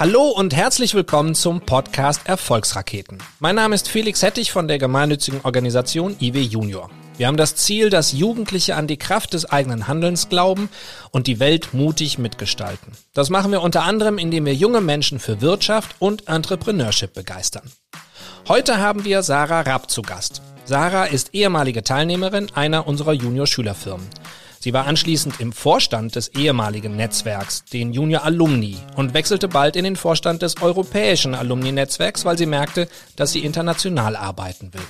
Hallo 0.00 0.30
und 0.30 0.56
herzlich 0.56 0.94
willkommen 0.94 1.34
zum 1.34 1.60
Podcast 1.60 2.22
Erfolgsraketen. 2.24 3.18
Mein 3.38 3.54
Name 3.56 3.74
ist 3.74 3.86
Felix 3.86 4.22
Hettich 4.22 4.50
von 4.50 4.66
der 4.66 4.78
gemeinnützigen 4.78 5.42
Organisation 5.42 6.16
IW 6.18 6.40
Junior. 6.40 6.88
Wir 7.18 7.26
haben 7.26 7.36
das 7.36 7.54
Ziel, 7.54 7.90
dass 7.90 8.12
Jugendliche 8.12 8.76
an 8.76 8.86
die 8.86 8.96
Kraft 8.96 9.34
des 9.34 9.44
eigenen 9.44 9.88
Handelns 9.88 10.30
glauben 10.30 10.70
und 11.10 11.26
die 11.26 11.38
Welt 11.38 11.74
mutig 11.74 12.16
mitgestalten. 12.16 12.92
Das 13.12 13.28
machen 13.28 13.52
wir 13.52 13.60
unter 13.60 13.82
anderem, 13.82 14.16
indem 14.16 14.46
wir 14.46 14.54
junge 14.54 14.80
Menschen 14.80 15.18
für 15.18 15.42
Wirtschaft 15.42 15.94
und 15.98 16.28
Entrepreneurship 16.28 17.12
begeistern. 17.12 17.70
Heute 18.48 18.78
haben 18.78 19.04
wir 19.04 19.22
Sarah 19.22 19.60
Rapp 19.60 19.90
zu 19.90 20.00
Gast. 20.00 20.40
Sarah 20.64 21.04
ist 21.04 21.34
ehemalige 21.34 21.84
Teilnehmerin 21.84 22.48
einer 22.54 22.86
unserer 22.86 23.12
Junior-Schülerfirmen. 23.12 24.08
Sie 24.62 24.74
war 24.74 24.86
anschließend 24.86 25.40
im 25.40 25.52
Vorstand 25.52 26.16
des 26.16 26.28
ehemaligen 26.28 26.94
Netzwerks, 26.94 27.64
den 27.64 27.94
Junior 27.94 28.24
Alumni, 28.24 28.76
und 28.94 29.14
wechselte 29.14 29.48
bald 29.48 29.74
in 29.74 29.84
den 29.84 29.96
Vorstand 29.96 30.42
des 30.42 30.60
europäischen 30.60 31.34
Alumni-Netzwerks, 31.34 32.26
weil 32.26 32.36
sie 32.36 32.44
merkte, 32.44 32.86
dass 33.16 33.32
sie 33.32 33.42
international 33.42 34.16
arbeiten 34.16 34.74
will. 34.74 34.82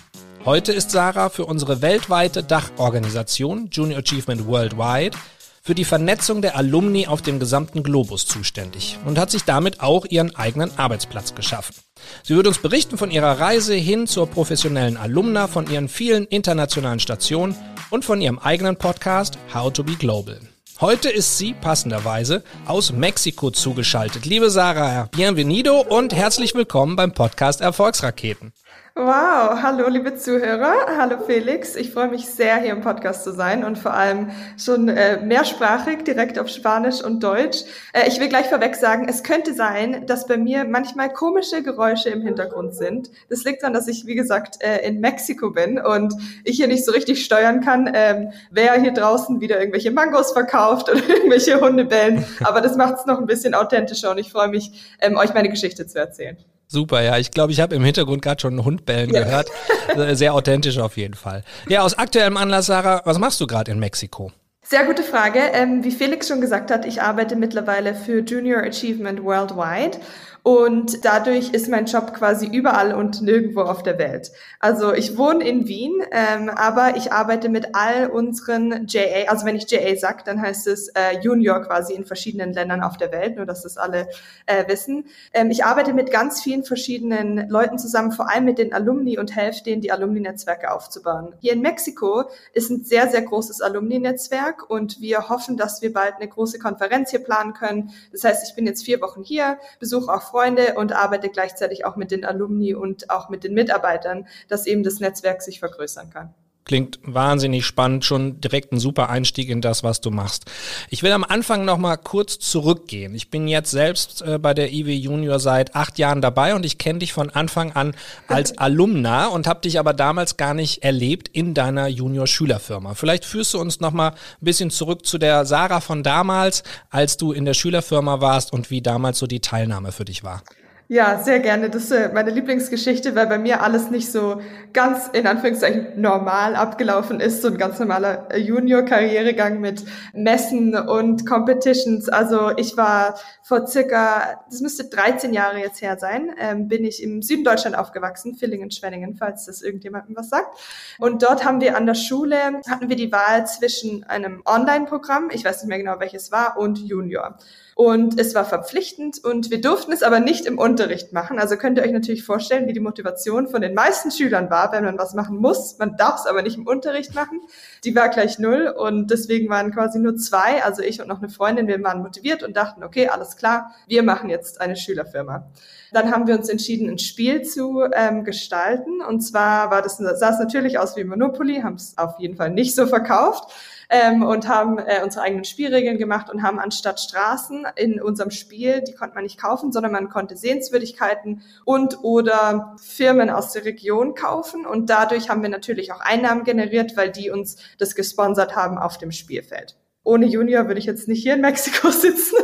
Heute 0.45 0.73
ist 0.73 0.91
Sarah 0.91 1.29
für 1.29 1.47
unsere 1.47 1.83
weltweite 1.83 2.43
Dachorganisation 2.43 3.69
Junior 3.71 4.01
Achievement 4.01 4.45
Worldwide 4.49 5.17
für 5.63 5.77
die 5.77 5.85
Vernetzung 5.85 6.43
der 6.43 6.57
Alumni 6.57 7.07
auf 7.07 7.23
dem 7.23 7.39
gesamten 7.39 7.85
Globus 7.85 8.27
zuständig 8.27 8.99
und 9.05 9.21
hat 9.21 9.31
sich 9.31 9.45
damit 9.45 9.81
auch 9.81 10.05
ihren 10.05 10.35
eigenen 10.35 10.77
Arbeitsplatz 10.79 11.37
geschaffen. 11.37 11.77
Sie 12.25 12.35
wird 12.35 12.49
uns 12.49 12.59
berichten 12.59 12.99
von 12.99 13.13
ihrer 13.13 13.39
Reise 13.39 13.75
hin 13.75 14.09
zur 14.09 14.27
professionellen 14.27 14.97
Alumna, 14.97 15.47
von 15.47 15.71
ihren 15.71 15.89
vielen 15.89 16.27
internationalen 16.27 16.99
Stationen 16.99 17.55
und 17.91 18.05
von 18.05 18.21
ihrem 18.21 18.39
eigenen 18.39 18.77
Podcast 18.77 19.39
How 19.53 19.73
to 19.73 19.85
Be 19.85 19.95
Global. 19.95 20.41
Heute 20.81 21.11
ist 21.11 21.37
sie 21.37 21.53
passenderweise 21.53 22.43
aus 22.65 22.91
Mexiko 22.91 23.51
zugeschaltet. 23.51 24.25
Liebe 24.25 24.49
Sarah, 24.49 25.09
bienvenido 25.11 25.81
und 25.81 26.15
herzlich 26.15 26.55
willkommen 26.55 26.97
beim 26.97 27.13
Podcast 27.13 27.61
Erfolgsraketen. 27.61 28.53
Wow, 28.97 29.63
hallo 29.63 29.89
liebe 29.89 30.17
Zuhörer, 30.17 30.75
hallo 30.99 31.19
Felix. 31.25 31.77
Ich 31.77 31.93
freue 31.93 32.09
mich 32.09 32.27
sehr, 32.27 32.57
hier 32.57 32.73
im 32.73 32.81
Podcast 32.81 33.23
zu 33.23 33.33
sein 33.33 33.63
und 33.63 33.79
vor 33.79 33.95
allem 33.95 34.31
schon 34.59 34.89
äh, 34.89 35.21
mehrsprachig, 35.25 36.03
direkt 36.03 36.41
auf 36.41 36.49
Spanisch 36.49 37.01
und 37.01 37.23
Deutsch. 37.23 37.59
Äh, 37.93 38.09
ich 38.09 38.19
will 38.19 38.29
gleich 38.29 38.47
vorweg 38.47 38.75
sagen, 38.75 39.07
es 39.09 39.23
könnte 39.23 39.55
sein, 39.55 40.07
dass 40.07 40.27
bei 40.27 40.37
mir 40.37 40.65
manchmal 40.65 41.13
komische 41.13 41.63
Geräusche 41.63 42.11
im 42.11 42.23
Hintergrund 42.23 42.75
sind. 42.75 43.11
Das 43.29 43.45
liegt 43.45 43.63
daran, 43.63 43.75
dass 43.75 43.87
ich, 43.87 44.07
wie 44.07 44.17
gesagt, 44.17 44.61
äh, 44.61 44.85
in 44.85 44.99
Mexiko 44.99 45.51
bin 45.51 45.79
und 45.79 46.13
ich 46.43 46.57
hier 46.57 46.67
nicht 46.67 46.85
so 46.85 46.91
richtig 46.91 47.25
steuern 47.25 47.61
kann, 47.61 47.93
ähm, 47.95 48.33
wer 48.51 48.75
hier 48.81 48.93
draußen 48.93 49.41
wieder 49.41 49.61
irgendwelche 49.61 49.93
Mangos 49.93 50.33
verkauft 50.33 50.91
oder 50.91 50.99
irgendwelche 51.09 51.61
Hunde 51.61 51.85
bellen. 51.85 52.27
Aber 52.43 52.61
das 52.61 52.77
macht 52.77 52.97
es 52.99 53.07
noch 53.07 53.21
ein 53.21 53.27
bisschen 53.27 53.55
authentischer 53.55 54.11
und 54.11 54.19
ich 54.19 54.33
freue 54.33 54.49
mich, 54.49 54.97
ähm, 55.01 55.17
euch 55.17 55.33
meine 55.33 55.49
Geschichte 55.49 55.87
zu 55.87 55.97
erzählen. 55.97 56.37
Super, 56.73 57.03
ja. 57.03 57.19
Ich 57.19 57.33
glaube, 57.33 57.53
ich 57.53 57.61
habe 57.61 57.75
im 57.75 57.83
Hintergrund 57.83 58.23
gerade 58.23 58.41
schon 58.41 58.53
einen 58.53 58.65
Hund 58.65 58.87
bellen 58.87 59.11
ja. 59.11 59.25
gehört. 59.25 59.51
Äh, 59.91 60.15
sehr 60.15 60.35
authentisch 60.35 60.79
auf 60.79 60.97
jeden 60.97 61.15
Fall. 61.15 61.43
Ja, 61.69 61.83
aus 61.83 61.99
aktuellem 61.99 62.37
Anlass, 62.37 62.67
Sarah, 62.67 63.03
was 63.05 63.19
machst 63.19 63.41
du 63.41 63.49
gerade 63.49 63.73
in 63.73 63.81
Mexiko? 63.81 64.31
Sehr 64.63 64.85
gute 64.85 65.03
Frage. 65.03 65.41
Ähm, 65.53 65.83
wie 65.83 65.91
Felix 65.91 66.29
schon 66.29 66.41
gesagt 66.41 66.71
hat, 66.71 66.85
ich 66.85 67.03
arbeite 67.03 67.35
mittlerweile 67.35 67.97
für 67.97 68.21
Junior 68.21 68.63
Achievement 68.63 69.25
Worldwide 69.25 69.99
und 70.43 71.05
dadurch 71.05 71.51
ist 71.51 71.69
mein 71.69 71.87
Job 71.87 72.15
quasi 72.15 72.47
überall 72.47 72.95
und 72.95 73.21
nirgendwo 73.23 73.61
auf 73.61 73.83
der 73.83 73.99
Welt. 73.99 74.33
Also 74.59 74.95
ich 74.95 75.19
wohne 75.19 75.47
in 75.47 75.69
Wien, 75.69 76.03
ähm, 76.13 76.49
aber 76.49 76.97
ich 76.97 77.13
arbeite 77.13 77.49
mit 77.49 77.75
all 77.75 78.09
unseren 78.09 78.87
JA, 78.87 79.29
also 79.29 79.45
wenn 79.45 79.57
ich 79.57 79.71
JA 79.71 79.95
sage, 79.97 80.23
dann 80.25 80.41
heißt 80.41 80.67
es 80.67 80.89
äh, 80.89 81.19
Junior 81.21 81.61
quasi 81.63 81.93
in 81.93 82.05
verschiedenen 82.05 82.53
Ländern 82.53 82.83
auf 82.83 82.97
der 82.97 83.13
Welt, 83.13 83.37
nur 83.37 83.45
dass 83.45 83.63
das 83.63 83.77
alle 83.77 84.09
äh, 84.47 84.67
wissen. 84.69 85.07
Ähm, 85.35 85.51
ich 85.51 85.65
arbeite 85.65 85.93
mit 85.93 86.11
ganz 86.11 86.43
vielen 86.43 86.65
verschiedenen 86.65 87.49
Leuten 87.51 87.79
zusammen, 87.79 88.13
vor 88.13 88.31
allem 88.31 88.45
mit 88.45 88.59
den 88.59 88.73
Alumni 88.73 89.19
und 89.19 89.37
helfe 89.37 89.63
denen, 89.65 89.83
die 89.83 89.93
Alumni-Netzwerke 89.93 90.73
aufzubauen. 90.73 91.35
Hier 91.41 91.53
in 91.53 91.61
Mexiko 91.61 92.25
ist 92.55 92.71
ein 92.71 92.85
sehr, 92.85 93.09
sehr 93.09 93.23
großes 93.23 93.61
Alumni-Netzwerk 93.61 94.69
und 94.71 95.01
wir 95.01 95.29
hoffen, 95.29 95.57
dass 95.57 95.83
wir 95.83 95.93
bald 95.93 96.15
eine 96.17 96.29
große 96.29 96.59
Konferenz 96.59 97.11
hier 97.11 97.23
planen 97.23 97.53
können. 97.53 97.93
Das 98.13 98.25
heißt, 98.25 98.49
ich 98.49 98.55
bin 98.55 98.67
jetzt 98.67 98.85
vier 98.85 99.01
Wochen 99.03 99.23
hier, 99.23 99.59
besuche 99.79 100.13
auch 100.13 100.30
Freunde 100.31 100.75
und 100.77 100.93
arbeite 100.93 101.29
gleichzeitig 101.29 101.85
auch 101.85 101.97
mit 101.97 102.11
den 102.11 102.25
Alumni 102.25 102.75
und 102.75 103.11
auch 103.11 103.29
mit 103.29 103.45
den 103.45 103.55
Mitarbeitern, 103.55 104.27
dass 104.49 104.67
eben 104.67 104.83
das 104.83 105.01
Netzwerk 105.01 105.43
sich 105.43 105.59
vergrößern 105.61 106.11
kann. 106.11 106.35
Klingt 106.71 107.01
wahnsinnig 107.03 107.67
spannend, 107.67 108.05
schon 108.05 108.41
direkt 108.41 108.73
ein 108.73 108.79
super 108.79 109.11
Einstieg 109.11 109.49
in 109.49 109.61
das, 109.61 109.83
was 109.83 110.01
du 110.01 110.13
machst. 110.13 110.45
Ich 110.89 111.03
will 111.03 111.11
am 111.11 111.25
Anfang 111.25 111.65
noch 111.65 111.79
mal 111.79 111.97
kurz 111.97 112.39
zurückgehen. 112.39 113.13
Ich 113.17 113.29
bin 113.29 113.49
jetzt 113.49 113.73
selbst 113.73 114.23
äh, 114.23 114.39
bei 114.39 114.55
der 114.55 114.73
IW 114.73 114.95
Junior 114.95 115.41
seit 115.41 115.75
acht 115.75 115.99
Jahren 115.99 116.21
dabei 116.21 116.55
und 116.55 116.65
ich 116.65 116.79
kenne 116.79 117.01
dich 117.01 117.13
von 117.13 117.29
Anfang 117.29 117.73
an 117.73 117.97
als 118.29 118.57
Alumna 118.59 119.27
und 119.27 119.49
habe 119.49 119.63
dich 119.63 119.81
aber 119.81 119.93
damals 119.95 120.37
gar 120.37 120.55
nicht 120.55 120.85
erlebt 120.85 121.27
in 121.27 121.55
deiner 121.55 121.89
Junior-Schülerfirma. 121.89 122.95
Vielleicht 122.95 123.25
führst 123.25 123.53
du 123.53 123.59
uns 123.59 123.81
noch 123.81 123.91
mal 123.91 124.11
ein 124.11 124.15
bisschen 124.41 124.71
zurück 124.71 125.05
zu 125.05 125.19
der 125.19 125.47
Sarah 125.47 125.81
von 125.81 126.05
damals, 126.05 126.63
als 126.89 127.17
du 127.17 127.33
in 127.33 127.47
der 127.47 127.55
Schülerfirma 127.55 128.21
warst 128.21 128.53
und 128.53 128.71
wie 128.71 128.81
damals 128.81 129.19
so 129.19 129.27
die 129.27 129.41
Teilnahme 129.41 129.91
für 129.91 130.05
dich 130.05 130.23
war. 130.23 130.45
Ja, 130.93 131.21
sehr 131.23 131.39
gerne. 131.39 131.71
Das 131.71 131.85
ist 131.85 131.93
äh, 131.93 132.11
meine 132.13 132.31
Lieblingsgeschichte, 132.33 133.15
weil 133.15 133.29
bei 133.29 133.39
mir 133.39 133.63
alles 133.63 133.93
nicht 133.93 134.11
so 134.11 134.41
ganz 134.73 135.07
in 135.13 135.25
Anführungszeichen 135.29 136.01
normal 136.01 136.57
abgelaufen 136.57 137.21
ist. 137.21 137.43
So 137.43 137.47
ein 137.47 137.59
ganz 137.59 137.79
normaler 137.79 138.27
äh, 138.33 138.39
Junior-Karrieregang 138.39 139.61
mit 139.61 139.85
Messen 140.15 140.75
und 140.75 141.29
Competitions. 141.29 142.09
Also 142.09 142.51
ich 142.57 142.77
war 142.77 143.17
vor 143.45 143.69
circa, 143.69 144.43
das 144.51 144.63
müsste 144.63 144.87
13 144.87 145.33
Jahre 145.33 145.61
jetzt 145.61 145.81
her 145.81 145.97
sein, 145.97 146.35
ähm, 146.41 146.67
bin 146.67 146.85
ich 146.85 147.05
im 147.05 147.23
Süden 147.23 147.45
Deutschland 147.45 147.79
aufgewachsen, 147.79 148.35
Villingen-Schwenningen, 148.35 149.15
falls 149.15 149.47
das 149.47 149.63
irgendjemandem 149.63 150.17
was 150.17 150.29
sagt. 150.29 150.59
Und 150.99 151.23
dort 151.23 151.45
haben 151.45 151.61
wir 151.61 151.77
an 151.77 151.87
der 151.87 151.95
Schule, 151.95 152.37
hatten 152.69 152.89
wir 152.89 152.97
die 152.97 153.13
Wahl 153.13 153.47
zwischen 153.47 154.03
einem 154.09 154.43
Online-Programm, 154.45 155.31
ich 155.33 155.45
weiß 155.45 155.63
nicht 155.63 155.69
mehr 155.69 155.79
genau 155.79 156.01
welches 156.01 156.33
war, 156.33 156.59
und 156.59 156.81
Junior. 156.81 157.39
Und 157.81 158.21
es 158.21 158.35
war 158.35 158.45
verpflichtend 158.45 159.25
und 159.25 159.51
wir 159.51 159.59
durften 159.59 159.91
es 159.93 160.03
aber 160.03 160.21
nicht 160.21 160.45
im 160.45 160.59
Unterricht 160.59 161.15
machen. 161.15 161.39
Also 161.39 161.57
könnt 161.57 161.79
ihr 161.79 161.83
euch 161.83 161.93
natürlich 161.93 162.25
vorstellen, 162.25 162.67
wie 162.67 162.75
die 162.75 162.81
Motivation 162.81 163.49
von 163.49 163.63
den 163.63 163.73
meisten 163.73 164.11
Schülern 164.11 164.51
war, 164.51 164.71
wenn 164.73 164.85
man 164.85 164.99
was 164.99 165.15
machen 165.15 165.39
muss. 165.39 165.79
Man 165.79 165.97
darf 165.97 166.21
es 166.21 166.27
aber 166.27 166.43
nicht 166.43 166.59
im 166.59 166.67
Unterricht 166.67 167.15
machen. 167.15 167.41
Die 167.85 167.97
war 167.97 168.11
gleich 168.11 168.39
null 168.39 168.69
und 168.69 169.11
deswegen 169.11 169.49
waren 169.49 169.73
quasi 169.73 169.99
nur 169.99 170.15
zwei, 170.17 170.63
also 170.63 170.83
ich 170.83 171.01
und 171.01 171.09
noch 171.09 171.23
eine 171.23 171.31
Freundin, 171.31 171.69
wir 171.69 171.83
waren 171.83 172.03
motiviert 172.03 172.43
und 172.43 172.55
dachten, 172.55 172.85
okay, 172.85 173.09
alles 173.09 173.39
klar, 173.39 173.75
wir 173.87 174.03
machen 174.03 174.29
jetzt 174.29 174.61
eine 174.61 174.77
Schülerfirma. 174.77 175.51
Dann 175.91 176.13
haben 176.13 176.27
wir 176.27 176.37
uns 176.37 176.51
entschieden, 176.51 176.91
ein 176.91 176.99
Spiel 176.99 177.41
zu 177.41 177.85
ähm, 177.95 178.25
gestalten. 178.25 179.01
Und 179.01 179.23
zwar 179.23 179.71
war 179.71 179.81
das, 179.81 179.97
sah 179.97 180.29
es 180.29 180.39
natürlich 180.39 180.79
aus 180.79 180.99
wie 180.99 181.05
Monopoly, 181.05 181.63
haben 181.63 181.77
es 181.77 181.97
auf 181.97 182.19
jeden 182.19 182.37
Fall 182.37 182.51
nicht 182.51 182.75
so 182.75 182.87
verkauft 182.87 183.51
ähm, 183.91 184.23
und 184.23 184.49
haben 184.49 184.79
äh, 184.79 185.03
unsere 185.03 185.25
eigenen 185.25 185.45
Spielregeln 185.45 185.99
gemacht 185.99 186.31
und 186.31 186.43
haben 186.43 186.59
anstatt 186.59 187.01
Straßen 187.01 187.67
in 187.75 188.01
unserem 188.01 188.31
Spiel, 188.31 188.83
die 188.83 188.95
konnte 188.95 189.17
man 189.17 189.25
nicht 189.25 189.39
kaufen, 189.39 189.73
sondern 189.73 189.93
man 189.93 190.09
konnte 190.09 190.37
Sehenswürdigkeiten 190.37 191.43
und 191.65 192.03
oder 192.03 192.77
Firmen 192.81 193.31
aus 193.31 193.53
der 193.53 193.65
Region 193.65 194.15
kaufen. 194.15 194.65
Und 194.65 194.89
dadurch 194.91 195.29
haben 195.29 195.43
wir 195.43 195.51
natürlich 195.51 195.93
auch 195.93 196.01
Einnahmen 196.01 196.45
generiert, 196.45 196.97
weil 196.97 197.11
die 197.11 197.31
uns 197.31 197.57
das 197.79 197.95
gesponsert 197.95 198.55
haben 198.55 198.79
auf 198.79 198.97
dem 198.97 199.11
Spielfeld 199.11 199.77
ohne 200.03 200.27
Junior 200.27 200.67
würde 200.67 200.81
ich 200.81 200.87
jetzt 200.87 201.09
nicht 201.09 201.23
hier 201.23 201.35
in 201.35 201.43
Mexiko 201.43 201.91
sitzen 201.91 202.37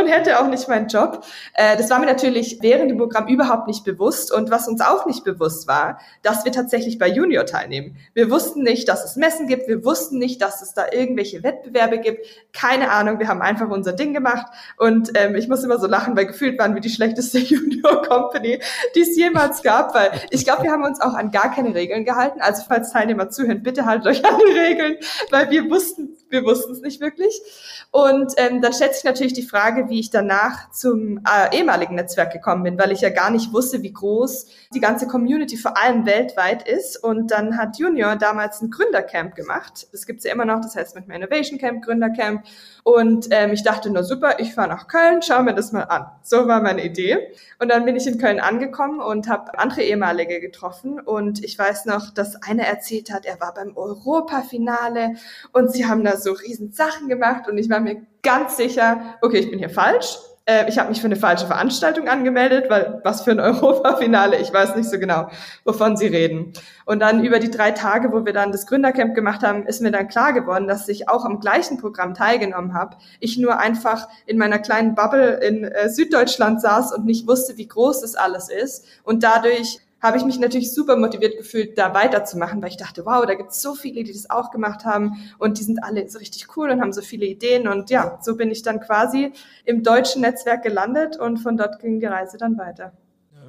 und 0.00 0.06
hätte 0.06 0.40
auch 0.40 0.48
nicht 0.48 0.66
meinen 0.68 0.88
Job. 0.88 1.24
Äh, 1.54 1.76
das 1.76 1.90
war 1.90 1.98
mir 1.98 2.06
natürlich 2.06 2.58
während 2.62 2.90
dem 2.90 2.96
Programm 2.96 3.28
überhaupt 3.28 3.66
nicht 3.66 3.84
bewusst. 3.84 4.32
Und 4.32 4.50
was 4.50 4.66
uns 4.66 4.80
auch 4.80 5.04
nicht 5.04 5.22
bewusst 5.22 5.68
war, 5.68 6.00
dass 6.22 6.44
wir 6.44 6.52
tatsächlich 6.52 6.98
bei 6.98 7.08
Junior 7.08 7.44
teilnehmen. 7.44 7.96
Wir 8.14 8.30
wussten 8.30 8.62
nicht, 8.62 8.88
dass 8.88 9.04
es 9.04 9.16
Messen 9.16 9.46
gibt. 9.46 9.68
Wir 9.68 9.84
wussten 9.84 10.18
nicht, 10.18 10.40
dass 10.40 10.62
es 10.62 10.72
da 10.72 10.86
irgendwelche 10.90 11.42
Wettbewerbe 11.42 11.98
gibt. 11.98 12.26
Keine 12.54 12.90
Ahnung. 12.90 13.18
Wir 13.18 13.28
haben 13.28 13.42
einfach 13.42 13.68
unser 13.68 13.92
Ding 13.92 14.14
gemacht. 14.14 14.46
Und 14.78 15.12
ähm, 15.14 15.34
ich 15.34 15.48
muss 15.48 15.62
immer 15.62 15.78
so 15.78 15.86
lachen, 15.86 16.16
weil 16.16 16.26
gefühlt 16.26 16.58
waren 16.58 16.74
wir 16.74 16.80
die 16.80 16.90
schlechteste 16.90 17.38
Junior 17.40 18.02
Company, 18.02 18.58
die 18.94 19.00
es 19.00 19.16
jemals 19.16 19.62
gab. 19.62 19.94
Weil 19.94 20.12
ich 20.30 20.44
glaube, 20.44 20.62
wir 20.62 20.72
haben 20.72 20.84
uns 20.84 21.00
auch 21.02 21.14
an 21.14 21.30
gar 21.30 21.54
keine 21.54 21.74
Regeln 21.74 22.06
gehalten. 22.06 22.40
Also 22.40 22.62
falls 22.66 22.90
Teilnehmer 22.90 23.28
zuhören, 23.28 23.62
bitte 23.62 23.84
haltet 23.84 24.06
euch 24.06 24.24
an 24.24 24.38
die 24.38 24.58
Regeln, 24.58 24.96
weil 25.30 25.50
wir 25.50 25.68
wussten, 25.70 26.16
wir 26.30 26.44
wussten 26.44 26.72
es 26.72 26.80
nicht 26.80 27.01
wirklich. 27.02 27.42
Und 27.90 28.32
ähm, 28.38 28.62
dann 28.62 28.72
stellt 28.72 28.94
sich 28.94 29.04
natürlich 29.04 29.34
die 29.34 29.42
Frage, 29.42 29.90
wie 29.90 30.00
ich 30.00 30.08
danach 30.08 30.70
zum 30.70 31.18
äh, 31.18 31.54
ehemaligen 31.54 31.96
Netzwerk 31.96 32.32
gekommen 32.32 32.62
bin, 32.62 32.78
weil 32.78 32.92
ich 32.92 33.02
ja 33.02 33.10
gar 33.10 33.30
nicht 33.30 33.52
wusste, 33.52 33.82
wie 33.82 33.92
groß 33.92 34.46
die 34.72 34.80
ganze 34.80 35.06
Community 35.06 35.58
vor 35.58 35.76
allem 35.76 36.06
weltweit 36.06 36.66
ist. 36.66 36.96
Und 36.96 37.30
dann 37.30 37.58
hat 37.58 37.78
Junior 37.78 38.16
damals 38.16 38.62
ein 38.62 38.70
Gründercamp 38.70 39.34
gemacht. 39.34 39.88
Das 39.92 40.06
gibt's 40.06 40.24
ja 40.24 40.32
immer 40.32 40.46
noch, 40.46 40.62
das 40.62 40.74
heißt 40.74 40.94
manchmal 40.94 41.18
Innovation 41.18 41.58
Camp, 41.58 41.84
Gründercamp. 41.84 42.44
Und 42.84 43.28
ähm, 43.30 43.52
ich 43.52 43.62
dachte 43.62 43.90
nur, 43.90 44.04
super, 44.04 44.40
ich 44.40 44.54
fahre 44.54 44.68
nach 44.68 44.88
Köln, 44.88 45.20
schau 45.22 45.42
mir 45.42 45.54
das 45.54 45.72
mal 45.72 45.82
an. 45.82 46.06
So 46.22 46.48
war 46.48 46.62
meine 46.62 46.84
Idee. 46.84 47.28
Und 47.60 47.68
dann 47.68 47.84
bin 47.84 47.94
ich 47.94 48.06
in 48.06 48.18
Köln 48.18 48.40
angekommen 48.40 49.00
und 49.00 49.28
habe 49.28 49.58
andere 49.58 49.82
ehemalige 49.82 50.40
getroffen. 50.40 50.98
Und 50.98 51.44
ich 51.44 51.58
weiß 51.58 51.84
noch, 51.84 52.10
dass 52.10 52.42
einer 52.42 52.64
erzählt 52.64 53.12
hat, 53.12 53.26
er 53.26 53.40
war 53.40 53.54
beim 53.54 53.76
Europafinale 53.76 55.14
und 55.52 55.72
sie 55.72 55.86
haben 55.86 56.04
da 56.04 56.16
so 56.16 56.32
riesen 56.32 56.72
Sachen 56.72 56.91
gemacht. 57.08 57.48
Und 57.48 57.58
ich 57.58 57.68
war 57.70 57.80
mir 57.80 58.02
ganz 58.22 58.56
sicher, 58.56 59.16
okay, 59.20 59.38
ich 59.38 59.50
bin 59.50 59.58
hier 59.58 59.70
falsch. 59.70 60.18
äh, 60.44 60.68
ich 60.68 60.78
habe 60.78 60.88
mich 60.88 61.00
für 61.00 61.06
eine 61.06 61.16
falsche 61.16 61.46
Veranstaltung 61.46 62.08
angemeldet, 62.08 62.68
weil 62.68 63.00
was 63.04 63.22
für 63.22 63.30
ein 63.30 63.40
Europafinale, 63.40 64.38
ich 64.38 64.52
weiß 64.52 64.74
nicht 64.76 64.88
so 64.88 64.98
genau, 64.98 65.28
wovon 65.64 65.96
sie 65.96 66.08
reden. 66.08 66.52
Und 66.84 67.00
dann 67.00 67.24
über 67.24 67.38
die 67.38 67.50
drei 67.50 67.70
Tage, 67.70 68.12
wo 68.12 68.24
wir 68.24 68.32
dann 68.32 68.52
das 68.52 68.66
Gründercamp 68.66 69.14
gemacht 69.14 69.42
haben, 69.42 69.66
ist 69.66 69.80
mir 69.80 69.92
dann 69.92 70.08
klar 70.08 70.32
geworden, 70.32 70.66
dass 70.66 70.88
ich 70.88 71.08
auch 71.08 71.24
am 71.24 71.40
gleichen 71.40 71.78
Programm 71.78 72.14
teilgenommen 72.14 72.74
habe. 72.74 72.96
Ich 73.20 73.38
nur 73.38 73.58
einfach 73.58 74.08
in 74.26 74.38
meiner 74.38 74.58
kleinen 74.58 74.94
Bubble 74.94 75.34
in 75.34 75.64
äh, 75.64 75.88
Süddeutschland 75.88 76.60
saß 76.60 76.92
und 76.92 77.04
nicht 77.04 77.28
wusste, 77.28 77.56
wie 77.56 77.68
groß 77.68 78.00
das 78.00 78.14
alles 78.14 78.48
ist. 78.48 78.84
Und 79.04 79.22
dadurch 79.22 79.80
habe 80.02 80.18
ich 80.18 80.24
mich 80.24 80.38
natürlich 80.38 80.74
super 80.74 80.96
motiviert 80.96 81.38
gefühlt, 81.38 81.78
da 81.78 81.94
weiterzumachen, 81.94 82.60
weil 82.60 82.70
ich 82.70 82.76
dachte, 82.76 83.06
wow, 83.06 83.24
da 83.24 83.34
gibt 83.34 83.52
es 83.52 83.62
so 83.62 83.74
viele, 83.74 84.02
die 84.02 84.12
das 84.12 84.28
auch 84.28 84.50
gemacht 84.50 84.84
haben 84.84 85.32
und 85.38 85.58
die 85.58 85.62
sind 85.62 85.82
alle 85.82 86.08
so 86.08 86.18
richtig 86.18 86.56
cool 86.56 86.70
und 86.70 86.80
haben 86.80 86.92
so 86.92 87.02
viele 87.02 87.24
Ideen. 87.26 87.68
Und 87.68 87.88
ja, 87.90 88.18
so 88.20 88.36
bin 88.36 88.50
ich 88.50 88.62
dann 88.62 88.80
quasi 88.80 89.32
im 89.64 89.82
deutschen 89.82 90.22
Netzwerk 90.22 90.64
gelandet 90.64 91.16
und 91.16 91.38
von 91.38 91.56
dort 91.56 91.78
ging 91.78 92.00
die 92.00 92.06
Reise 92.06 92.36
dann 92.36 92.58
weiter 92.58 92.92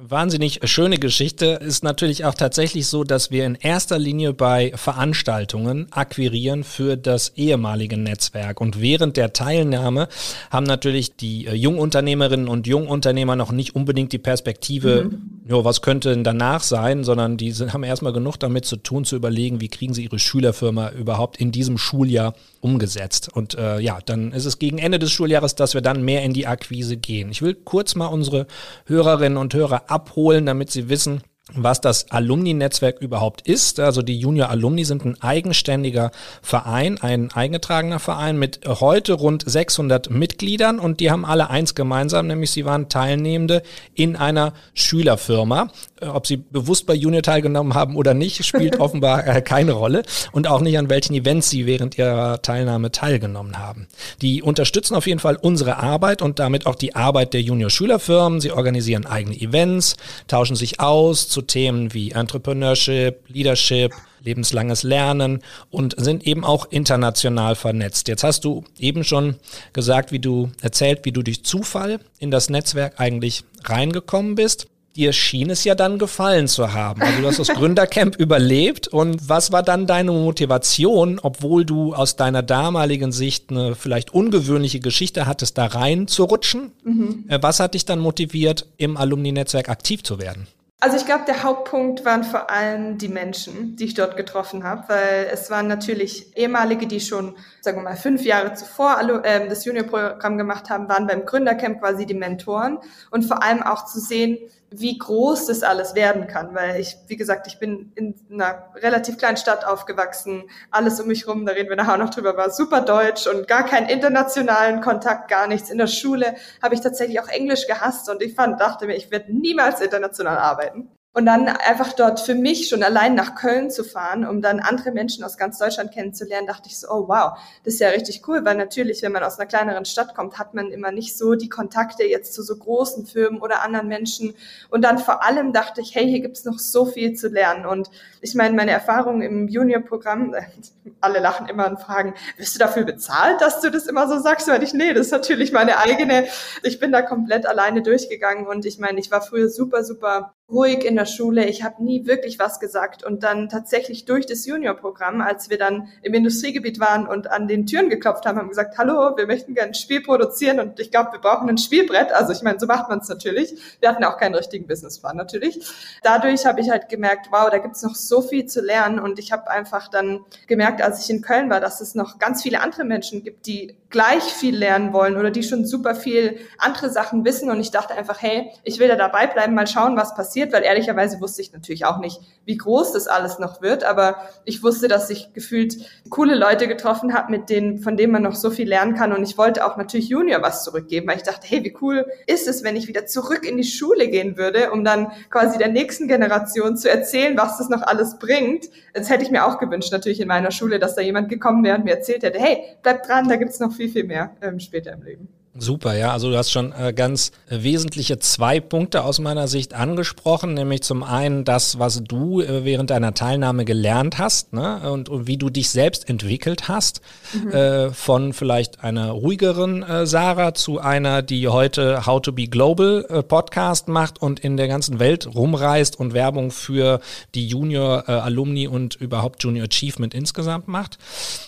wahnsinnig 0.00 0.60
schöne 0.64 0.98
Geschichte. 0.98 1.58
Ist 1.62 1.84
natürlich 1.84 2.24
auch 2.24 2.34
tatsächlich 2.34 2.86
so, 2.86 3.04
dass 3.04 3.30
wir 3.30 3.46
in 3.46 3.54
erster 3.54 3.98
Linie 3.98 4.32
bei 4.32 4.72
Veranstaltungen 4.74 5.86
akquirieren 5.92 6.64
für 6.64 6.96
das 6.96 7.30
ehemalige 7.36 7.96
Netzwerk. 7.96 8.60
Und 8.60 8.80
während 8.80 9.16
der 9.16 9.32
Teilnahme 9.32 10.08
haben 10.50 10.64
natürlich 10.64 11.16
die 11.16 11.46
äh, 11.46 11.54
Jungunternehmerinnen 11.54 12.48
und 12.48 12.66
Jungunternehmer 12.66 13.36
noch 13.36 13.52
nicht 13.52 13.74
unbedingt 13.74 14.12
die 14.12 14.18
Perspektive, 14.18 15.04
mhm. 15.04 15.40
Jo, 15.46 15.64
was 15.64 15.82
könnte 15.82 16.10
denn 16.10 16.24
danach 16.24 16.62
sein, 16.62 17.04
sondern 17.04 17.36
die 17.36 17.52
sind, 17.52 17.72
haben 17.72 17.82
erstmal 17.82 18.12
genug 18.12 18.38
damit 18.38 18.64
zu 18.64 18.76
tun, 18.76 19.04
zu 19.04 19.14
überlegen, 19.14 19.60
wie 19.60 19.68
kriegen 19.68 19.92
sie 19.92 20.04
ihre 20.04 20.18
Schülerfirma 20.18 20.90
überhaupt 20.90 21.38
in 21.38 21.52
diesem 21.52 21.76
Schuljahr 21.76 22.34
umgesetzt. 22.60 23.28
Und 23.32 23.54
äh, 23.54 23.78
ja, 23.78 23.98
dann 24.04 24.32
ist 24.32 24.46
es 24.46 24.58
gegen 24.58 24.78
Ende 24.78 24.98
des 24.98 25.12
Schuljahres, 25.12 25.54
dass 25.54 25.74
wir 25.74 25.82
dann 25.82 26.02
mehr 26.02 26.22
in 26.22 26.32
die 26.32 26.46
Akquise 26.46 26.96
gehen. 26.96 27.30
Ich 27.30 27.42
will 27.42 27.54
kurz 27.54 27.94
mal 27.94 28.06
unsere 28.06 28.46
Hörerinnen 28.86 29.36
und 29.36 29.52
Hörer 29.52 29.90
abholen, 29.90 30.46
damit 30.46 30.70
sie 30.70 30.88
wissen, 30.88 31.20
was 31.52 31.82
das 31.82 32.10
Alumni-Netzwerk 32.10 33.00
überhaupt 33.00 33.46
ist. 33.46 33.78
Also 33.78 34.00
die 34.00 34.18
Junior 34.18 34.48
Alumni 34.48 34.84
sind 34.84 35.04
ein 35.04 35.20
eigenständiger 35.20 36.10
Verein, 36.40 36.98
ein 37.02 37.32
eingetragener 37.32 37.98
Verein 37.98 38.38
mit 38.38 38.60
heute 38.66 39.12
rund 39.12 39.44
600 39.46 40.08
Mitgliedern 40.08 40.78
und 40.78 41.00
die 41.00 41.10
haben 41.10 41.26
alle 41.26 41.50
eins 41.50 41.74
gemeinsam, 41.74 42.28
nämlich 42.28 42.50
sie 42.50 42.64
waren 42.64 42.88
Teilnehmende 42.88 43.62
in 43.94 44.16
einer 44.16 44.54
Schülerfirma. 44.72 45.70
Äh, 46.04 46.08
ob 46.08 46.26
sie 46.26 46.36
bewusst 46.36 46.86
bei 46.86 46.94
Junior 46.94 47.22
teilgenommen 47.22 47.74
haben 47.74 47.96
oder 47.96 48.14
nicht, 48.14 48.44
spielt 48.44 48.80
offenbar 48.80 49.26
äh, 49.26 49.42
keine 49.42 49.72
Rolle 49.72 50.02
und 50.32 50.48
auch 50.48 50.60
nicht 50.60 50.78
an 50.78 50.90
welchen 50.90 51.14
Events 51.14 51.50
sie 51.50 51.66
während 51.66 51.98
ihrer 51.98 52.42
Teilnahme 52.42 52.90
teilgenommen 52.90 53.58
haben. 53.58 53.86
Die 54.22 54.42
unterstützen 54.42 54.94
auf 54.94 55.06
jeden 55.06 55.20
Fall 55.20 55.36
unsere 55.36 55.76
Arbeit 55.76 56.22
und 56.22 56.38
damit 56.38 56.66
auch 56.66 56.74
die 56.74 56.94
Arbeit 56.94 57.34
der 57.34 57.42
Junior-Schülerfirmen. 57.42 58.40
Sie 58.40 58.52
organisieren 58.52 59.06
eigene 59.06 59.38
Events, 59.38 59.96
tauschen 60.26 60.56
sich 60.56 60.80
aus 60.80 61.28
zu 61.28 61.42
Themen 61.46 61.94
wie 61.94 62.12
Entrepreneurship, 62.12 63.28
Leadership, 63.28 63.92
lebenslanges 64.22 64.82
Lernen 64.82 65.40
und 65.70 65.94
sind 65.98 66.26
eben 66.26 66.44
auch 66.44 66.66
international 66.70 67.54
vernetzt. 67.56 68.08
Jetzt 68.08 68.24
hast 68.24 68.44
du 68.44 68.64
eben 68.78 69.04
schon 69.04 69.36
gesagt, 69.72 70.12
wie 70.12 70.18
du 70.18 70.50
erzählt, 70.62 71.00
wie 71.04 71.12
du 71.12 71.22
durch 71.22 71.44
Zufall 71.44 72.00
in 72.18 72.30
das 72.30 72.50
Netzwerk 72.50 72.98
eigentlich 72.98 73.44
reingekommen 73.64 74.34
bist 74.34 74.66
dir 74.96 75.12
schien 75.12 75.50
es 75.50 75.64
ja 75.64 75.74
dann 75.74 75.98
gefallen 75.98 76.48
zu 76.48 76.72
haben. 76.72 77.02
Also 77.02 77.20
du 77.20 77.26
hast 77.26 77.38
das 77.38 77.48
Gründercamp 77.54 78.16
überlebt 78.16 78.88
und 78.88 79.28
was 79.28 79.52
war 79.52 79.62
dann 79.62 79.86
deine 79.86 80.12
Motivation, 80.12 81.18
obwohl 81.22 81.64
du 81.64 81.94
aus 81.94 82.16
deiner 82.16 82.42
damaligen 82.42 83.12
Sicht 83.12 83.50
eine 83.50 83.74
vielleicht 83.74 84.14
ungewöhnliche 84.14 84.80
Geschichte 84.80 85.26
hattest, 85.26 85.58
da 85.58 85.66
rein 85.66 86.06
zu 86.06 86.24
rutschen? 86.24 86.72
Mhm. 86.84 87.24
Äh, 87.28 87.38
was 87.42 87.60
hat 87.60 87.74
dich 87.74 87.84
dann 87.84 87.98
motiviert, 87.98 88.66
im 88.76 88.96
Alumni-Netzwerk 88.96 89.68
aktiv 89.68 90.02
zu 90.02 90.18
werden? 90.18 90.46
Also 90.80 90.96
ich 90.98 91.06
glaube, 91.06 91.24
der 91.24 91.42
Hauptpunkt 91.42 92.04
waren 92.04 92.24
vor 92.24 92.50
allem 92.50 92.98
die 92.98 93.08
Menschen, 93.08 93.74
die 93.76 93.84
ich 93.84 93.94
dort 93.94 94.16
getroffen 94.16 94.64
habe, 94.64 94.84
weil 94.88 95.28
es 95.32 95.50
waren 95.50 95.66
natürlich 95.66 96.36
ehemalige, 96.36 96.86
die 96.86 97.00
schon, 97.00 97.36
sagen 97.62 97.78
wir 97.78 97.84
mal, 97.84 97.96
fünf 97.96 98.22
Jahre 98.22 98.52
zuvor 98.52 99.00
äh, 99.24 99.48
das 99.48 99.64
Junior-Programm 99.64 100.36
gemacht 100.36 100.68
haben, 100.68 100.88
waren 100.88 101.06
beim 101.06 101.24
Gründercamp 101.24 101.80
quasi 101.80 102.04
die 102.04 102.14
Mentoren. 102.14 102.78
Und 103.10 103.24
vor 103.24 103.42
allem 103.42 103.62
auch 103.62 103.86
zu 103.86 103.98
sehen, 103.98 104.38
wie 104.80 104.98
groß 104.98 105.46
das 105.46 105.62
alles 105.62 105.94
werden 105.94 106.26
kann, 106.26 106.54
weil 106.54 106.80
ich, 106.80 106.96
wie 107.06 107.16
gesagt, 107.16 107.46
ich 107.46 107.58
bin 107.58 107.92
in 107.94 108.14
einer 108.30 108.70
relativ 108.76 109.18
kleinen 109.18 109.36
Stadt 109.36 109.64
aufgewachsen, 109.64 110.44
alles 110.70 111.00
um 111.00 111.08
mich 111.08 111.26
rum, 111.26 111.46
da 111.46 111.52
reden 111.52 111.68
wir 111.68 111.76
nachher 111.76 111.96
noch 111.96 112.10
drüber, 112.10 112.36
war 112.36 112.50
super 112.50 112.80
deutsch 112.80 113.26
und 113.26 113.48
gar 113.48 113.64
keinen 113.64 113.88
internationalen 113.88 114.80
Kontakt, 114.80 115.28
gar 115.28 115.46
nichts. 115.46 115.70
In 115.70 115.78
der 115.78 115.86
Schule 115.86 116.34
habe 116.62 116.74
ich 116.74 116.80
tatsächlich 116.80 117.20
auch 117.20 117.28
Englisch 117.28 117.66
gehasst 117.66 118.08
und 118.08 118.22
ich 118.22 118.34
fand, 118.34 118.60
dachte 118.60 118.86
mir, 118.86 118.96
ich 118.96 119.10
werde 119.10 119.32
niemals 119.32 119.80
international 119.80 120.38
arbeiten. 120.38 120.90
Und 121.16 121.26
dann 121.26 121.46
einfach 121.46 121.92
dort 121.92 122.18
für 122.18 122.34
mich 122.34 122.68
schon 122.68 122.82
allein 122.82 123.14
nach 123.14 123.36
Köln 123.36 123.70
zu 123.70 123.84
fahren, 123.84 124.26
um 124.26 124.42
dann 124.42 124.58
andere 124.58 124.90
Menschen 124.90 125.22
aus 125.22 125.38
ganz 125.38 125.58
Deutschland 125.58 125.92
kennenzulernen, 125.92 126.48
dachte 126.48 126.68
ich 126.68 126.76
so, 126.76 126.88
oh 126.90 127.06
wow, 127.06 127.38
das 127.62 127.74
ist 127.74 127.80
ja 127.80 127.90
richtig 127.90 128.26
cool, 128.26 128.44
weil 128.44 128.56
natürlich, 128.56 129.00
wenn 129.02 129.12
man 129.12 129.22
aus 129.22 129.38
einer 129.38 129.46
kleineren 129.46 129.84
Stadt 129.84 130.16
kommt, 130.16 130.40
hat 130.40 130.54
man 130.54 130.72
immer 130.72 130.90
nicht 130.90 131.16
so 131.16 131.36
die 131.36 131.48
Kontakte 131.48 132.02
jetzt 132.02 132.34
zu 132.34 132.42
so 132.42 132.56
großen 132.56 133.06
Firmen 133.06 133.40
oder 133.40 133.62
anderen 133.62 133.86
Menschen. 133.86 134.34
Und 134.70 134.82
dann 134.82 134.98
vor 134.98 135.22
allem 135.22 135.52
dachte 135.52 135.82
ich, 135.82 135.94
hey, 135.94 136.04
hier 136.04 136.18
gibt's 136.18 136.44
noch 136.44 136.58
so 136.58 136.84
viel 136.84 137.14
zu 137.14 137.28
lernen. 137.28 137.64
Und 137.64 137.90
ich 138.20 138.34
meine, 138.34 138.56
meine 138.56 138.72
Erfahrungen 138.72 139.22
im 139.22 139.46
Junior-Programm, 139.46 140.34
alle 141.00 141.20
lachen 141.20 141.46
immer 141.46 141.68
und 141.68 141.78
fragen, 141.78 142.14
wirst 142.38 142.56
du 142.56 142.58
dafür 142.58 142.82
bezahlt, 142.82 143.40
dass 143.40 143.60
du 143.60 143.70
das 143.70 143.86
immer 143.86 144.08
so 144.08 144.18
sagst? 144.18 144.48
Weil 144.48 144.64
ich, 144.64 144.74
nee, 144.74 144.92
das 144.92 145.06
ist 145.06 145.12
natürlich 145.12 145.52
meine 145.52 145.78
eigene, 145.78 146.26
ich 146.64 146.80
bin 146.80 146.90
da 146.90 147.02
komplett 147.02 147.46
alleine 147.46 147.82
durchgegangen 147.82 148.48
und 148.48 148.66
ich 148.66 148.80
meine, 148.80 148.98
ich 148.98 149.12
war 149.12 149.22
früher 149.22 149.48
super, 149.48 149.84
super 149.84 150.34
ruhig 150.50 150.84
in 150.84 150.94
der 150.94 151.06
Schule. 151.06 151.46
Ich 151.46 151.62
habe 151.62 151.82
nie 151.82 152.06
wirklich 152.06 152.38
was 152.38 152.60
gesagt. 152.60 153.02
Und 153.02 153.22
dann 153.22 153.48
tatsächlich 153.48 154.04
durch 154.04 154.26
das 154.26 154.46
Junior-Programm, 154.46 155.22
als 155.22 155.48
wir 155.48 155.58
dann 155.58 155.88
im 156.02 156.12
Industriegebiet 156.12 156.78
waren 156.80 157.06
und 157.06 157.30
an 157.30 157.48
den 157.48 157.66
Türen 157.66 157.88
geklopft 157.88 158.26
haben, 158.26 158.38
haben 158.38 158.50
gesagt, 158.50 158.76
hallo, 158.76 159.16
wir 159.16 159.26
möchten 159.26 159.54
gerne 159.54 159.70
ein 159.70 159.74
Spiel 159.74 160.02
produzieren 160.02 160.60
und 160.60 160.78
ich 160.80 160.90
glaube, 160.90 161.12
wir 161.12 161.20
brauchen 161.20 161.48
ein 161.48 161.56
Spielbrett. 161.56 162.12
Also 162.12 162.32
ich 162.32 162.42
meine, 162.42 162.60
so 162.60 162.66
macht 162.66 162.88
man 162.88 162.98
es 162.98 163.08
natürlich. 163.08 163.54
Wir 163.80 163.88
hatten 163.88 164.04
auch 164.04 164.18
keinen 164.18 164.34
richtigen 164.34 164.66
Businessplan 164.66 165.16
natürlich. 165.16 165.60
Dadurch 166.02 166.44
habe 166.44 166.60
ich 166.60 166.68
halt 166.68 166.88
gemerkt, 166.90 167.28
wow, 167.30 167.48
da 167.50 167.58
gibt's 167.58 167.82
noch 167.82 167.94
so 167.94 168.20
viel 168.20 168.44
zu 168.44 168.60
lernen. 168.60 168.98
Und 168.98 169.18
ich 169.18 169.32
habe 169.32 169.50
einfach 169.50 169.88
dann 169.88 170.24
gemerkt, 170.46 170.82
als 170.82 171.02
ich 171.02 171.10
in 171.10 171.22
Köln 171.22 171.48
war, 171.48 171.60
dass 171.60 171.80
es 171.80 171.94
noch 171.94 172.18
ganz 172.18 172.42
viele 172.42 172.60
andere 172.60 172.84
Menschen 172.84 173.24
gibt, 173.24 173.46
die 173.46 173.76
gleich 173.94 174.24
viel 174.24 174.56
lernen 174.56 174.92
wollen 174.92 175.16
oder 175.16 175.30
die 175.30 175.44
schon 175.44 175.64
super 175.64 175.94
viel 175.94 176.38
andere 176.58 176.90
Sachen 176.90 177.24
wissen. 177.24 177.48
Und 177.48 177.60
ich 177.60 177.70
dachte 177.70 177.94
einfach, 177.94 178.20
hey, 178.20 178.50
ich 178.64 178.80
will 178.80 178.88
da 178.88 178.96
dabei 178.96 179.28
bleiben, 179.28 179.54
mal 179.54 179.68
schauen, 179.68 179.96
was 179.96 180.14
passiert, 180.16 180.33
weil 180.52 180.64
ehrlicherweise 180.64 181.20
wusste 181.20 181.42
ich 181.42 181.52
natürlich 181.52 181.84
auch 181.84 181.98
nicht, 181.98 182.20
wie 182.44 182.56
groß 182.56 182.92
das 182.92 183.06
alles 183.06 183.38
noch 183.38 183.62
wird. 183.62 183.84
Aber 183.84 184.16
ich 184.44 184.64
wusste, 184.64 184.88
dass 184.88 185.08
ich 185.10 185.32
gefühlt 185.32 185.76
coole 186.10 186.34
Leute 186.34 186.66
getroffen 186.66 187.14
habe, 187.14 187.30
mit 187.30 187.48
denen, 187.50 187.78
von 187.78 187.96
denen 187.96 188.12
man 188.12 188.22
noch 188.24 188.34
so 188.34 188.50
viel 188.50 188.68
lernen 188.68 188.96
kann. 188.96 189.12
Und 189.12 189.22
ich 189.22 189.38
wollte 189.38 189.64
auch 189.64 189.76
natürlich 189.76 190.08
Junior 190.08 190.42
was 190.42 190.64
zurückgeben, 190.64 191.06
weil 191.06 191.18
ich 191.18 191.22
dachte, 191.22 191.46
hey, 191.48 191.62
wie 191.62 191.76
cool 191.80 192.04
ist 192.26 192.48
es, 192.48 192.64
wenn 192.64 192.74
ich 192.74 192.88
wieder 192.88 193.06
zurück 193.06 193.46
in 193.48 193.56
die 193.56 193.64
Schule 193.64 194.08
gehen 194.08 194.36
würde, 194.36 194.72
um 194.72 194.82
dann 194.82 195.12
quasi 195.30 195.56
der 195.56 195.68
nächsten 195.68 196.08
Generation 196.08 196.76
zu 196.76 196.90
erzählen, 196.90 197.38
was 197.38 197.58
das 197.58 197.68
noch 197.68 197.82
alles 197.82 198.18
bringt. 198.18 198.68
Das 198.92 199.08
hätte 199.08 199.22
ich 199.22 199.30
mir 199.30 199.46
auch 199.46 199.58
gewünscht, 199.58 199.92
natürlich 199.92 200.20
in 200.20 200.28
meiner 200.28 200.50
Schule, 200.50 200.80
dass 200.80 200.96
da 200.96 201.02
jemand 201.02 201.28
gekommen 201.28 201.62
wäre 201.62 201.78
und 201.78 201.84
mir 201.84 201.94
erzählt 201.94 202.24
hätte, 202.24 202.40
hey, 202.40 202.58
bleib 202.82 203.04
dran, 203.04 203.28
da 203.28 203.36
gibt's 203.36 203.60
noch 203.60 203.72
viel 203.72 203.84
viel, 203.84 203.92
viel 203.92 204.04
mehr 204.04 204.36
ähm, 204.40 204.60
später 204.60 204.92
im 204.92 205.02
Leben. 205.02 205.43
Super, 205.56 205.96
ja. 205.96 206.10
Also 206.10 206.30
du 206.30 206.36
hast 206.36 206.50
schon 206.50 206.72
äh, 206.72 206.92
ganz 206.92 207.30
äh, 207.48 207.62
wesentliche 207.62 208.18
zwei 208.18 208.58
Punkte 208.58 209.04
aus 209.04 209.20
meiner 209.20 209.46
Sicht 209.46 209.72
angesprochen, 209.72 210.54
nämlich 210.54 210.82
zum 210.82 211.04
einen 211.04 211.44
das, 211.44 211.78
was 211.78 212.02
du 212.02 212.40
äh, 212.40 212.64
während 212.64 212.90
deiner 212.90 213.14
Teilnahme 213.14 213.64
gelernt 213.64 214.18
hast 214.18 214.52
ne? 214.52 214.90
und, 214.90 215.08
und 215.08 215.28
wie 215.28 215.36
du 215.36 215.50
dich 215.50 215.70
selbst 215.70 216.08
entwickelt 216.08 216.66
hast, 216.66 217.02
mhm. 217.32 217.52
äh, 217.52 217.90
von 217.90 218.32
vielleicht 218.32 218.82
einer 218.82 219.12
ruhigeren 219.12 219.84
äh, 219.84 220.06
Sarah 220.06 220.54
zu 220.54 220.80
einer, 220.80 221.22
die 221.22 221.46
heute 221.46 222.04
How 222.04 222.20
to 222.20 222.32
Be 222.32 222.48
Global 222.48 223.06
äh, 223.08 223.22
Podcast 223.22 223.86
macht 223.86 224.20
und 224.20 224.40
in 224.40 224.56
der 224.56 224.66
ganzen 224.66 224.98
Welt 224.98 225.32
rumreist 225.36 226.00
und 226.00 226.14
Werbung 226.14 226.50
für 226.50 226.98
die 227.36 227.46
Junior 227.46 228.08
Alumni 228.08 228.66
und 228.66 228.96
überhaupt 228.96 229.42
Junior 229.42 229.66
Achievement 229.70 230.14
insgesamt 230.14 230.66
macht. 230.66 230.98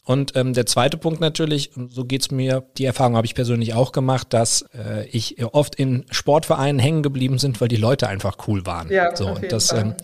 Und 0.04 0.36
ähm, 0.36 0.52
der 0.52 0.66
zweite 0.66 0.96
Punkt 0.96 1.20
natürlich, 1.20 1.70
so 1.88 2.04
geht's 2.04 2.30
mir, 2.30 2.64
die 2.78 2.84
Erfahrung 2.84 3.16
habe 3.16 3.26
ich 3.26 3.34
persönlich 3.34 3.74
auch 3.74 3.92
gemacht, 3.96 4.28
dass 4.30 4.64
äh, 4.72 5.06
ich 5.08 5.44
oft 5.52 5.74
in 5.74 6.04
Sportvereinen 6.12 6.78
hängen 6.78 7.02
geblieben 7.02 7.38
sind, 7.38 7.60
weil 7.60 7.66
die 7.66 7.74
Leute 7.74 8.06
einfach 8.06 8.36
cool 8.46 8.64
waren. 8.64 8.88
Ja, 8.92 9.16
so, 9.16 9.26
und 9.26 9.50
das 9.50 9.72
ähm, 9.72 9.96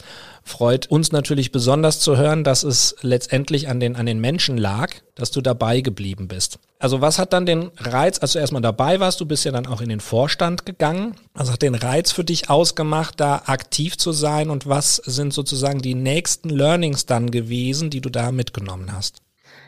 freut 0.45 0.91
uns 0.91 1.13
natürlich 1.13 1.53
besonders 1.53 2.01
zu 2.01 2.17
hören, 2.17 2.43
dass 2.43 2.65
es 2.65 2.97
letztendlich 3.03 3.69
an 3.69 3.79
den, 3.79 3.97
an 3.97 4.07
den 4.07 4.21
Menschen 4.21 4.57
lag, 4.57 4.91
dass 5.15 5.31
du 5.31 5.41
dabei 5.41 5.81
geblieben 5.81 6.27
bist. 6.27 6.59
Also 6.79 7.01
was 7.01 7.19
hat 7.19 7.33
dann 7.33 7.47
den 7.47 7.71
Reiz, 7.79 8.19
als 8.21 8.33
du 8.33 8.41
erstmal 8.41 8.63
dabei 8.63 8.99
warst, 8.99 9.21
du 9.21 9.27
bist 9.27 9.45
ja 9.45 9.53
dann 9.53 9.67
auch 9.67 9.81
in 9.81 9.89
den 9.89 10.01
Vorstand 10.01 10.67
gegangen, 10.67 11.15
was 11.35 11.53
hat 11.53 11.63
den 11.63 11.77
Reiz 11.77 12.11
für 12.11 12.25
dich 12.25 12.51
ausgemacht, 12.51 13.21
da 13.21 13.43
aktiv 13.47 13.97
zu 13.97 14.13
sein 14.13 14.51
und 14.51 14.69
was 14.69 14.97
sind 14.97 15.33
sozusagen 15.33 15.81
die 15.81 15.95
nächsten 15.95 16.49
Learnings 16.49 17.07
dann 17.07 17.31
gewesen, 17.31 17.91
die 17.91 18.01
du 18.01 18.11
da 18.11 18.33
mitgenommen 18.33 18.93
hast? 18.93 19.19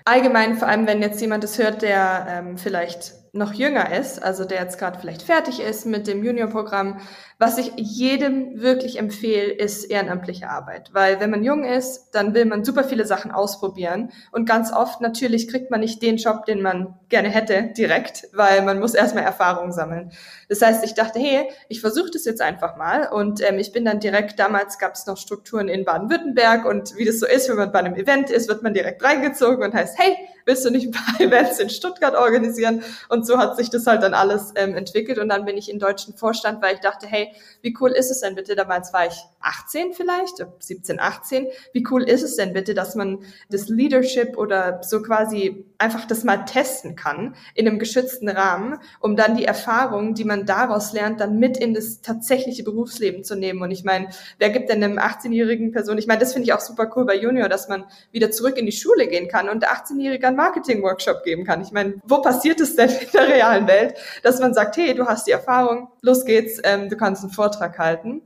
Allgemein, 0.04 0.59
vor 0.59 0.69
allem 0.69 0.87
wenn 0.87 1.00
jetzt 1.00 1.21
jemand 1.21 1.45
das 1.45 1.59
hört, 1.59 1.83
der 1.83 2.26
ähm, 2.28 2.59
vielleicht 2.59 3.14
noch 3.35 3.53
jünger 3.53 3.93
ist, 3.93 4.23
also 4.23 4.45
der 4.45 4.61
jetzt 4.61 4.79
gerade 4.79 4.99
vielleicht 4.99 5.23
fertig 5.23 5.61
ist 5.61 5.87
mit 5.87 6.07
dem 6.07 6.23
Juniorprogramm, 6.23 7.00
was 7.38 7.59
ich 7.59 7.73
jedem 7.76 8.61
wirklich 8.61 8.97
empfehle, 8.99 9.53
ist 9.53 9.85
ehrenamtliche 9.85 10.49
Arbeit. 10.49 10.91
Weil 10.93 11.19
wenn 11.19 11.31
man 11.31 11.43
jung 11.43 11.64
ist, 11.64 12.11
dann 12.12 12.33
will 12.33 12.45
man 12.45 12.64
super 12.64 12.85
viele 12.85 13.05
Sachen 13.05 13.33
ausprobieren. 13.33 14.12
Und 14.31 14.49
ganz 14.49 14.73
oft 14.73 15.00
natürlich 15.00 15.49
kriegt 15.49 15.69
man 15.73 15.81
nicht 15.81 16.00
den 16.00 16.17
Job, 16.17 16.47
den 16.47 16.62
man 16.62 16.95
gerne 17.09 17.29
hätte, 17.29 17.73
direkt, 17.76 18.29
weil 18.33 18.62
man 18.62 18.79
muss 18.79 18.95
erstmal 18.95 19.25
Erfahrung 19.25 19.73
sammeln. 19.73 20.12
Das 20.49 20.62
heißt, 20.62 20.85
ich 20.85 20.95
dachte, 20.95 21.19
hey, 21.19 21.49
ich 21.69 21.81
versuche 21.81 22.11
das 22.12 22.25
jetzt 22.25 22.41
einfach 22.41 22.76
mal. 22.76 23.09
Und 23.09 23.43
ähm, 23.43 23.59
ich 23.59 23.73
bin 23.73 23.85
dann 23.85 23.99
direkt, 23.99 24.38
damals 24.38 24.79
gab 24.79 24.95
es 24.95 25.07
noch 25.07 25.17
Strukturen 25.17 25.69
in 25.69 25.85
Baden-Württemberg 25.85 26.64
und 26.64 26.97
wie 26.97 27.05
das 27.05 27.19
so 27.19 27.26
ist, 27.26 27.49
wenn 27.49 27.57
man 27.57 27.73
bei 27.73 27.81
einem 27.81 27.97
Event 27.97 28.31
ist, 28.31 28.49
wird 28.49 28.62
man 28.62 28.75
direkt 28.75 29.03
reingezogen 29.03 29.64
und 29.64 29.75
heißt, 29.75 29.99
hey, 29.99 30.17
willst 30.44 30.64
du 30.64 30.70
nicht 30.70 30.86
ein 30.86 30.92
paar 30.92 31.20
Events 31.20 31.58
in 31.58 31.70
Stuttgart 31.70 32.14
organisieren? 32.14 32.82
Und 33.08 33.26
so 33.26 33.38
hat 33.38 33.56
sich 33.56 33.70
das 33.70 33.86
halt 33.86 34.02
dann 34.02 34.14
alles 34.14 34.52
ähm, 34.56 34.76
entwickelt. 34.76 35.18
Und 35.18 35.28
dann 35.28 35.44
bin 35.44 35.56
ich 35.56 35.70
in 35.70 35.78
deutschen 35.78 36.14
Vorstand, 36.14 36.62
weil 36.62 36.74
ich 36.74 36.80
dachte, 36.80 37.06
hey, 37.06 37.32
wie 37.62 37.76
cool 37.80 37.90
ist 37.90 38.10
es 38.10 38.20
denn 38.20 38.34
bitte? 38.34 38.54
Damals 38.54 38.92
war 38.92 39.06
ich 39.06 39.14
18 39.40 39.92
vielleicht, 39.92 40.44
17, 40.58 41.00
18. 41.00 41.46
Wie 41.72 41.86
cool 41.90 42.02
ist 42.02 42.22
es 42.22 42.36
denn 42.36 42.52
bitte, 42.52 42.74
dass 42.74 42.94
man 42.94 43.20
das 43.50 43.68
Leadership 43.68 44.36
oder 44.36 44.80
so 44.82 45.02
quasi 45.02 45.66
einfach 45.78 46.06
das 46.06 46.24
mal 46.24 46.44
testen 46.44 46.96
kann 46.96 47.34
in 47.54 47.68
einem 47.68 47.78
geschützten 47.78 48.28
Rahmen, 48.28 48.78
um 49.00 49.16
dann 49.16 49.36
die 49.36 49.44
Erfahrungen, 49.44 50.14
die 50.14 50.24
man 50.24 50.46
daraus 50.46 50.92
lernt, 50.92 51.20
dann 51.20 51.38
mit 51.38 51.56
in 51.56 51.74
das 51.74 52.00
tatsächliche 52.00 52.64
Berufsleben 52.64 53.24
zu 53.24 53.34
nehmen. 53.34 53.62
Und 53.62 53.70
ich 53.70 53.84
meine, 53.84 54.08
wer 54.38 54.50
gibt 54.50 54.70
denn 54.70 54.82
einem 54.82 54.98
18-jährigen 54.98 55.72
Person, 55.72 55.98
ich 55.98 56.06
meine, 56.06 56.20
das 56.20 56.32
finde 56.32 56.46
ich 56.46 56.52
auch 56.52 56.60
super 56.60 56.90
cool 56.96 57.04
bei 57.04 57.16
Junior, 57.16 57.48
dass 57.48 57.68
man 57.68 57.84
wieder 58.12 58.30
zurück 58.30 58.56
in 58.56 58.66
die 58.66 58.72
Schule 58.72 59.06
gehen 59.08 59.28
kann 59.28 59.48
und 59.48 59.62
der 59.62 59.72
18-Jährige 59.72 60.34
einen 60.35 60.47
Marketing-Workshop 60.47 61.23
geben 61.23 61.45
kann. 61.45 61.61
Ich 61.61 61.73
meine, 61.73 61.95
wo 62.05 62.21
passiert 62.21 62.61
es 62.61 62.76
denn 62.76 62.91
in 62.91 63.11
der 63.12 63.29
realen 63.29 63.67
Welt, 63.67 63.95
dass 64.23 64.41
man 64.41 64.55
sagt, 64.55 64.76
hey, 64.76 64.95
du 64.95 65.07
hast 65.07 65.26
die 65.26 65.33
Erfahrung, 65.33 65.88
los 66.03 66.25
geht's, 66.25 66.61
ähm, 66.64 66.88
du 66.88 66.97
kannst 66.97 67.23
einen 67.23 67.33
Vortrag 67.33 67.79
halten. 67.79 68.23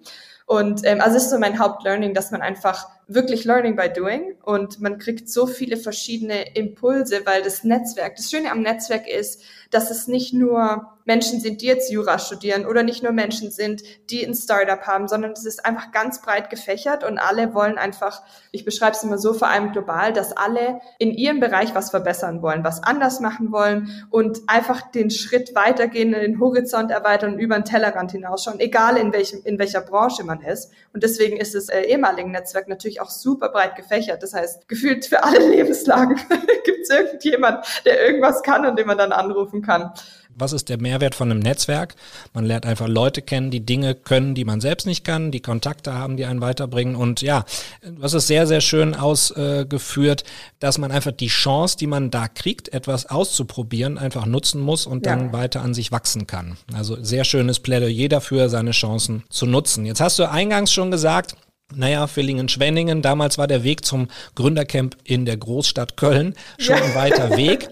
Und 0.47 0.81
ähm, 0.85 1.00
also 1.00 1.17
ist 1.17 1.31
so 1.31 1.38
mein 1.38 1.59
Hauptlearning, 1.59 2.15
dass 2.15 2.31
man 2.31 2.41
einfach 2.41 2.88
wirklich 3.09 3.45
Learning 3.45 3.75
by 3.75 3.88
Doing 3.88 4.35
und 4.43 4.81
man 4.81 4.99
kriegt 4.99 5.31
so 5.31 5.47
viele 5.47 5.79
verschiedene 5.79 6.55
Impulse, 6.55 7.23
weil 7.25 7.43
das 7.43 7.65
Netzwerk, 7.65 8.17
das 8.17 8.31
Schöne 8.31 8.53
am 8.53 8.61
Netzwerk 8.61 9.09
ist, 9.09 9.43
dass 9.71 9.91
es 9.91 10.09
nicht 10.09 10.33
nur 10.33 10.99
Menschen 11.05 11.41
sind, 11.41 11.62
die 11.62 11.67
jetzt 11.67 11.91
Jura 11.91 12.19
studieren 12.19 12.67
oder 12.67 12.83
nicht 12.83 13.03
nur 13.03 13.12
Menschen 13.12 13.50
sind, 13.50 13.83
die 14.11 14.27
ein 14.27 14.35
Startup 14.35 14.83
haben, 14.83 15.09
sondern 15.09 15.33
es 15.33 15.47
ist 15.47 15.65
einfach 15.65 15.91
ganz 15.91 16.21
breit 16.21 16.50
gefächert 16.50 17.03
und 17.03 17.19
alle 17.19 17.55
wollen 17.55 17.79
einfach, 17.79 18.23
ich 18.53 18.67
beschreibe 18.67 18.93
es 18.93 19.03
immer 19.03 19.17
so, 19.17 19.33
vor 19.33 19.49
allem 19.49 19.73
global, 19.73 20.12
dass 20.12 20.37
alle 20.37 20.81
in 20.99 21.12
ihrem 21.12 21.41
Bereich 21.41 21.75
was 21.75 21.91
verbessern 21.91 22.43
wollen, 22.43 22.62
was 22.62 22.83
anders 22.83 23.21
machen 23.21 23.53
wollen 23.53 24.07
und 24.11 24.41
einfach 24.49 24.91
den 24.91 25.11
Schritt 25.11 25.55
weitergehen, 25.55 26.12
den 26.12 26.41
Horizont 26.41 26.91
erweitern 26.91 27.35
und 27.35 27.38
über 27.38 27.55
den 27.59 27.65
Tellerrand 27.65 28.12
hinausschauen, 28.12 28.61
egal 28.61 28.99
in 28.99 29.11
welchem, 29.15 29.41
in 29.45 29.59
welcher 29.59 29.81
Branche 29.81 30.25
man 30.25 30.43
ist. 30.43 30.71
Und 30.93 31.03
deswegen 31.03 31.38
ist 31.38 31.55
das 31.55 31.71
äh, 31.71 31.83
ehemalige 31.83 32.29
Netzwerk 32.29 32.69
natürlich 32.69 32.98
auch 33.00 33.11
super 33.11 33.49
breit 33.49 33.76
gefächert. 33.76 34.23
Das 34.23 34.35
heißt, 34.35 34.69
gefühlt 34.69 35.07
für 35.07 35.23
alle 35.23 35.38
Lebenslagen 35.50 36.17
gibt 36.64 36.81
es 36.83 36.90
irgendjemand, 36.90 37.64
der 37.85 38.05
irgendwas 38.07 38.43
kann 38.43 38.67
und 38.67 38.78
den 38.78 38.87
man 38.87 38.99
dann 38.99 39.12
anrufen 39.12 39.62
kann 39.62 39.93
was 40.38 40.52
ist 40.52 40.69
der 40.69 40.81
Mehrwert 40.81 41.14
von 41.14 41.31
einem 41.31 41.40
Netzwerk? 41.40 41.95
Man 42.33 42.45
lernt 42.45 42.67
einfach 42.67 42.88
Leute 42.88 43.23
kennen, 43.23 43.50
die 43.50 43.64
Dinge 43.64 43.95
können, 43.95 44.35
die 44.35 44.45
man 44.45 44.61
selbst 44.61 44.87
nicht 44.87 45.05
kann, 45.05 45.31
die 45.31 45.40
Kontakte 45.40 45.95
haben, 45.95 46.17
die 46.17 46.25
einen 46.25 46.40
weiterbringen. 46.40 46.97
Und 46.97 47.23
ja, 47.23 47.45
was 47.83 48.14
ist 48.14 48.26
sehr, 48.26 48.47
sehr 48.47 48.61
schön 48.61 48.95
ausgeführt, 48.95 50.25
dass 50.61 50.78
man 50.78 50.90
einfach 50.90 51.12
die 51.12 51.28
Chance, 51.28 51.76
die 51.76 51.87
man 51.87 52.11
da 52.11 52.28
kriegt, 52.28 52.73
etwas 52.73 53.07
auszuprobieren, 53.07 53.99
einfach 53.99 54.26
nutzen 54.26 54.61
muss 54.61 54.87
und 54.87 55.07
ja. 55.07 55.14
dann 55.14 55.33
weiter 55.33 55.62
an 55.62 55.75
sich 55.75 55.93
wachsen 55.93 56.26
kann. 56.26 56.57
Also 56.73 57.02
sehr 57.02 57.25
schönes 57.25 57.61
Plädoyer 57.61 58.09
dafür, 58.09 58.49
seine 58.49 58.71
Chancen 58.71 59.25
zu 59.28 59.47
nutzen. 59.47 59.87
Jetzt 59.87 60.00
hast 60.00 60.19
du 60.19 60.31
eingangs 60.31 60.73
schon 60.73 60.90
gesagt, 60.90 61.35
naja, 61.75 62.06
Villingen-Schwenningen, 62.06 63.02
damals 63.02 63.37
war 63.37 63.46
der 63.46 63.62
Weg 63.62 63.84
zum 63.84 64.08
Gründercamp 64.34 64.96
in 65.04 65.26
der 65.26 65.37
Großstadt 65.37 65.96
Köln 65.96 66.34
schon 66.58 66.76
ja. 66.76 66.82
ein 66.82 66.94
weiter 66.94 67.30
Weg. 67.37 67.68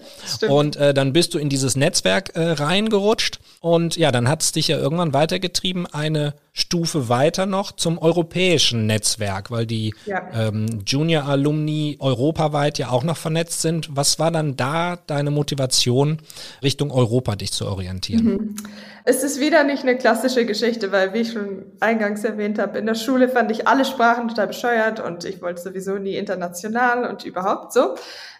und 0.47 0.75
äh, 0.75 0.93
dann 0.93 1.13
bist 1.13 1.33
du 1.33 1.39
in 1.39 1.49
dieses 1.49 1.75
Netzwerk 1.75 2.35
äh, 2.35 2.51
reingerutscht 2.51 3.39
und 3.59 3.97
ja, 3.97 4.11
dann 4.11 4.29
hat 4.29 4.43
es 4.43 4.51
dich 4.51 4.67
ja 4.67 4.77
irgendwann 4.77 5.13
weitergetrieben, 5.13 5.87
eine 5.87 6.35
Stufe 6.59 7.07
weiter 7.07 7.45
noch 7.45 7.71
zum 7.71 7.99
europäischen 7.99 8.87
Netzwerk, 8.87 9.51
weil 9.51 9.67
die 9.67 9.93
ja. 10.07 10.27
ähm, 10.33 10.79
Junior-Alumni 10.83 11.97
europaweit 11.99 12.79
ja 12.79 12.89
auch 12.89 13.03
noch 13.03 13.15
vernetzt 13.15 13.61
sind. 13.61 13.95
Was 13.95 14.17
war 14.17 14.31
dann 14.31 14.57
da 14.57 14.97
deine 15.05 15.29
Motivation, 15.29 16.17
Richtung 16.63 16.89
Europa 16.89 17.35
dich 17.35 17.51
zu 17.51 17.67
orientieren? 17.67 18.23
Mhm. 18.23 18.55
Es 19.09 19.23
ist 19.23 19.39
wieder 19.39 19.63
nicht 19.63 19.83
eine 19.83 19.97
klassische 19.97 20.47
Geschichte, 20.47 20.91
weil, 20.91 21.13
wie 21.13 21.19
ich 21.19 21.31
schon 21.31 21.63
eingangs 21.79 22.23
erwähnt 22.23 22.57
habe, 22.57 22.79
in 22.79 22.87
der 22.87 22.95
Schule 22.95 23.29
fand 23.29 23.51
ich 23.51 23.67
alle 23.67 23.85
Sprachen 23.85 24.27
total 24.27 24.47
bescheuert 24.47 24.99
und 24.99 25.25
ich 25.25 25.41
wollte 25.43 25.61
sowieso 25.61 25.97
nie 25.99 26.15
international 26.15 27.09
und 27.09 27.23
überhaupt 27.23 27.71
so. 27.71 27.95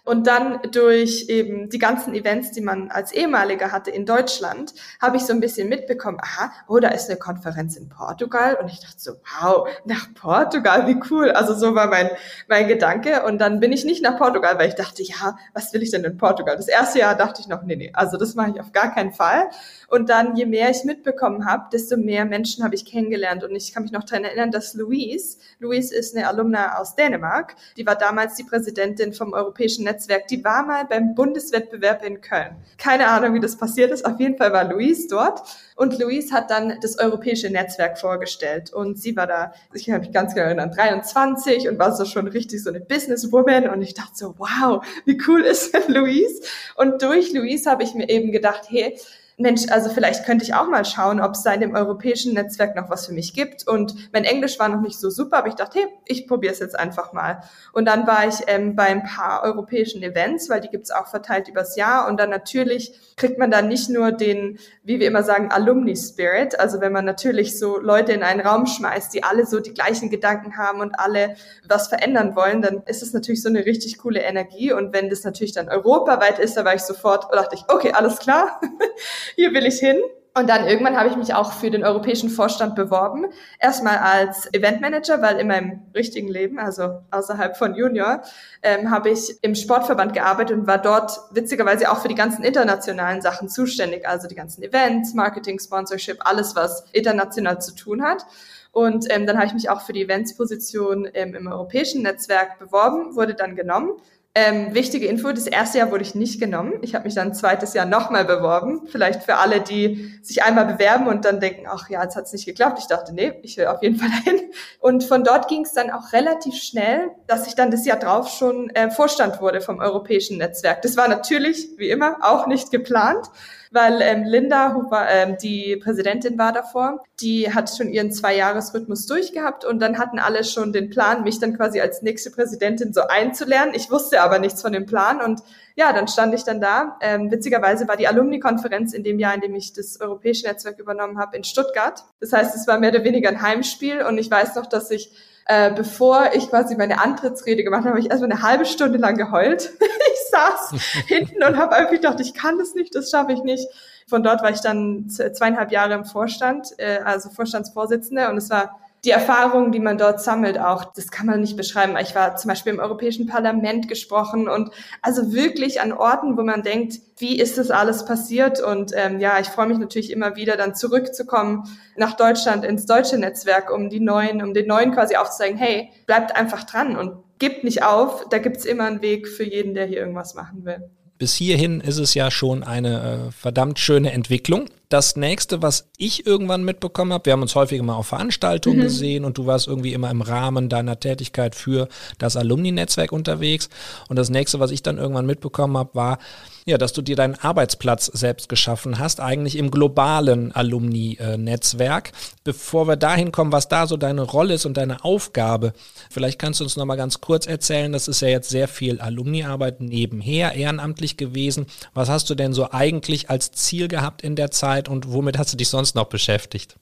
Und 0.07 0.25
dann 0.25 0.59
durch 0.71 1.25
eben 1.27 1.69
die 1.69 1.79
ganzen 1.79 2.13
Events, 2.13 2.51
die 2.51 2.61
man 2.61 2.89
als 2.91 3.11
ehemaliger 3.11 3.73
hatte 3.73 3.91
in 3.91 4.05
Deutschland, 4.05 4.73
habe 5.01 5.17
ich 5.17 5.23
so 5.23 5.33
ein 5.33 5.41
bisschen 5.41 5.67
mitbekommen, 5.67 6.17
aha, 6.21 6.51
oh, 6.69 6.79
da 6.79 6.87
ist 6.89 7.09
eine 7.09 7.19
Konferenz 7.19 7.75
in 7.75 7.89
Portugal. 8.07 8.57
Und 8.61 8.69
ich 8.69 8.79
dachte 8.79 8.95
so, 8.97 9.11
wow, 9.41 9.67
nach 9.83 10.13
Portugal, 10.13 10.87
wie 10.87 10.97
cool. 11.11 11.31
Also 11.31 11.53
so 11.53 11.75
war 11.75 11.87
mein, 11.87 12.09
mein 12.47 12.67
Gedanke. 12.67 13.23
Und 13.23 13.39
dann 13.39 13.59
bin 13.59 13.73
ich 13.73 13.83
nicht 13.83 14.01
nach 14.01 14.17
Portugal, 14.17 14.57
weil 14.57 14.69
ich 14.69 14.75
dachte, 14.75 15.03
ja, 15.03 15.37
was 15.53 15.73
will 15.73 15.83
ich 15.83 15.91
denn 15.91 16.05
in 16.05 16.17
Portugal? 16.17 16.55
Das 16.55 16.69
erste 16.69 16.99
Jahr 16.99 17.15
dachte 17.15 17.41
ich 17.41 17.47
noch, 17.47 17.63
nee, 17.63 17.75
nee, 17.75 17.91
also 17.93 18.17
das 18.17 18.35
mache 18.35 18.51
ich 18.51 18.61
auf 18.61 18.71
gar 18.71 18.93
keinen 18.93 19.11
Fall. 19.11 19.49
Und 19.89 20.09
dann, 20.09 20.37
je 20.37 20.45
mehr 20.45 20.69
ich 20.69 20.85
mitbekommen 20.85 21.45
habe, 21.45 21.65
desto 21.71 21.97
mehr 21.97 22.23
Menschen 22.23 22.63
habe 22.63 22.75
ich 22.75 22.85
kennengelernt. 22.85 23.43
Und 23.43 23.55
ich 23.55 23.73
kann 23.73 23.83
mich 23.83 23.91
noch 23.91 24.05
daran 24.05 24.23
erinnern, 24.23 24.51
dass 24.51 24.73
Louise, 24.73 25.37
Louise 25.59 25.93
ist 25.93 26.15
eine 26.15 26.27
Alumna 26.29 26.77
aus 26.77 26.95
Dänemark, 26.95 27.55
die 27.75 27.85
war 27.85 27.95
damals 27.95 28.35
die 28.35 28.43
Präsidentin 28.43 29.11
vom 29.11 29.33
Europäischen 29.33 29.83
Netzwerk, 29.83 30.27
die 30.27 30.43
war 30.45 30.65
mal 30.65 30.85
beim 30.85 31.13
Bundeswettbewerb 31.13 32.05
in 32.05 32.21
Köln. 32.21 32.55
Keine 32.77 33.09
Ahnung, 33.09 33.33
wie 33.33 33.41
das 33.41 33.57
passiert 33.57 33.91
ist. 33.91 34.05
Auf 34.05 34.19
jeden 34.19 34.37
Fall 34.37 34.53
war 34.53 34.63
Louise 34.63 35.07
dort. 35.09 35.41
Und 35.75 35.99
Louise 35.99 36.33
hat 36.33 36.49
dann 36.49 36.79
das 36.81 36.97
europäische 36.97 37.49
Netzwerk 37.49 37.96
vorgestellt. 37.97 38.71
Und 38.71 38.99
sie 38.99 39.15
war 39.15 39.27
da, 39.27 39.53
ich 39.73 39.85
kann 39.85 39.99
mich 39.99 40.11
ganz 40.11 40.33
genau 40.33 40.47
erinnern, 40.47 40.71
23 40.71 41.67
und 41.69 41.79
war 41.79 41.95
so 41.95 42.05
schon 42.05 42.27
richtig 42.27 42.63
so 42.63 42.69
eine 42.69 42.79
Businesswoman. 42.79 43.69
Und 43.69 43.81
ich 43.81 43.93
dachte 43.93 44.13
so, 44.15 44.35
wow, 44.37 44.85
wie 45.05 45.17
cool 45.27 45.41
ist 45.41 45.73
denn 45.73 45.93
Louise? 45.93 46.41
Und 46.75 47.01
durch 47.01 47.33
Louise 47.33 47.69
habe 47.69 47.83
ich 47.83 47.93
mir 47.93 48.09
eben 48.09 48.31
gedacht, 48.31 48.67
hey, 48.69 48.97
Mensch, 49.39 49.69
also 49.69 49.91
vielleicht 49.91 50.25
könnte 50.25 50.43
ich 50.43 50.55
auch 50.55 50.67
mal 50.67 50.83
schauen, 50.83 51.21
ob 51.21 51.33
es 51.33 51.43
da 51.43 51.53
in 51.53 51.61
dem 51.61 51.75
europäischen 51.75 52.33
Netzwerk 52.33 52.75
noch 52.75 52.89
was 52.89 53.05
für 53.05 53.13
mich 53.13 53.35
gibt. 53.35 53.67
Und 53.67 54.11
mein 54.11 54.23
Englisch 54.23 54.57
war 54.57 54.67
noch 54.67 54.81
nicht 54.81 54.99
so 54.99 55.11
super, 55.11 55.37
aber 55.37 55.47
ich 55.47 55.53
dachte, 55.53 55.77
hey, 55.77 55.87
ich 56.05 56.27
probiere 56.27 56.53
es 56.53 56.59
jetzt 56.59 56.77
einfach 56.77 57.13
mal. 57.13 57.43
Und 57.71 57.85
dann 57.85 58.07
war 58.07 58.27
ich 58.27 58.37
ähm, 58.47 58.75
bei 58.75 58.87
ein 58.87 59.03
paar 59.03 59.43
europäischen 59.43 60.01
Events, 60.01 60.49
weil 60.49 60.61
die 60.61 60.69
gibt's 60.69 60.89
auch 60.89 61.05
verteilt 61.05 61.49
übers 61.49 61.75
Jahr. 61.75 62.07
Und 62.07 62.19
dann 62.19 62.31
natürlich 62.31 62.99
kriegt 63.15 63.37
man 63.37 63.51
da 63.51 63.61
nicht 63.61 63.91
nur 63.91 64.11
den, 64.11 64.57
wie 64.81 64.99
wir 64.99 65.05
immer 65.05 65.21
sagen, 65.21 65.51
Alumni-Spirit. 65.51 66.59
Also 66.59 66.81
wenn 66.81 66.91
man 66.91 67.05
natürlich 67.05 67.59
so 67.59 67.77
Leute 67.77 68.13
in 68.13 68.23
einen 68.23 68.41
Raum 68.41 68.65
schmeißt, 68.65 69.13
die 69.13 69.23
alle 69.23 69.45
so 69.45 69.59
die 69.59 69.75
gleichen 69.75 70.09
Gedanken 70.09 70.57
haben 70.57 70.79
und 70.79 70.99
alle 70.99 71.35
was 71.69 71.89
verändern 71.89 72.35
wollen, 72.35 72.63
dann 72.63 72.81
ist 72.87 73.03
es 73.03 73.13
natürlich 73.13 73.43
so 73.43 73.49
eine 73.49 73.67
richtig 73.67 73.99
coole 73.99 74.21
Energie. 74.21 74.73
Und 74.73 74.93
wenn 74.93 75.11
das 75.11 75.23
natürlich 75.23 75.51
dann 75.51 75.69
europaweit 75.69 76.39
ist, 76.39 76.57
da 76.57 76.65
war 76.65 76.73
ich 76.73 76.81
sofort, 76.81 77.31
dachte 77.31 77.55
ich, 77.55 77.65
okay, 77.67 77.91
alles 77.91 78.17
klar. 78.17 78.59
hier 79.35 79.53
will 79.53 79.65
ich 79.65 79.79
hin. 79.79 79.97
Und 80.37 80.47
dann 80.47 80.67
irgendwann 80.67 80.95
habe 80.95 81.09
ich 81.09 81.15
mich 81.15 81.33
auch 81.33 81.51
für 81.53 81.71
den 81.71 81.83
europäischen 81.83 82.29
Vorstand 82.29 82.75
beworben. 82.75 83.25
Erstmal 83.59 83.97
als 83.97 84.53
Eventmanager, 84.53 85.19
weil 85.19 85.39
in 85.39 85.47
meinem 85.47 85.81
richtigen 85.95 86.27
Leben, 86.27 86.59
also 86.59 86.99
außerhalb 87.09 87.57
von 87.57 87.73
Junior, 87.73 88.21
ähm, 88.61 88.91
habe 88.91 89.09
ich 89.09 89.39
im 89.41 89.55
Sportverband 89.55 90.13
gearbeitet 90.13 90.55
und 90.55 90.67
war 90.67 90.77
dort 90.77 91.19
witzigerweise 91.31 91.89
auch 91.91 92.03
für 92.03 92.07
die 92.07 92.13
ganzen 92.13 92.43
internationalen 92.43 93.23
Sachen 93.23 93.49
zuständig. 93.49 94.07
Also 94.07 94.27
die 94.27 94.35
ganzen 94.35 94.61
Events, 94.61 95.15
Marketing, 95.15 95.57
Sponsorship, 95.59 96.19
alles, 96.19 96.55
was 96.55 96.85
international 96.91 97.59
zu 97.59 97.73
tun 97.73 98.03
hat. 98.03 98.23
Und 98.71 99.07
ähm, 99.09 99.25
dann 99.25 99.37
habe 99.37 99.47
ich 99.47 99.53
mich 99.53 99.71
auch 99.71 99.81
für 99.81 99.93
die 99.93 100.03
Eventsposition 100.03 101.09
ähm, 101.15 101.33
im 101.33 101.47
europäischen 101.47 102.03
Netzwerk 102.03 102.59
beworben, 102.59 103.15
wurde 103.15 103.33
dann 103.33 103.55
genommen 103.55 103.93
ähm, 104.35 104.75
wichtige 104.75 105.07
Info, 105.07 105.31
das 105.31 105.47
erste 105.47 105.79
Jahr 105.79 105.89
wurde 105.89 106.03
ich 106.03 106.13
nicht 106.13 106.39
genommen. 106.39 106.73
Ich 106.83 106.93
habe 106.93 107.05
mich 107.05 107.15
dann 107.15 107.33
zweites 107.33 107.73
Jahr 107.73 107.87
nochmal 107.87 108.23
beworben. 108.23 108.87
Vielleicht 108.87 109.23
für 109.23 109.37
alle, 109.37 109.61
die 109.61 110.13
sich 110.21 110.43
einmal 110.43 110.65
bewerben 110.65 111.07
und 111.07 111.25
dann 111.25 111.39
denken, 111.39 111.65
ach 111.67 111.89
ja, 111.89 112.03
jetzt 112.03 112.15
hat 112.15 112.25
es 112.25 112.33
nicht 112.33 112.45
geklappt. 112.45 112.77
Ich 112.79 112.85
dachte, 112.85 113.15
nee, 113.15 113.33
ich 113.41 113.57
will 113.57 113.65
auf 113.65 113.81
jeden 113.81 113.97
Fall 113.97 114.09
dahin. 114.25 114.39
Und 114.79 115.03
von 115.03 115.23
dort 115.23 115.47
ging 115.47 115.63
es 115.63 115.73
dann 115.73 115.89
auch 115.89 116.13
relativ 116.13 116.53
schnell, 116.53 117.09
dass 117.25 117.47
ich 117.47 117.55
dann 117.55 117.71
das 117.71 117.83
Jahr 117.85 117.97
drauf 117.97 118.29
schon 118.29 118.69
äh, 118.71 118.91
Vorstand 118.91 119.41
wurde 119.41 119.59
vom 119.59 119.79
europäischen 119.79 120.37
Netzwerk. 120.37 120.83
Das 120.83 120.97
war 120.97 121.07
natürlich, 121.07 121.69
wie 121.77 121.89
immer, 121.89 122.17
auch 122.21 122.45
nicht 122.45 122.69
geplant. 122.69 123.25
Weil 123.71 124.01
ähm, 124.01 124.23
Linda, 124.23 124.73
Hooper, 124.75 125.07
ähm, 125.09 125.37
die 125.41 125.77
Präsidentin 125.77 126.37
war 126.37 126.51
davor, 126.51 127.03
die 127.19 127.53
hat 127.53 127.69
schon 127.75 127.89
ihren 127.89 128.11
Zwei-Jahres-Rhythmus 128.11 129.05
durchgehabt 129.07 129.65
und 129.65 129.79
dann 129.79 129.97
hatten 129.97 130.19
alle 130.19 130.43
schon 130.43 130.73
den 130.73 130.89
Plan, 130.89 131.23
mich 131.23 131.39
dann 131.39 131.55
quasi 131.55 131.81
als 131.81 132.01
nächste 132.01 132.31
Präsidentin 132.31 132.93
so 132.93 133.01
einzulernen. 133.01 133.73
Ich 133.75 133.89
wusste 133.91 134.21
aber 134.21 134.39
nichts 134.39 134.61
von 134.61 134.73
dem 134.73 134.85
Plan 134.85 135.21
und 135.21 135.41
ja, 135.75 135.93
dann 135.93 136.07
stand 136.07 136.33
ich 136.33 136.43
dann 136.43 136.59
da. 136.59 136.97
Ähm, 137.01 137.29
witzigerweise 137.31 137.87
war 137.87 137.97
die 137.97 138.07
Alumni-Konferenz 138.07 138.93
in 138.93 139.03
dem 139.03 139.19
Jahr, 139.19 139.35
in 139.35 139.41
dem 139.41 139.55
ich 139.55 139.73
das 139.73 139.99
europäische 140.01 140.47
Netzwerk 140.47 140.79
übernommen 140.79 141.19
habe, 141.19 141.37
in 141.37 141.43
Stuttgart. 141.43 142.03
Das 142.19 142.33
heißt, 142.33 142.55
es 142.55 142.67
war 142.67 142.79
mehr 142.79 142.89
oder 142.89 143.03
weniger 143.03 143.29
ein 143.29 143.41
Heimspiel 143.41 144.01
und 144.01 144.17
ich 144.17 144.29
weiß 144.31 144.55
noch, 144.55 144.65
dass 144.65 144.89
ich 144.91 145.11
äh, 145.47 145.71
bevor 145.73 146.31
ich 146.33 146.49
quasi 146.49 146.75
meine 146.75 146.99
Antrittsrede 147.01 147.63
gemacht 147.63 147.81
habe, 147.81 147.91
habe 147.91 147.99
ich 147.99 148.09
erstmal 148.09 148.31
eine 148.31 148.41
halbe 148.41 148.65
Stunde 148.65 148.97
lang 148.97 149.15
geheult. 149.15 149.71
saß 150.31 151.05
hinten 151.07 151.43
und 151.43 151.57
habe 151.57 151.75
einfach 151.75 151.91
gedacht, 151.91 152.19
ich 152.19 152.33
kann 152.33 152.57
das 152.57 152.73
nicht, 152.73 152.95
das 152.95 153.09
schaffe 153.09 153.33
ich 153.33 153.43
nicht. 153.43 153.67
Von 154.07 154.23
dort 154.23 154.41
war 154.41 154.51
ich 154.51 154.61
dann 154.61 155.09
zweieinhalb 155.09 155.71
Jahre 155.71 155.93
im 155.93 156.05
Vorstand, 156.05 156.69
äh, 156.77 156.99
also 157.03 157.29
Vorstandsvorsitzende 157.29 158.29
und 158.29 158.37
es 158.37 158.49
war 158.49 158.79
die 159.05 159.11
Erfahrungen, 159.11 159.71
die 159.71 159.79
man 159.79 159.97
dort 159.97 160.21
sammelt, 160.21 160.59
auch, 160.59 160.85
das 160.85 161.11
kann 161.11 161.27
man 161.27 161.39
nicht 161.39 161.55
beschreiben. 161.55 161.95
Ich 162.01 162.15
war 162.15 162.35
zum 162.35 162.49
Beispiel 162.49 162.73
im 162.73 162.79
Europäischen 162.79 163.27
Parlament 163.27 163.87
gesprochen 163.87 164.49
und 164.49 164.71
also 165.01 165.33
wirklich 165.33 165.81
an 165.81 165.93
Orten, 165.93 166.35
wo 166.35 166.41
man 166.41 166.63
denkt, 166.63 166.99
wie 167.17 167.39
ist 167.39 167.57
das 167.57 167.69
alles 167.69 168.05
passiert? 168.05 168.59
Und 168.59 168.91
ähm, 168.95 169.19
ja, 169.19 169.39
ich 169.39 169.47
freue 169.47 169.67
mich 169.67 169.77
natürlich 169.77 170.11
immer 170.11 170.35
wieder, 170.35 170.57
dann 170.57 170.75
zurückzukommen 170.75 171.63
nach 171.95 172.17
Deutschland 172.17 172.65
ins 172.65 172.85
deutsche 172.85 173.17
Netzwerk, 173.17 173.71
um 173.71 173.89
die 173.89 173.99
neuen, 173.99 174.41
um 174.41 174.53
den 174.53 174.67
neuen 174.67 174.91
quasi 174.93 175.15
aufzuzeigen, 175.15 175.57
hey, 175.57 175.91
bleibt 176.07 176.35
einfach 176.35 176.63
dran 176.63 176.97
und 176.97 177.23
gibt 177.39 177.63
nicht 177.63 177.83
auf. 177.83 178.25
Da 178.29 178.37
gibt's 178.37 178.65
immer 178.65 178.85
einen 178.85 179.01
Weg 179.01 179.27
für 179.27 179.43
jeden, 179.43 179.73
der 179.73 179.85
hier 179.85 179.97
irgendwas 179.97 180.33
machen 180.33 180.65
will 180.65 180.89
bis 181.17 181.35
hierhin 181.35 181.81
ist 181.81 181.97
es 181.97 182.13
ja 182.13 182.31
schon 182.31 182.63
eine 182.63 183.27
äh, 183.27 183.31
verdammt 183.31 183.79
schöne 183.79 184.11
Entwicklung. 184.11 184.69
Das 184.89 185.17
nächste, 185.17 185.61
was 185.61 185.89
ich 185.97 186.25
irgendwann 186.25 186.63
mitbekommen 186.63 187.11
habe, 187.11 187.25
wir 187.25 187.33
haben 187.33 187.41
uns 187.41 187.55
häufiger 187.55 187.83
mal 187.83 187.95
auf 187.95 188.07
Veranstaltungen 188.07 188.77
mhm. 188.77 188.83
gesehen 188.83 189.25
und 189.25 189.37
du 189.37 189.45
warst 189.45 189.67
irgendwie 189.67 189.93
immer 189.93 190.09
im 190.09 190.21
Rahmen 190.21 190.69
deiner 190.69 190.99
Tätigkeit 190.99 191.55
für 191.55 191.89
das 192.19 192.37
Alumni-Netzwerk 192.37 193.11
unterwegs. 193.11 193.69
Und 194.07 194.15
das 194.15 194.29
nächste, 194.29 194.61
was 194.61 194.71
ich 194.71 194.83
dann 194.83 194.97
irgendwann 194.97 195.25
mitbekommen 195.25 195.77
habe, 195.77 195.93
war, 195.93 196.19
ja, 196.67 196.77
dass 196.77 196.91
du 196.91 197.01
dir 197.01 197.15
deinen 197.15 197.35
Arbeitsplatz 197.35 198.07
selbst 198.07 198.49
geschaffen 198.49 198.99
hast, 198.99 199.21
eigentlich 199.21 199.57
im 199.57 199.71
globalen 199.71 200.51
Alumni-Netzwerk. 200.51 202.11
Bevor 202.43 202.89
wir 202.89 202.97
dahin 202.97 203.31
kommen, 203.31 203.53
was 203.53 203.69
da 203.69 203.87
so 203.87 203.95
deine 203.95 204.21
Rolle 204.21 204.55
ist 204.55 204.65
und 204.65 204.75
deine 204.75 205.05
Aufgabe, 205.05 205.71
vielleicht 206.09 206.39
kannst 206.39 206.59
du 206.59 206.65
uns 206.65 206.75
nochmal 206.75 206.97
ganz 206.97 207.21
kurz 207.21 207.47
erzählen, 207.47 207.93
das 207.93 208.09
ist 208.09 208.21
ja 208.21 208.27
jetzt 208.27 208.49
sehr 208.49 208.67
viel 208.67 208.99
Alumni-Arbeit 208.99 209.79
nebenher, 209.79 210.53
ehrenamtlich 210.55 211.15
gewesen. 211.15 211.67
Was 211.93 212.09
hast 212.09 212.29
du 212.29 212.35
denn 212.35 212.51
so 212.51 212.69
eigentlich 212.71 213.29
als 213.29 213.51
Ziel 213.53 213.87
gehabt 213.87 214.21
in 214.21 214.35
der 214.35 214.51
Zeit 214.51 214.76
und 214.89 215.11
womit 215.11 215.37
hast 215.37 215.53
du 215.53 215.57
dich 215.57 215.69
sonst 215.69 215.95
noch 215.95 216.05
beschäftigt? 216.05 216.75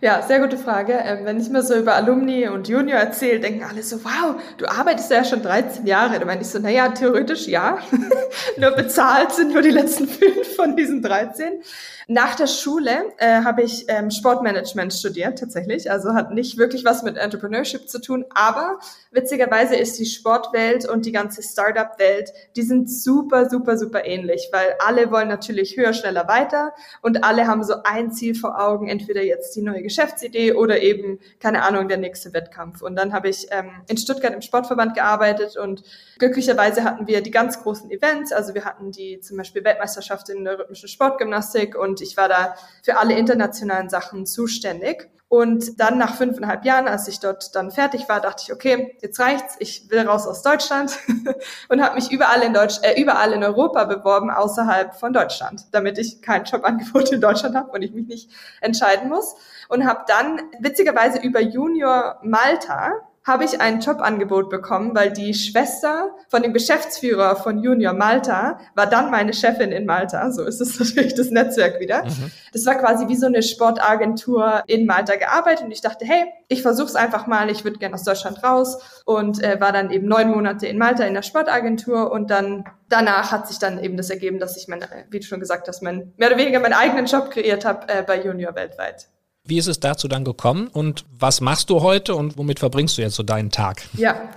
Ja, 0.00 0.20
sehr 0.20 0.40
gute 0.40 0.58
Frage. 0.58 0.94
Ähm, 0.94 1.24
wenn 1.24 1.40
ich 1.40 1.48
mir 1.48 1.62
so 1.62 1.76
über 1.76 1.94
Alumni 1.94 2.48
und 2.48 2.66
Junior 2.66 2.98
erzähle, 2.98 3.38
denken 3.38 3.62
alle 3.62 3.84
so, 3.84 4.04
wow, 4.04 4.34
du 4.56 4.66
arbeitest 4.66 5.12
ja 5.12 5.22
schon 5.22 5.42
13 5.42 5.86
Jahre. 5.86 6.18
Da 6.18 6.24
meine 6.24 6.40
ich 6.40 6.48
so, 6.48 6.58
naja, 6.58 6.88
theoretisch 6.88 7.46
ja. 7.46 7.78
nur 8.56 8.72
bezahlt 8.72 9.30
sind 9.32 9.52
nur 9.52 9.62
die 9.62 9.70
letzten 9.70 10.08
fünf 10.08 10.56
von 10.56 10.74
diesen 10.74 11.02
13. 11.02 11.62
Nach 12.08 12.34
der 12.34 12.46
Schule 12.46 13.12
äh, 13.18 13.42
habe 13.42 13.62
ich 13.62 13.84
ähm, 13.88 14.10
Sportmanagement 14.10 14.92
studiert 14.92 15.38
tatsächlich, 15.38 15.90
also 15.90 16.14
hat 16.14 16.32
nicht 16.32 16.58
wirklich 16.58 16.84
was 16.84 17.02
mit 17.02 17.16
Entrepreneurship 17.16 17.88
zu 17.88 18.00
tun, 18.00 18.24
aber 18.34 18.80
witzigerweise 19.12 19.76
ist 19.76 19.98
die 19.98 20.06
Sportwelt 20.06 20.88
und 20.88 21.06
die 21.06 21.12
ganze 21.12 21.42
Startup-Welt, 21.42 22.32
die 22.56 22.62
sind 22.62 22.90
super, 22.90 23.48
super, 23.48 23.78
super 23.78 24.04
ähnlich, 24.04 24.48
weil 24.52 24.74
alle 24.84 25.10
wollen 25.10 25.28
natürlich 25.28 25.76
höher, 25.76 25.92
schneller, 25.92 26.26
weiter 26.28 26.72
und 27.02 27.24
alle 27.24 27.46
haben 27.46 27.62
so 27.62 27.74
ein 27.84 28.10
Ziel 28.10 28.34
vor 28.34 28.60
Augen, 28.60 28.88
entweder 28.88 29.22
jetzt 29.22 29.54
die 29.54 29.61
neue 29.62 29.82
Geschäftsidee 29.82 30.52
oder 30.52 30.80
eben, 30.80 31.18
keine 31.40 31.62
Ahnung, 31.62 31.88
der 31.88 31.96
nächste 31.96 32.32
Wettkampf. 32.32 32.82
Und 32.82 32.96
dann 32.96 33.12
habe 33.12 33.28
ich 33.28 33.46
ähm, 33.50 33.70
in 33.88 33.96
Stuttgart 33.96 34.34
im 34.34 34.42
Sportverband 34.42 34.94
gearbeitet 34.94 35.56
und 35.56 35.82
glücklicherweise 36.18 36.84
hatten 36.84 37.06
wir 37.06 37.22
die 37.22 37.30
ganz 37.30 37.62
großen 37.62 37.90
Events, 37.90 38.32
also 38.32 38.54
wir 38.54 38.64
hatten 38.64 38.92
die 38.92 39.20
zum 39.20 39.36
Beispiel 39.36 39.64
Weltmeisterschaft 39.64 40.28
in 40.28 40.44
der 40.44 40.58
rhythmischen 40.58 40.88
Sportgymnastik 40.88 41.76
und 41.76 42.00
ich 42.00 42.16
war 42.16 42.28
da 42.28 42.54
für 42.82 42.98
alle 42.98 43.16
internationalen 43.16 43.88
Sachen 43.88 44.26
zuständig. 44.26 45.08
Und 45.32 45.80
dann 45.80 45.96
nach 45.96 46.16
fünfeinhalb 46.16 46.62
Jahren, 46.66 46.86
als 46.86 47.08
ich 47.08 47.18
dort 47.18 47.54
dann 47.54 47.70
fertig 47.70 48.06
war, 48.06 48.20
dachte 48.20 48.42
ich, 48.44 48.52
okay, 48.52 48.98
jetzt 49.00 49.18
reicht's, 49.18 49.56
ich 49.60 49.90
will 49.90 50.06
raus 50.06 50.26
aus 50.26 50.42
Deutschland 50.42 50.98
und 51.70 51.82
habe 51.82 51.94
mich 51.94 52.12
überall 52.12 52.42
in 52.42 52.52
Deutsch, 52.52 52.80
äh, 52.82 53.00
überall 53.00 53.32
in 53.32 53.42
Europa 53.42 53.84
beworben 53.84 54.30
außerhalb 54.30 54.94
von 54.94 55.14
Deutschland, 55.14 55.64
damit 55.72 55.96
ich 55.96 56.20
kein 56.20 56.44
Jobangebot 56.44 57.12
in 57.12 57.22
Deutschland 57.22 57.56
habe 57.56 57.70
und 57.70 57.80
ich 57.80 57.92
mich 57.92 58.08
nicht 58.08 58.30
entscheiden 58.60 59.08
muss. 59.08 59.34
Und 59.70 59.86
habe 59.86 60.04
dann 60.06 60.38
witzigerweise 60.60 61.18
über 61.20 61.40
Junior 61.40 62.20
Malta 62.22 62.92
habe 63.24 63.44
ich 63.44 63.60
ein 63.60 63.80
Jobangebot 63.80 64.50
bekommen, 64.50 64.94
weil 64.94 65.12
die 65.12 65.32
Schwester 65.34 66.10
von 66.28 66.42
dem 66.42 66.52
Geschäftsführer 66.52 67.36
von 67.36 67.62
Junior 67.62 67.92
Malta 67.92 68.58
war 68.74 68.86
dann 68.86 69.10
meine 69.10 69.32
Chefin 69.32 69.70
in 69.70 69.86
Malta. 69.86 70.32
So 70.32 70.44
ist 70.44 70.60
es 70.60 70.78
natürlich 70.80 71.14
das 71.14 71.30
Netzwerk 71.30 71.78
wieder. 71.80 72.04
Mhm. 72.04 72.32
Das 72.52 72.66
war 72.66 72.74
quasi 72.74 73.06
wie 73.08 73.16
so 73.16 73.26
eine 73.26 73.42
Sportagentur 73.42 74.64
in 74.66 74.86
Malta 74.86 75.16
gearbeitet 75.16 75.66
und 75.66 75.72
ich 75.72 75.80
dachte, 75.80 76.04
hey, 76.04 76.24
ich 76.48 76.62
versuch's 76.62 76.96
einfach 76.96 77.26
mal, 77.26 77.48
ich 77.50 77.64
würde 77.64 77.78
gerne 77.78 77.94
aus 77.94 78.04
Deutschland 78.04 78.42
raus 78.42 79.02
und 79.04 79.42
äh, 79.42 79.60
war 79.60 79.72
dann 79.72 79.90
eben 79.90 80.08
neun 80.08 80.30
Monate 80.30 80.66
in 80.66 80.78
Malta 80.78 81.04
in 81.04 81.14
der 81.14 81.22
Sportagentur 81.22 82.10
und 82.10 82.30
dann 82.30 82.64
danach 82.88 83.30
hat 83.30 83.48
sich 83.48 83.58
dann 83.58 83.82
eben 83.82 83.96
das 83.96 84.10
ergeben, 84.10 84.38
dass 84.38 84.56
ich 84.56 84.68
mein, 84.68 84.84
wie 85.10 85.20
du 85.20 85.26
schon 85.26 85.40
gesagt 85.40 85.68
hast, 85.68 85.82
mein, 85.82 86.12
mehr 86.16 86.28
oder 86.28 86.38
weniger 86.38 86.60
meinen 86.60 86.74
eigenen 86.74 87.06
Job 87.06 87.30
kreiert 87.30 87.64
habe 87.64 87.88
äh, 87.88 88.02
bei 88.02 88.20
Junior 88.20 88.54
weltweit. 88.54 89.08
Wie 89.44 89.58
ist 89.58 89.66
es 89.66 89.80
dazu 89.80 90.06
dann 90.06 90.24
gekommen 90.24 90.68
und 90.68 91.04
was 91.18 91.40
machst 91.40 91.68
du 91.68 91.82
heute 91.82 92.14
und 92.14 92.38
womit 92.38 92.60
verbringst 92.60 92.96
du 92.96 93.02
jetzt 93.02 93.16
so 93.16 93.22
deinen 93.22 93.50
Tag? 93.50 93.82
Ja. 93.94 94.30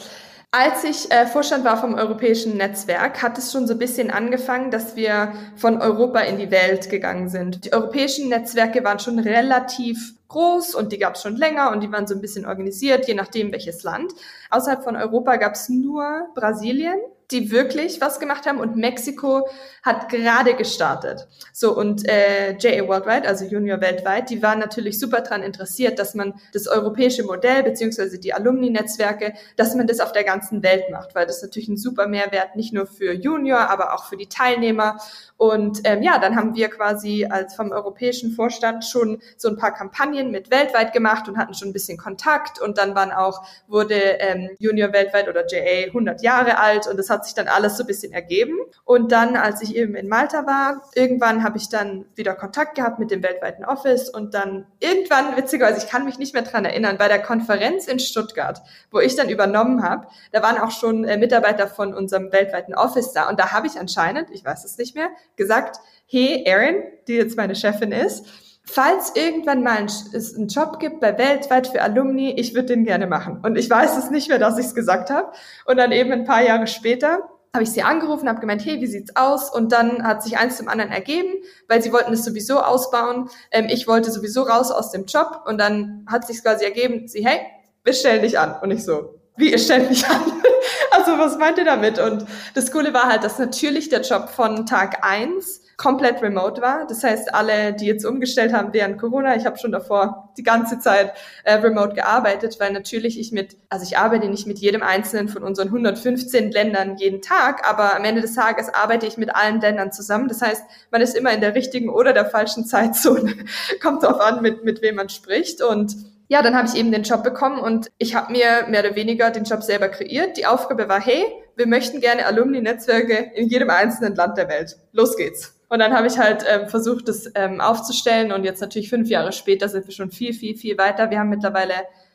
Als 0.49 0.85
ich 0.85 1.11
äh, 1.11 1.27
Vorstand 1.27 1.65
war 1.65 1.75
vom 1.75 1.95
europäischen 1.95 2.55
Netzwerk, 2.57 3.21
hat 3.21 3.37
es 3.37 3.51
schon 3.51 3.67
so 3.67 3.73
ein 3.73 3.79
bisschen 3.79 4.09
angefangen, 4.09 4.71
dass 4.71 4.95
wir 4.95 5.33
von 5.57 5.81
Europa 5.81 6.21
in 6.21 6.37
die 6.37 6.49
Welt 6.49 6.89
gegangen 6.89 7.27
sind. 7.27 7.65
Die 7.65 7.73
europäischen 7.73 8.29
Netzwerke 8.29 8.83
waren 8.83 8.99
schon 8.99 9.19
relativ 9.19 10.15
groß 10.29 10.73
und 10.75 10.91
die 10.91 10.97
gab 10.97 11.15
es 11.15 11.21
schon 11.21 11.35
länger 11.35 11.71
und 11.71 11.81
die 11.81 11.91
waren 11.91 12.07
so 12.07 12.15
ein 12.15 12.21
bisschen 12.21 12.45
organisiert, 12.45 13.07
je 13.07 13.15
nachdem 13.15 13.51
welches 13.51 13.83
Land. 13.83 14.13
Außerhalb 14.49 14.83
von 14.83 14.95
Europa 14.95 15.35
gab 15.35 15.55
es 15.55 15.69
nur 15.69 16.29
Brasilien 16.35 16.99
die 17.31 17.51
wirklich 17.51 18.01
was 18.01 18.19
gemacht 18.19 18.45
haben 18.45 18.59
und 18.59 18.75
Mexiko 18.75 19.47
hat 19.83 20.09
gerade 20.09 20.55
gestartet. 20.55 21.27
So 21.53 21.75
und 21.75 22.07
äh, 22.07 22.57
JA 22.57 22.87
Worldwide, 22.87 23.27
also 23.27 23.45
Junior 23.45 23.81
weltweit, 23.81 24.29
die 24.29 24.41
waren 24.41 24.59
natürlich 24.59 24.99
super 24.99 25.21
dran 25.21 25.43
interessiert, 25.43 25.99
dass 25.99 26.15
man 26.15 26.33
das 26.53 26.67
europäische 26.67 27.23
Modell 27.23 27.63
beziehungsweise 27.63 28.19
die 28.19 28.33
Alumni-Netzwerke, 28.33 29.33
dass 29.57 29.75
man 29.75 29.87
das 29.87 29.99
auf 29.99 30.11
der 30.11 30.23
ganzen 30.23 30.63
Welt 30.63 30.89
macht, 30.91 31.15
weil 31.15 31.25
das 31.25 31.41
natürlich 31.41 31.69
ein 31.69 31.77
super 31.77 32.07
Mehrwert 32.07 32.55
nicht 32.55 32.73
nur 32.73 32.87
für 32.87 33.13
Junior, 33.13 33.69
aber 33.69 33.93
auch 33.93 34.05
für 34.05 34.17
die 34.17 34.27
Teilnehmer. 34.27 34.97
Und 35.37 35.81
ähm, 35.83 36.01
ja, 36.01 36.17
dann 36.17 36.35
haben 36.35 36.55
wir 36.55 36.69
quasi 36.69 37.27
als 37.29 37.55
vom 37.55 37.71
europäischen 37.71 38.31
Vorstand 38.31 38.85
schon 38.85 39.21
so 39.37 39.49
ein 39.49 39.57
paar 39.57 39.73
Kampagnen 39.73 40.31
mit 40.31 40.49
weltweit 40.49 40.93
gemacht 40.93 41.27
und 41.27 41.37
hatten 41.37 41.53
schon 41.53 41.69
ein 41.69 41.73
bisschen 41.73 41.97
Kontakt 41.97 42.61
und 42.61 42.77
dann 42.77 42.95
waren 42.95 43.11
auch 43.11 43.45
wurde 43.67 43.95
ähm, 43.95 44.49
Junior 44.59 44.93
weltweit 44.93 45.27
oder 45.27 45.45
JA 45.45 45.87
100 45.87 46.21
Jahre 46.21 46.57
alt 46.57 46.87
und 46.87 46.97
das 46.97 47.09
hat 47.09 47.14
sich 47.23 47.35
dann 47.35 47.47
alles 47.47 47.77
so 47.77 47.83
ein 47.83 47.87
bisschen 47.87 48.11
ergeben. 48.11 48.57
Und 48.83 49.11
dann, 49.11 49.37
als 49.37 49.61
ich 49.61 49.75
eben 49.75 49.95
in 49.95 50.07
Malta 50.09 50.45
war, 50.45 50.81
irgendwann 50.95 51.43
habe 51.43 51.57
ich 51.57 51.69
dann 51.69 52.05
wieder 52.15 52.35
Kontakt 52.35 52.75
gehabt 52.75 52.99
mit 52.99 53.11
dem 53.11 53.23
weltweiten 53.23 53.63
Office 53.63 54.09
und 54.09 54.33
dann 54.33 54.65
irgendwann, 54.79 55.37
witzigerweise, 55.37 55.77
ich 55.77 55.89
kann 55.89 56.03
mich 56.03 56.17
nicht 56.17 56.33
mehr 56.33 56.43
dran 56.43 56.65
erinnern, 56.65 56.97
bei 56.97 57.07
der 57.07 57.21
Konferenz 57.21 57.87
in 57.87 57.99
Stuttgart, 57.99 58.61
wo 58.91 58.99
ich 58.99 59.15
dann 59.15 59.29
übernommen 59.29 59.83
habe, 59.83 60.07
da 60.31 60.41
waren 60.41 60.57
auch 60.57 60.71
schon 60.71 61.05
äh, 61.05 61.17
Mitarbeiter 61.17 61.67
von 61.67 61.93
unserem 61.93 62.31
weltweiten 62.31 62.73
Office 62.73 63.13
da 63.13 63.29
und 63.29 63.39
da 63.39 63.51
habe 63.51 63.67
ich 63.67 63.79
anscheinend, 63.79 64.29
ich 64.31 64.43
weiß 64.43 64.65
es 64.65 64.77
nicht 64.77 64.95
mehr, 64.95 65.09
gesagt, 65.35 65.77
hey 66.07 66.43
Erin, 66.45 66.83
die 67.07 67.13
jetzt 67.13 67.37
meine 67.37 67.55
Chefin 67.55 67.91
ist, 67.91 68.25
falls 68.65 69.15
irgendwann 69.15 69.63
mal 69.63 69.77
ein, 69.77 69.85
es 69.85 70.35
einen 70.35 70.47
Job 70.47 70.79
gibt 70.79 70.99
bei 70.99 71.17
weltweit 71.17 71.67
für 71.67 71.81
Alumni, 71.81 72.31
ich 72.31 72.53
würde 72.53 72.67
den 72.67 72.83
gerne 72.83 73.07
machen. 73.07 73.39
Und 73.43 73.57
ich 73.57 73.69
weiß 73.69 73.97
es 73.97 74.09
nicht 74.09 74.29
mehr, 74.29 74.39
dass 74.39 74.57
ich 74.57 74.65
es 74.67 74.75
gesagt 74.75 75.09
habe. 75.09 75.31
Und 75.65 75.77
dann 75.77 75.91
eben 75.91 76.11
ein 76.11 76.25
paar 76.25 76.43
Jahre 76.43 76.67
später 76.67 77.19
habe 77.55 77.63
ich 77.63 77.71
sie 77.71 77.83
angerufen, 77.83 78.27
habe 78.27 78.41
gemeint, 78.41 78.65
hey, 78.65 78.81
wie 78.81 78.87
sieht's 78.87 79.15
aus? 79.15 79.49
Und 79.49 79.71
dann 79.71 80.03
hat 80.03 80.21
sich 80.21 80.37
eins 80.37 80.57
zum 80.57 80.67
anderen 80.67 80.91
ergeben, 80.91 81.29
weil 81.69 81.81
sie 81.81 81.93
wollten 81.93 82.11
es 82.11 82.25
sowieso 82.25 82.59
ausbauen. 82.59 83.29
Ähm, 83.49 83.67
ich 83.69 83.87
wollte 83.87 84.11
sowieso 84.11 84.43
raus 84.43 84.71
aus 84.71 84.91
dem 84.91 85.05
Job 85.05 85.43
und 85.45 85.57
dann 85.57 86.05
hat 86.07 86.27
sich 86.27 86.41
quasi 86.41 86.65
ergeben, 86.65 87.07
sie, 87.07 87.25
hey, 87.25 87.39
wir 87.83 87.93
stellen 87.93 88.21
dich 88.21 88.37
an. 88.37 88.55
Und 88.61 88.71
ich 88.71 88.83
so, 88.83 89.21
wie, 89.37 89.51
ihr 89.51 89.57
stellt 89.57 89.89
mich 89.89 90.05
an? 90.05 90.21
also 90.91 91.17
was 91.17 91.37
meint 91.37 91.57
ihr 91.57 91.65
damit? 91.65 91.97
Und 91.97 92.25
das 92.53 92.71
Coole 92.71 92.93
war 92.93 93.07
halt, 93.07 93.23
dass 93.23 93.39
natürlich 93.39 93.87
der 93.87 94.01
Job 94.01 94.29
von 94.29 94.65
Tag 94.65 95.05
eins 95.05 95.61
komplett 95.77 96.21
remote 96.21 96.61
war. 96.61 96.87
Das 96.87 97.03
heißt, 97.03 97.33
alle, 97.33 97.73
die 97.73 97.85
jetzt 97.85 98.05
umgestellt 98.05 98.53
haben 98.53 98.73
während 98.73 98.99
Corona, 98.99 99.35
ich 99.35 99.45
habe 99.45 99.57
schon 99.57 99.71
davor 99.71 100.33
die 100.37 100.43
ganze 100.43 100.79
Zeit 100.79 101.13
äh, 101.43 101.55
remote 101.55 101.95
gearbeitet, 101.95 102.57
weil 102.59 102.71
natürlich 102.71 103.19
ich 103.19 103.31
mit, 103.31 103.57
also 103.69 103.83
ich 103.83 103.97
arbeite 103.97 104.29
nicht 104.29 104.47
mit 104.47 104.59
jedem 104.59 104.83
einzelnen 104.83 105.27
von 105.27 105.43
unseren 105.43 105.67
115 105.67 106.51
Ländern 106.51 106.97
jeden 106.97 107.21
Tag, 107.21 107.67
aber 107.69 107.95
am 107.95 108.05
Ende 108.05 108.21
des 108.21 108.35
Tages 108.35 108.73
arbeite 108.73 109.05
ich 109.05 109.17
mit 109.17 109.35
allen 109.35 109.59
Ländern 109.59 109.91
zusammen. 109.91 110.27
Das 110.27 110.41
heißt, 110.41 110.63
man 110.91 111.01
ist 111.01 111.15
immer 111.15 111.31
in 111.31 111.41
der 111.41 111.55
richtigen 111.55 111.89
oder 111.89 112.13
der 112.13 112.25
falschen 112.25 112.65
Zeitzone. 112.65 113.33
Kommt 113.81 114.03
drauf 114.03 114.19
an, 114.21 114.41
mit, 114.41 114.63
mit 114.63 114.81
wem 114.81 114.95
man 114.95 115.09
spricht. 115.09 115.61
Und 115.61 115.95
ja, 116.27 116.41
dann 116.41 116.55
habe 116.55 116.67
ich 116.67 116.75
eben 116.75 116.91
den 116.91 117.03
Job 117.03 117.23
bekommen 117.23 117.59
und 117.59 117.91
ich 117.97 118.15
habe 118.15 118.31
mir 118.31 118.65
mehr 118.67 118.79
oder 118.79 118.95
weniger 118.95 119.29
den 119.29 119.43
Job 119.43 119.61
selber 119.61 119.89
kreiert. 119.89 120.37
Die 120.37 120.45
Aufgabe 120.45 120.89
war, 120.89 120.99
hey, 120.99 121.23
wir 121.55 121.67
möchten 121.67 121.99
gerne 121.99 122.25
Alumni-Netzwerke 122.25 123.31
in 123.35 123.47
jedem 123.47 123.69
einzelnen 123.69 124.15
Land 124.15 124.37
der 124.37 124.49
Welt. 124.49 124.77
Los 124.91 125.15
geht's. 125.15 125.54
Und 125.67 125.79
dann 125.79 125.93
habe 125.93 126.07
ich 126.07 126.17
halt 126.17 126.45
ähm, 126.47 126.67
versucht, 126.67 127.07
das 127.07 127.31
ähm, 127.35 127.59
aufzustellen 127.59 128.31
und 128.31 128.43
jetzt 128.43 128.61
natürlich 128.61 128.89
fünf 128.89 129.09
Jahre 129.09 129.31
später 129.31 129.67
sind 129.67 129.87
wir 129.87 129.93
schon 129.93 130.11
viel, 130.11 130.33
viel, 130.33 130.55
viel 130.55 130.77
weiter. 130.77 131.09
Wir 131.09 131.19
haben 131.19 131.29
mittlerweile 131.29 131.73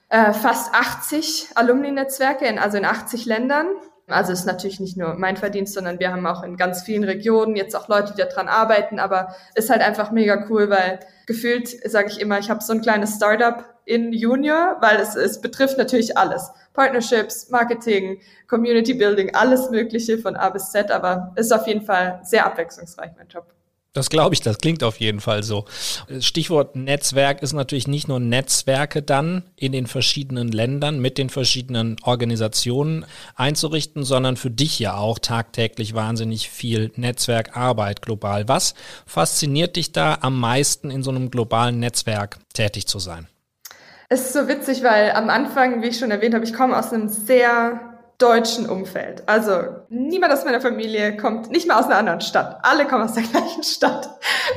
äh, 0.08 0.32
fast 0.32 0.74
80 0.74 1.50
Alumni-Netzwerke, 1.54 2.46
in, 2.46 2.58
also 2.58 2.78
in 2.78 2.84
80 2.84 3.26
Ländern. 3.26 3.66
Also 4.12 4.32
ist 4.32 4.46
natürlich 4.46 4.80
nicht 4.80 4.96
nur 4.96 5.14
mein 5.14 5.36
Verdienst, 5.36 5.74
sondern 5.74 5.98
wir 5.98 6.12
haben 6.12 6.26
auch 6.26 6.42
in 6.42 6.56
ganz 6.56 6.82
vielen 6.82 7.04
Regionen 7.04 7.56
jetzt 7.56 7.74
auch 7.74 7.88
Leute, 7.88 8.14
die 8.14 8.22
daran 8.22 8.48
arbeiten. 8.48 8.98
Aber 8.98 9.34
ist 9.54 9.70
halt 9.70 9.82
einfach 9.82 10.10
mega 10.10 10.46
cool, 10.48 10.70
weil 10.70 11.00
gefühlt 11.26 11.68
sage 11.68 12.08
ich 12.10 12.20
immer, 12.20 12.38
ich 12.38 12.50
habe 12.50 12.62
so 12.62 12.72
ein 12.72 12.80
kleines 12.80 13.16
Startup 13.16 13.64
in 13.84 14.12
Junior, 14.12 14.76
weil 14.80 14.96
es, 15.00 15.16
es 15.16 15.40
betrifft 15.40 15.78
natürlich 15.78 16.16
alles. 16.16 16.50
Partnerships, 16.74 17.50
Marketing, 17.50 18.20
Community 18.48 18.94
Building, 18.94 19.34
alles 19.34 19.70
Mögliche 19.70 20.18
von 20.18 20.36
A 20.36 20.50
bis 20.50 20.70
Z. 20.70 20.90
Aber 20.90 21.32
ist 21.36 21.52
auf 21.52 21.66
jeden 21.66 21.82
Fall 21.82 22.20
sehr 22.22 22.46
abwechslungsreich, 22.46 23.10
mein 23.16 23.28
Job. 23.28 23.46
Das 23.92 24.09
glaube 24.09 24.35
ich, 24.35 24.40
das 24.40 24.59
klingt 24.59 24.85
auf 24.85 25.00
jeden 25.00 25.20
Fall 25.20 25.42
so. 25.42 25.64
Stichwort 26.20 26.76
Netzwerk 26.76 27.42
ist 27.42 27.53
natürlich 27.53 27.88
nicht 27.88 28.07
nur 28.07 28.20
Netzwerke 28.20 29.03
dann 29.03 29.42
in 29.57 29.72
den 29.72 29.88
verschiedenen 29.88 30.53
Ländern 30.53 31.00
mit 31.00 31.18
den 31.18 31.29
verschiedenen 31.29 31.96
Organisationen 32.05 33.05
einzurichten, 33.35 34.05
sondern 34.05 34.37
für 34.37 34.50
dich 34.50 34.79
ja 34.79 34.96
auch 34.96 35.18
tagtäglich 35.18 35.92
wahnsinnig 35.92 36.50
viel 36.50 36.92
Netzwerkarbeit 36.94 38.00
global. 38.00 38.46
Was 38.46 38.74
fasziniert 39.07 39.74
dich 39.74 39.90
da 39.90 40.18
am 40.20 40.38
meisten 40.38 40.88
in 40.88 41.03
so 41.03 41.11
einem 41.11 41.29
globalen 41.33 41.81
Netzwerk 41.81 42.38
tätig 42.55 42.87
zu 42.87 43.00
sein? 43.00 43.26
Es 44.09 44.20
ist 44.20 44.33
so 44.35 44.46
witzig, 44.46 44.85
weil 44.85 45.11
am 45.12 45.31
Anfang, 45.31 45.83
wie 45.83 45.88
ich 45.88 45.98
schon 45.98 46.12
erwähnt 46.12 46.35
habe, 46.35 46.44
ich 46.44 46.55
komme 46.55 46.79
aus 46.79 46.92
einem 46.92 47.09
sehr 47.09 47.89
deutschen 48.20 48.68
Umfeld. 48.68 49.22
Also 49.26 49.62
niemand 49.88 50.33
aus 50.33 50.44
meiner 50.44 50.61
Familie 50.61 51.16
kommt 51.16 51.50
nicht 51.50 51.66
mal 51.66 51.80
aus 51.80 51.87
einer 51.87 51.96
anderen 51.96 52.20
Stadt. 52.20 52.59
Alle 52.62 52.87
kommen 52.87 53.04
aus 53.04 53.14
der 53.14 53.22
gleichen 53.30 53.62
Stadt. 53.62 54.11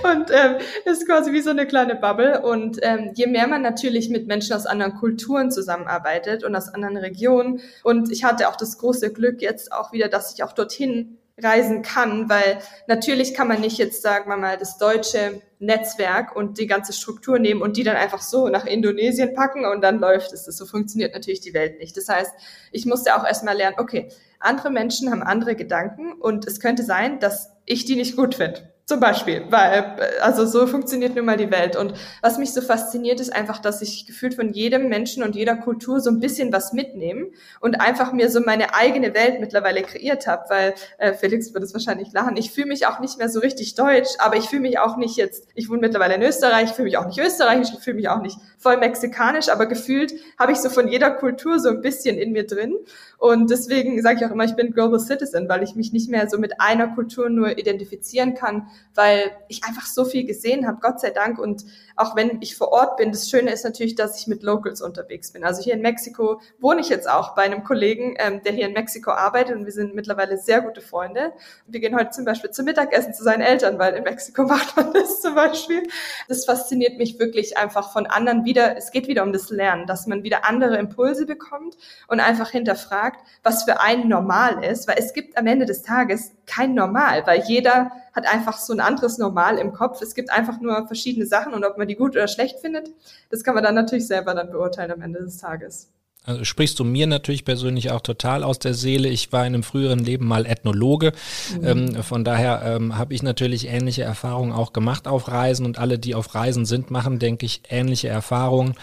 Und 0.04 0.32
ähm, 0.32 0.58
ist 0.86 1.08
quasi 1.08 1.32
wie 1.32 1.42
so 1.42 1.50
eine 1.50 1.66
kleine 1.66 1.96
Bubble. 1.96 2.42
Und 2.42 2.80
ähm, 2.82 3.12
je 3.14 3.28
mehr 3.28 3.48
man 3.48 3.62
natürlich 3.62 4.10
mit 4.10 4.28
Menschen 4.28 4.56
aus 4.56 4.66
anderen 4.66 4.96
Kulturen 4.96 5.50
zusammenarbeitet 5.50 6.44
und 6.44 6.56
aus 6.56 6.70
anderen 6.70 6.98
Regionen. 6.98 7.62
Und 7.84 8.12
ich 8.12 8.24
hatte 8.24 8.50
auch 8.50 8.58
das 8.58 8.78
große 8.78 9.14
Glück 9.14 9.42
jetzt 9.42 9.72
auch 9.72 9.94
wieder, 9.94 10.10
dass 10.10 10.34
ich 10.34 10.44
auch 10.44 10.52
dorthin 10.52 11.18
reisen 11.42 11.82
kann, 11.82 12.30
weil 12.30 12.60
natürlich 12.88 13.34
kann 13.34 13.48
man 13.48 13.62
nicht 13.62 13.78
jetzt, 13.78 14.02
sagen 14.02 14.30
wir 14.30 14.38
mal, 14.38 14.58
das 14.58 14.78
deutsche 14.78 15.42
Netzwerk 15.60 16.36
und 16.36 16.60
die 16.60 16.68
ganze 16.68 16.94
Struktur 16.94 17.40
nehmen 17.40 17.62
und 17.62 17.78
die 17.78 17.84
dann 17.84 17.96
einfach 17.96 18.22
so 18.22 18.50
nach 18.50 18.66
Indonesien 18.66 19.34
packen 19.34 19.66
und 19.66 19.82
dann 19.82 20.00
läuft 20.00 20.32
es. 20.34 20.46
So 20.46 20.66
funktioniert 20.66 21.14
natürlich 21.14 21.42
die 21.42 21.54
Welt 21.54 21.80
nicht. 21.80 21.98
Das 21.98 22.08
heißt, 22.08 22.32
ich 22.72 22.86
musste 22.86 23.16
auch 23.16 23.26
erstmal 23.26 23.56
lernen, 23.56 23.78
okay, 23.80 24.10
andere 24.40 24.70
Menschen 24.70 25.10
haben 25.10 25.24
andere 25.24 25.56
Gedanken 25.56 26.14
und 26.14 26.46
es 26.46 26.60
könnte 26.60 26.84
sein, 26.84 27.20
dass 27.20 27.52
ich 27.66 27.86
die 27.86 27.96
nicht 27.96 28.16
gut 28.16 28.36
finde. 28.36 28.73
Zum 28.86 29.00
Beispiel, 29.00 29.46
weil, 29.50 29.96
also 30.20 30.46
so 30.46 30.68
funktioniert 30.68 31.16
nun 31.16 31.24
mal 31.24 31.38
die 31.38 31.50
Welt. 31.52 31.78
Und 31.78 31.94
was 32.22 32.38
mich 32.38 32.52
so 32.52 32.60
fasziniert, 32.60 33.22
ist 33.22 33.34
einfach, 33.34 33.60
dass 33.60 33.82
ich 33.82 34.06
gefühlt 34.06 34.34
von 34.34 34.52
jedem 34.52 34.90
Menschen 34.90 35.24
und 35.24 35.38
jeder 35.38 35.56
Kultur 35.56 36.02
so 36.02 36.10
ein 36.10 36.20
bisschen 36.20 36.52
was 36.52 36.74
mitnehme 36.74 37.28
und 37.62 37.80
einfach 37.80 38.12
mir 38.12 38.30
so 38.30 38.42
meine 38.42 38.74
eigene 38.74 39.14
Welt 39.14 39.40
mittlerweile 39.40 39.84
kreiert 39.84 40.28
habe, 40.28 40.50
weil 40.50 40.74
äh, 40.98 41.14
Felix 41.14 41.54
wird 41.54 41.64
es 41.64 41.74
wahrscheinlich 41.74 42.12
lachen. 42.12 42.36
Ich 42.36 42.52
fühle 42.52 42.68
mich 42.68 42.86
auch 42.86 43.00
nicht 43.00 43.18
mehr 43.20 43.30
so 43.30 43.40
richtig 43.40 43.76
deutsch, 43.76 44.10
aber 44.20 44.36
ich 44.36 44.50
fühle 44.50 44.64
mich 44.64 44.80
auch 44.80 44.98
nicht 44.98 45.16
jetzt, 45.16 45.48
ich 45.56 45.70
wohne 45.70 45.80
mittlerweile 45.80 46.16
in 46.16 46.22
Österreich, 46.22 46.72
ich 46.72 46.76
fühle 46.76 46.88
mich 46.88 46.98
auch 46.98 47.06
nicht 47.06 47.20
österreichisch, 47.20 47.70
ich 47.74 47.80
fühle 47.80 47.96
mich 47.96 48.10
auch 48.10 48.22
nicht 48.22 48.38
voll 48.58 48.76
mexikanisch, 48.76 49.48
aber 49.48 49.66
gefühlt 49.66 50.14
habe 50.38 50.52
ich 50.52 50.58
so 50.58 50.70
von 50.70 50.90
jeder 50.90 51.12
Kultur 51.12 51.58
so 51.60 51.70
ein 51.70 51.80
bisschen 51.80 52.18
in 52.18 52.34
mir 52.34 52.46
drin. 52.46 52.76
Und 53.18 53.50
deswegen 53.50 54.02
sage 54.02 54.20
ich 54.20 54.26
auch 54.26 54.32
immer, 54.32 54.44
ich 54.44 54.56
bin 54.56 54.74
Global 54.74 55.00
Citizen, 55.00 55.48
weil 55.48 55.64
ich 55.64 55.76
mich 55.76 55.94
nicht 55.94 56.10
mehr 56.10 56.30
so 56.30 56.38
mit 56.38 56.60
einer 56.60 56.90
Kultur 56.90 57.30
nur 57.30 57.58
identifizieren 57.58 58.34
kann, 58.34 58.68
weil 58.96 59.32
ich 59.48 59.64
einfach 59.64 59.86
so 59.86 60.06
viel 60.06 60.26
gesehen 60.26 60.68
habe, 60.68 60.80
Gott 60.82 61.00
sei 61.00 61.10
Dank. 61.10 61.40
Und 61.40 61.66
auch 61.96 62.16
wenn 62.16 62.42
ich 62.42 62.56
vor 62.56 62.72
Ort 62.72 62.98
bin, 62.98 63.12
das 63.12 63.30
Schöne 63.30 63.52
ist 63.52 63.64
natürlich, 63.64 63.96
dass 63.96 64.20
ich 64.20 64.28
mit 64.28 64.44
Locals 64.44 64.82
unterwegs 64.82 65.32
bin. 65.32 65.44
Also 65.44 65.62
hier 65.62 65.74
in 65.74 65.82
Mexiko 65.82 66.42
wohne 66.60 66.82
ich 66.82 66.90
jetzt 66.90 67.10
auch 67.10 67.36
bei 67.36 67.44
einem 67.44 67.64
Kollegen, 67.64 68.16
ähm, 68.18 68.42
der 68.44 68.54
hier 68.54 68.68
in 68.68 68.74
Mexiko 68.74 69.12
arbeitet 69.12 69.56
und 69.56 69.66
wir 69.66 69.72
sind 69.72 69.96
mittlerweile 69.96 70.38
sehr 70.38 70.62
gute 70.62 70.82
Freunde. 70.82 71.34
Wir 71.68 71.80
gehen 71.80 71.96
heute 71.96 72.12
zum 72.12 72.26
Beispiel 72.26 72.52
zum 72.52 72.66
Mittagessen 72.66 73.14
zu 73.14 73.24
seinen 73.24 73.42
Eltern, 73.42 73.80
weil 73.80 73.96
in 73.96 74.04
Mexiko 74.04 74.44
macht 74.48 74.76
man 74.76 74.94
das 74.94 75.22
zum 75.22 75.36
Beispiel. 75.36 75.84
Das 76.28 76.46
fasziniert 76.46 76.98
mich 76.98 77.20
wirklich 77.20 77.58
einfach 77.58 77.92
von 77.92 78.06
anderen 78.06 78.46
wieder. 78.46 78.78
Es 78.78 78.92
geht 78.92 79.08
wieder 79.08 79.24
um 79.24 79.34
das 79.34 79.50
Lernen, 79.50 79.88
dass 79.88 80.08
man 80.08 80.24
wieder 80.24 80.46
andere 80.46 80.78
Impulse 80.78 81.26
bekommt 81.26 81.78
und 82.08 82.20
einfach 82.20 82.50
hinterfragt, 82.50 83.20
was 83.44 83.64
für 83.64 83.80
einen 83.80 84.08
normal 84.08 84.64
ist, 84.64 84.88
weil 84.88 84.96
es 84.98 85.14
gibt 85.14 85.38
am 85.38 85.48
Ende 85.48 85.66
des 85.66 85.82
Tages 85.82 86.32
kein 86.46 86.74
Normal, 86.74 87.26
weil 87.26 87.44
jeder 87.48 87.92
hat 88.14 88.28
einfach 88.28 88.58
so 88.58 88.74
ein 88.74 88.80
anderes 88.80 89.18
Normal 89.18 89.58
im 89.58 89.74
Kopf. 89.74 90.02
Es 90.02 90.16
gibt 90.16 90.32
einfach 90.32 90.60
nur 90.60 90.88
verschiedene 90.88 91.26
Sachen 91.26 91.54
und 91.54 91.64
ob 91.64 91.78
man 91.78 91.88
die 91.88 91.96
gut 91.96 92.12
oder 92.16 92.28
schlecht 92.28 92.60
findet, 92.60 92.90
das 93.30 93.44
kann 93.44 93.56
man 93.56 93.64
dann 93.64 93.76
natürlich 93.76 94.08
selber 94.08 94.34
dann 94.34 94.52
beurteilen 94.52 94.92
am 94.92 95.02
Ende 95.02 95.20
des 95.20 95.38
Tages. 95.38 95.90
Also 96.26 96.46
sprichst 96.46 96.80
du 96.80 96.86
mir 96.86 97.06
natürlich 97.06 97.44
persönlich 97.44 97.92
auch 97.92 98.00
total 98.00 98.44
aus 98.44 98.58
der 98.58 98.74
Seele. 98.74 99.10
Ich 99.10 99.34
war 99.34 99.42
in 99.42 99.54
einem 99.54 99.64
früheren 99.64 100.00
Leben 100.00 100.26
mal 100.26 100.46
Ethnologe. 100.46 101.12
Mhm. 101.60 101.68
Ähm, 101.68 102.04
von 102.04 102.24
daher 102.24 102.62
ähm, 102.64 102.98
habe 102.98 103.14
ich 103.14 103.24
natürlich 103.24 103.68
ähnliche 103.68 104.04
Erfahrungen 104.04 104.54
auch 104.54 104.72
gemacht 104.72 105.08
auf 105.08 105.28
Reisen 105.28 105.66
und 105.66 105.80
alle, 105.80 106.00
die 106.00 106.16
auf 106.16 106.34
Reisen 106.34 106.66
sind, 106.66 106.92
machen, 106.92 107.20
denke 107.20 107.46
ich, 107.46 107.64
ähnliche 107.70 108.08
Erfahrungen. 108.08 108.76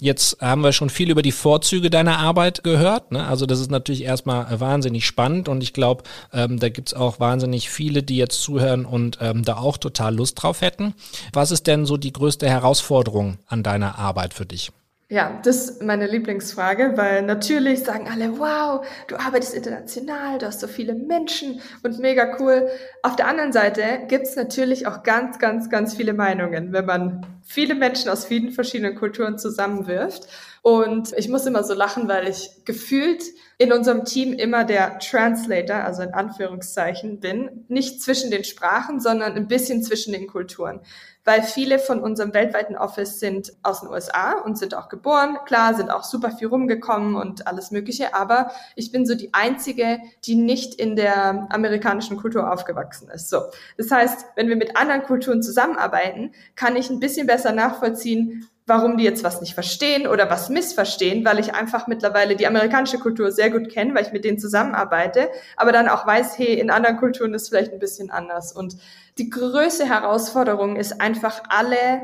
Jetzt 0.00 0.40
haben 0.40 0.62
wir 0.62 0.72
schon 0.72 0.88
viel 0.88 1.10
über 1.10 1.20
die 1.20 1.32
Vorzüge 1.32 1.90
deiner 1.90 2.18
Arbeit 2.18 2.64
gehört. 2.64 3.12
Ne? 3.12 3.26
Also 3.26 3.44
das 3.44 3.60
ist 3.60 3.70
natürlich 3.70 4.02
erstmal 4.02 4.58
wahnsinnig 4.58 5.06
spannend 5.06 5.50
und 5.50 5.62
ich 5.62 5.74
glaube, 5.74 6.04
ähm, 6.32 6.58
da 6.58 6.70
gibt's 6.70 6.94
auch 6.94 7.20
wahnsinnig 7.20 7.68
viele, 7.68 8.02
die 8.02 8.16
jetzt 8.16 8.40
zuhören 8.40 8.86
und 8.86 9.18
ähm, 9.20 9.44
da 9.44 9.58
auch 9.58 9.76
total 9.76 10.14
Lust 10.14 10.42
drauf 10.42 10.62
hätten. 10.62 10.94
Was 11.34 11.50
ist 11.50 11.66
denn 11.66 11.84
so 11.84 11.98
die 11.98 12.12
größte 12.12 12.48
Herausforderung 12.48 13.36
an 13.48 13.62
deiner 13.62 13.98
Arbeit 13.98 14.32
für 14.32 14.46
dich? 14.46 14.72
Ja, 15.08 15.40
das 15.44 15.68
ist 15.68 15.82
meine 15.84 16.08
Lieblingsfrage, 16.08 16.94
weil 16.96 17.22
natürlich 17.22 17.84
sagen 17.84 18.08
alle, 18.08 18.40
wow, 18.40 18.84
du 19.06 19.14
arbeitest 19.14 19.54
international, 19.54 20.38
du 20.38 20.46
hast 20.46 20.58
so 20.58 20.66
viele 20.66 20.94
Menschen 20.94 21.60
und 21.84 22.00
mega 22.00 22.36
cool. 22.40 22.68
Auf 23.04 23.14
der 23.14 23.28
anderen 23.28 23.52
Seite 23.52 24.00
gibt's 24.08 24.34
natürlich 24.34 24.88
auch 24.88 25.04
ganz, 25.04 25.38
ganz, 25.38 25.70
ganz 25.70 25.94
viele 25.94 26.12
Meinungen, 26.12 26.72
wenn 26.72 26.86
man 26.86 27.24
viele 27.44 27.76
Menschen 27.76 28.10
aus 28.10 28.24
vielen 28.24 28.50
verschiedenen 28.50 28.96
Kulturen 28.96 29.38
zusammenwirft. 29.38 30.26
Und 30.62 31.12
ich 31.16 31.28
muss 31.28 31.46
immer 31.46 31.62
so 31.62 31.74
lachen, 31.74 32.08
weil 32.08 32.26
ich 32.26 32.64
gefühlt 32.64 33.22
in 33.58 33.72
unserem 33.72 34.04
Team 34.04 34.32
immer 34.32 34.64
der 34.64 34.98
Translator, 34.98 35.76
also 35.76 36.02
in 36.02 36.14
Anführungszeichen 36.14 37.20
bin, 37.20 37.64
nicht 37.68 38.02
zwischen 38.02 38.32
den 38.32 38.42
Sprachen, 38.42 38.98
sondern 38.98 39.34
ein 39.34 39.46
bisschen 39.46 39.84
zwischen 39.84 40.12
den 40.12 40.26
Kulturen 40.26 40.80
weil 41.26 41.42
viele 41.42 41.78
von 41.78 42.00
unserem 42.00 42.32
weltweiten 42.32 42.76
Office 42.76 43.20
sind 43.20 43.52
aus 43.62 43.80
den 43.80 43.90
USA 43.90 44.40
und 44.40 44.56
sind 44.56 44.74
auch 44.74 44.88
geboren. 44.88 45.36
Klar, 45.44 45.74
sind 45.74 45.90
auch 45.90 46.04
super 46.04 46.30
viel 46.30 46.46
rumgekommen 46.46 47.16
und 47.16 47.48
alles 47.48 47.72
Mögliche, 47.72 48.14
aber 48.14 48.52
ich 48.76 48.92
bin 48.92 49.04
so 49.04 49.16
die 49.16 49.34
einzige, 49.34 49.98
die 50.24 50.36
nicht 50.36 50.76
in 50.76 50.94
der 50.94 51.48
amerikanischen 51.50 52.16
Kultur 52.16 52.50
aufgewachsen 52.50 53.10
ist. 53.10 53.28
So. 53.28 53.42
Das 53.76 53.90
heißt, 53.90 54.26
wenn 54.36 54.48
wir 54.48 54.56
mit 54.56 54.76
anderen 54.76 55.02
Kulturen 55.02 55.42
zusammenarbeiten, 55.42 56.32
kann 56.54 56.76
ich 56.76 56.90
ein 56.90 57.00
bisschen 57.00 57.26
besser 57.26 57.50
nachvollziehen, 57.50 58.48
warum 58.66 58.96
die 58.96 59.04
jetzt 59.04 59.22
was 59.22 59.40
nicht 59.40 59.54
verstehen 59.54 60.06
oder 60.08 60.28
was 60.28 60.48
missverstehen, 60.48 61.24
weil 61.24 61.38
ich 61.38 61.54
einfach 61.54 61.86
mittlerweile 61.86 62.34
die 62.34 62.46
amerikanische 62.46 62.98
Kultur 62.98 63.30
sehr 63.30 63.50
gut 63.50 63.70
kenne, 63.70 63.94
weil 63.94 64.04
ich 64.04 64.12
mit 64.12 64.24
denen 64.24 64.38
zusammenarbeite, 64.38 65.30
aber 65.56 65.70
dann 65.72 65.88
auch 65.88 66.06
weiß, 66.06 66.36
hey, 66.36 66.54
in 66.54 66.70
anderen 66.70 66.96
Kulturen 66.96 67.32
ist 67.32 67.48
vielleicht 67.48 67.72
ein 67.72 67.78
bisschen 67.78 68.10
anders. 68.10 68.52
Und 68.52 68.76
die 69.18 69.30
größte 69.30 69.88
Herausforderung 69.88 70.76
ist 70.76 71.00
einfach 71.00 71.42
alle 71.48 72.02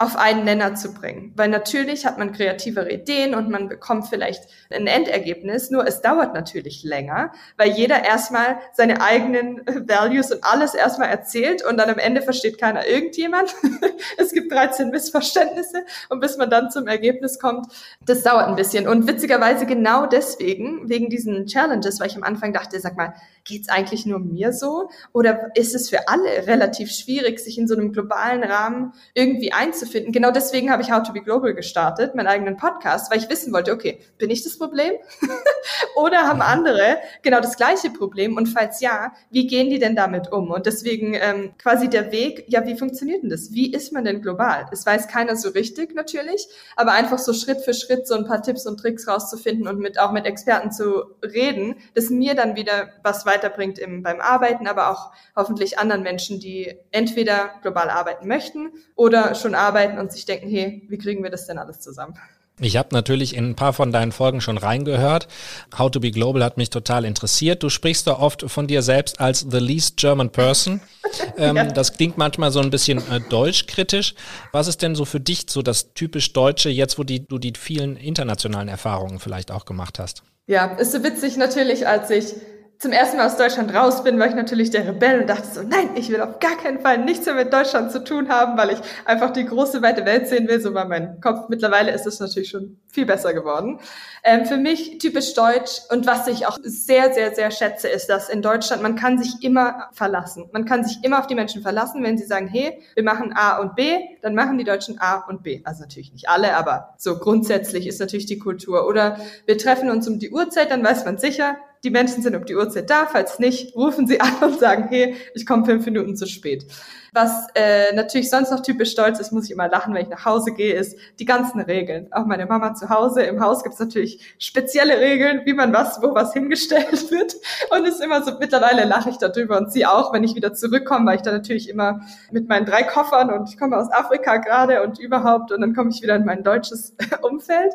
auf 0.00 0.14
einen 0.16 0.44
Nenner 0.44 0.76
zu 0.76 0.94
bringen. 0.94 1.32
Weil 1.34 1.48
natürlich 1.48 2.06
hat 2.06 2.18
man 2.18 2.30
kreativere 2.30 2.88
Ideen 2.88 3.34
und 3.34 3.50
man 3.50 3.68
bekommt 3.68 4.06
vielleicht 4.06 4.44
ein 4.70 4.86
Endergebnis, 4.86 5.70
nur 5.70 5.88
es 5.88 6.00
dauert 6.00 6.34
natürlich 6.34 6.84
länger, 6.84 7.32
weil 7.56 7.70
jeder 7.70 8.04
erstmal 8.04 8.58
seine 8.72 9.02
eigenen 9.02 9.60
Values 9.88 10.30
und 10.30 10.44
alles 10.44 10.74
erstmal 10.74 11.08
erzählt 11.08 11.64
und 11.64 11.78
dann 11.78 11.90
am 11.90 11.98
Ende 11.98 12.22
versteht 12.22 12.58
keiner 12.58 12.86
irgendjemand. 12.86 13.52
es 14.18 14.30
gibt 14.30 14.52
13 14.52 14.90
Missverständnisse 14.90 15.84
und 16.10 16.20
bis 16.20 16.36
man 16.36 16.48
dann 16.48 16.70
zum 16.70 16.86
Ergebnis 16.86 17.40
kommt, 17.40 17.66
das 18.00 18.22
dauert 18.22 18.46
ein 18.46 18.56
bisschen. 18.56 18.86
Und 18.86 19.08
witzigerweise 19.08 19.66
genau 19.66 20.06
deswegen, 20.06 20.88
wegen 20.88 21.10
diesen 21.10 21.46
Challenges, 21.46 21.98
weil 21.98 22.06
ich 22.06 22.16
am 22.16 22.22
Anfang 22.22 22.52
dachte, 22.52 22.78
sag 22.78 22.96
mal, 22.96 23.14
geht's 23.44 23.68
eigentlich 23.68 24.06
nur 24.06 24.20
mir 24.20 24.52
so? 24.52 24.90
Oder 25.12 25.50
ist 25.56 25.74
es 25.74 25.90
für 25.90 26.06
alle 26.06 26.46
relativ 26.46 26.92
schwierig, 26.92 27.40
sich 27.40 27.58
in 27.58 27.66
so 27.66 27.74
einem 27.74 27.92
globalen 27.92 28.44
Rahmen 28.44 28.92
irgendwie 29.14 29.52
einzufinden? 29.88 30.12
Genau 30.12 30.30
deswegen 30.30 30.70
habe 30.70 30.82
ich 30.82 30.90
How 30.90 31.02
to 31.02 31.12
Be 31.12 31.20
Global 31.20 31.54
gestartet, 31.54 32.14
meinen 32.14 32.26
eigenen 32.26 32.56
Podcast, 32.56 33.10
weil 33.10 33.18
ich 33.18 33.28
wissen 33.28 33.52
wollte, 33.52 33.72
okay, 33.72 34.00
bin 34.18 34.30
ich 34.30 34.44
das 34.44 34.58
Problem? 34.58 34.92
Oder 35.96 36.28
haben 36.28 36.42
andere 36.42 36.98
genau 37.22 37.40
das 37.40 37.56
gleiche 37.56 37.90
Problem? 37.90 38.36
Und 38.36 38.46
falls 38.46 38.80
ja, 38.80 39.12
wie 39.30 39.46
gehen 39.46 39.70
die 39.70 39.78
denn 39.78 39.96
damit 39.96 40.32
um? 40.32 40.50
Und 40.50 40.66
deswegen 40.66 41.14
ähm, 41.14 41.54
quasi 41.58 41.88
der 41.88 42.12
Weg, 42.12 42.44
ja, 42.48 42.66
wie 42.66 42.76
funktioniert 42.76 43.22
denn 43.22 43.30
das? 43.30 43.52
Wie 43.52 43.72
ist 43.72 43.92
man 43.92 44.04
denn 44.04 44.22
global? 44.22 44.66
Es 44.72 44.86
weiß 44.86 45.08
keiner 45.08 45.36
so 45.36 45.50
richtig 45.50 45.94
natürlich, 45.94 46.46
aber 46.76 46.92
einfach 46.92 47.18
so 47.18 47.32
Schritt 47.32 47.60
für 47.62 47.74
Schritt 47.74 48.06
so 48.06 48.14
ein 48.14 48.26
paar 48.26 48.42
Tipps 48.42 48.66
und 48.66 48.78
Tricks 48.78 49.08
rauszufinden 49.08 49.66
und 49.66 49.78
mit 49.78 49.98
auch 49.98 50.12
mit 50.12 50.26
Experten 50.26 50.70
zu 50.70 51.04
reden, 51.22 51.76
das 51.94 52.10
mir 52.10 52.34
dann 52.34 52.56
wieder 52.56 52.90
was 53.02 53.26
weiter 53.26 53.38
weiterbringt 53.38 53.78
im, 53.78 54.02
beim 54.02 54.20
Arbeiten, 54.20 54.66
aber 54.66 54.90
auch 54.90 55.12
hoffentlich 55.36 55.78
anderen 55.78 56.02
Menschen, 56.02 56.40
die 56.40 56.76
entweder 56.90 57.50
global 57.62 57.90
arbeiten 57.90 58.26
möchten 58.26 58.72
oder 58.96 59.34
schon 59.34 59.54
arbeiten 59.54 59.77
und 59.86 60.12
sich 60.12 60.24
denken, 60.24 60.48
hey, 60.48 60.82
wie 60.88 60.98
kriegen 60.98 61.22
wir 61.22 61.30
das 61.30 61.46
denn 61.46 61.58
alles 61.58 61.80
zusammen? 61.80 62.14
Ich 62.60 62.76
habe 62.76 62.88
natürlich 62.92 63.36
in 63.36 63.50
ein 63.50 63.54
paar 63.54 63.72
von 63.72 63.92
deinen 63.92 64.12
Folgen 64.12 64.40
schon 64.40 64.58
reingehört. 64.58 65.28
How 65.76 65.90
to 65.90 66.00
be 66.00 66.10
Global 66.10 66.42
hat 66.42 66.56
mich 66.56 66.70
total 66.70 67.04
interessiert. 67.04 67.62
Du 67.62 67.68
sprichst 67.68 68.06
da 68.06 68.18
oft 68.18 68.50
von 68.50 68.66
dir 68.66 68.82
selbst 68.82 69.20
als 69.20 69.46
the 69.48 69.58
least 69.58 69.96
German 69.96 70.30
person. 70.30 70.80
Ähm, 71.38 71.56
ja. 71.56 71.64
Das 71.64 71.94
klingt 71.94 72.18
manchmal 72.18 72.50
so 72.50 72.60
ein 72.60 72.68
bisschen 72.68 72.98
äh, 73.10 73.20
deutschkritisch. 73.30 74.14
Was 74.52 74.66
ist 74.66 74.82
denn 74.82 74.94
so 74.94 75.06
für 75.06 75.20
dich 75.20 75.46
so 75.48 75.62
das 75.62 75.94
typisch 75.94 76.34
Deutsche, 76.34 76.68
jetzt 76.68 76.98
wo 76.98 77.02
die, 77.02 77.26
du 77.26 77.38
die 77.38 77.54
vielen 77.56 77.96
internationalen 77.96 78.68
Erfahrungen 78.68 79.18
vielleicht 79.18 79.50
auch 79.50 79.64
gemacht 79.64 79.98
hast? 79.98 80.22
Ja, 80.46 80.66
ist 80.66 80.92
so 80.92 81.02
witzig 81.02 81.38
natürlich, 81.38 81.86
als 81.88 82.10
ich 82.10 82.34
zum 82.78 82.92
ersten 82.92 83.16
Mal 83.16 83.26
aus 83.26 83.36
Deutschland 83.36 83.74
raus 83.74 84.04
bin, 84.04 84.20
war 84.20 84.28
ich 84.28 84.36
natürlich 84.36 84.70
der 84.70 84.86
Rebell 84.86 85.22
und 85.22 85.26
dachte 85.28 85.48
so, 85.52 85.62
nein, 85.62 85.90
ich 85.96 86.10
will 86.10 86.20
auf 86.20 86.38
gar 86.38 86.56
keinen 86.56 86.78
Fall 86.78 86.98
nichts 86.98 87.26
mehr 87.26 87.34
mit 87.34 87.52
Deutschland 87.52 87.90
zu 87.90 88.04
tun 88.04 88.28
haben, 88.28 88.56
weil 88.56 88.70
ich 88.70 88.78
einfach 89.04 89.32
die 89.32 89.44
große, 89.44 89.82
weite 89.82 90.04
Welt 90.04 90.28
sehen 90.28 90.46
will. 90.46 90.60
So 90.60 90.74
war 90.74 90.84
mein 90.84 91.20
Kopf. 91.20 91.48
Mittlerweile 91.48 91.90
ist 91.90 92.06
es 92.06 92.20
natürlich 92.20 92.50
schon 92.50 92.78
viel 92.86 93.04
besser 93.04 93.34
geworden. 93.34 93.80
Ähm, 94.22 94.46
für 94.46 94.58
mich 94.58 94.98
typisch 94.98 95.34
deutsch 95.34 95.80
und 95.90 96.06
was 96.06 96.28
ich 96.28 96.46
auch 96.46 96.56
sehr, 96.62 97.12
sehr, 97.12 97.34
sehr 97.34 97.50
schätze, 97.50 97.88
ist, 97.88 98.08
dass 98.08 98.28
in 98.28 98.42
Deutschland 98.42 98.80
man 98.80 98.94
kann 98.94 99.18
sich 99.18 99.42
immer 99.42 99.88
verlassen. 99.92 100.48
Man 100.52 100.64
kann 100.64 100.84
sich 100.84 101.02
immer 101.02 101.18
auf 101.18 101.26
die 101.26 101.34
Menschen 101.34 101.62
verlassen, 101.62 102.04
wenn 102.04 102.16
sie 102.16 102.26
sagen, 102.26 102.46
hey, 102.46 102.80
wir 102.94 103.02
machen 103.02 103.32
A 103.34 103.58
und 103.58 103.74
B, 103.74 103.98
dann 104.22 104.36
machen 104.36 104.56
die 104.56 104.64
Deutschen 104.64 105.00
A 105.00 105.24
und 105.28 105.42
B. 105.42 105.62
Also 105.64 105.82
natürlich 105.82 106.12
nicht 106.12 106.28
alle, 106.28 106.56
aber 106.56 106.94
so 106.96 107.18
grundsätzlich 107.18 107.88
ist 107.88 107.98
natürlich 107.98 108.26
die 108.26 108.38
Kultur. 108.38 108.86
Oder 108.86 109.18
wir 109.46 109.58
treffen 109.58 109.90
uns 109.90 110.06
um 110.06 110.20
die 110.20 110.30
Uhrzeit, 110.30 110.70
dann 110.70 110.84
weiß 110.84 111.04
man 111.04 111.18
sicher, 111.18 111.56
die 111.84 111.90
Menschen 111.90 112.22
sind 112.22 112.34
um 112.34 112.44
die 112.44 112.54
Uhrzeit 112.54 112.90
da. 112.90 113.06
Falls 113.06 113.38
nicht, 113.38 113.74
rufen 113.76 114.06
sie 114.06 114.20
an 114.20 114.34
und 114.42 114.58
sagen, 114.58 114.86
hey, 114.88 115.16
ich 115.34 115.46
komme 115.46 115.64
fünf 115.64 115.84
Minuten 115.84 116.16
zu 116.16 116.26
spät. 116.26 116.66
Was 117.12 117.48
äh, 117.54 117.94
natürlich 117.94 118.30
sonst 118.30 118.50
noch 118.50 118.60
typisch 118.60 118.92
stolz 118.92 119.18
ist, 119.18 119.32
muss 119.32 119.46
ich 119.46 119.50
immer 119.50 119.68
lachen, 119.68 119.94
wenn 119.94 120.02
ich 120.02 120.08
nach 120.08 120.24
Hause 120.24 120.52
gehe, 120.52 120.74
ist 120.74 120.98
die 121.18 121.24
ganzen 121.24 121.60
Regeln. 121.60 122.12
Auch 122.12 122.26
meine 122.26 122.46
Mama 122.46 122.74
zu 122.74 122.88
Hause. 122.88 123.22
Im 123.22 123.40
Haus 123.40 123.62
gibt 123.62 123.74
es 123.74 123.80
natürlich 123.80 124.34
spezielle 124.38 124.98
Regeln, 124.98 125.42
wie 125.44 125.54
man 125.54 125.72
was, 125.72 126.02
wo 126.02 126.14
was 126.14 126.32
hingestellt 126.32 127.10
wird. 127.10 127.36
Und 127.70 127.86
es 127.86 127.96
ist 127.96 128.02
immer 128.02 128.22
so, 128.22 128.32
mittlerweile 128.38 128.84
lache 128.84 129.10
ich 129.10 129.18
darüber 129.18 129.58
und 129.58 129.72
sie 129.72 129.86
auch, 129.86 130.12
wenn 130.12 130.24
ich 130.24 130.34
wieder 130.34 130.52
zurückkomme, 130.54 131.06
weil 131.06 131.16
ich 131.16 131.22
da 131.22 131.32
natürlich 131.32 131.68
immer 131.68 132.00
mit 132.30 132.48
meinen 132.48 132.66
drei 132.66 132.82
Koffern 132.82 133.30
und 133.30 133.48
ich 133.48 133.58
komme 133.58 133.76
aus 133.76 133.90
Afrika 133.90 134.36
gerade 134.36 134.82
und 134.82 134.98
überhaupt 134.98 135.52
und 135.52 135.60
dann 135.60 135.74
komme 135.74 135.90
ich 135.90 136.02
wieder 136.02 136.16
in 136.16 136.24
mein 136.24 136.42
deutsches 136.42 136.94
Umfeld. 137.22 137.72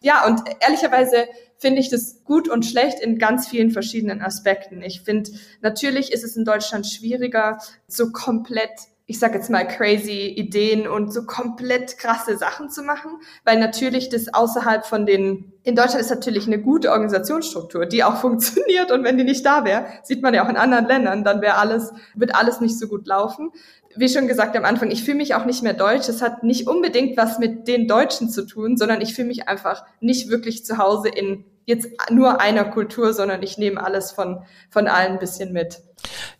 Ja, 0.00 0.26
und 0.26 0.42
ehrlicherweise 0.60 1.26
finde 1.58 1.80
ich 1.80 1.90
das 1.90 2.22
gut 2.24 2.48
und 2.48 2.66
schlecht 2.66 3.00
in 3.00 3.18
ganz 3.18 3.48
vielen 3.48 3.70
verschiedenen 3.70 4.22
Aspekten. 4.22 4.82
Ich 4.82 5.00
finde, 5.02 5.30
natürlich 5.62 6.12
ist 6.12 6.24
es 6.24 6.36
in 6.36 6.44
Deutschland 6.44 6.86
schwieriger, 6.86 7.58
so 7.86 8.12
komplett 8.12 8.70
ich 9.08 9.20
sag 9.20 9.34
jetzt 9.34 9.50
mal 9.50 9.66
crazy 9.66 10.26
Ideen 10.36 10.88
und 10.88 11.12
so 11.12 11.24
komplett 11.24 11.96
krasse 11.96 12.36
Sachen 12.36 12.70
zu 12.70 12.82
machen, 12.82 13.12
weil 13.44 13.58
natürlich 13.58 14.08
das 14.08 14.34
außerhalb 14.34 14.84
von 14.84 15.06
den 15.06 15.52
in 15.62 15.76
Deutschland 15.76 16.00
ist 16.00 16.10
natürlich 16.10 16.46
eine 16.46 16.60
gute 16.60 16.90
Organisationsstruktur, 16.90 17.86
die 17.86 18.02
auch 18.02 18.16
funktioniert 18.20 18.90
und 18.90 19.04
wenn 19.04 19.16
die 19.16 19.24
nicht 19.24 19.46
da 19.46 19.64
wäre, 19.64 19.86
sieht 20.02 20.22
man 20.22 20.34
ja 20.34 20.44
auch 20.44 20.48
in 20.48 20.56
anderen 20.56 20.86
Ländern, 20.86 21.24
dann 21.24 21.40
wäre 21.40 21.56
alles 21.56 21.92
wird 22.14 22.34
alles 22.34 22.60
nicht 22.60 22.78
so 22.78 22.88
gut 22.88 23.06
laufen. 23.06 23.52
Wie 23.94 24.08
schon 24.08 24.28
gesagt 24.28 24.56
am 24.56 24.64
Anfang, 24.64 24.90
ich 24.90 25.04
fühle 25.04 25.16
mich 25.16 25.34
auch 25.34 25.46
nicht 25.46 25.62
mehr 25.62 25.72
deutsch. 25.72 26.08
Es 26.08 26.20
hat 26.20 26.42
nicht 26.42 26.68
unbedingt 26.68 27.16
was 27.16 27.38
mit 27.38 27.66
den 27.66 27.88
Deutschen 27.88 28.28
zu 28.28 28.46
tun, 28.46 28.76
sondern 28.76 29.00
ich 29.00 29.14
fühle 29.14 29.28
mich 29.28 29.48
einfach 29.48 29.86
nicht 30.00 30.28
wirklich 30.28 30.66
zu 30.66 30.76
Hause 30.76 31.08
in 31.08 31.44
jetzt 31.64 31.88
nur 32.10 32.40
einer 32.40 32.64
Kultur, 32.64 33.12
sondern 33.12 33.42
ich 33.42 33.58
nehme 33.58 33.82
alles 33.82 34.12
von, 34.12 34.42
von 34.70 34.86
allen 34.86 35.14
ein 35.14 35.18
bisschen 35.18 35.52
mit. 35.52 35.80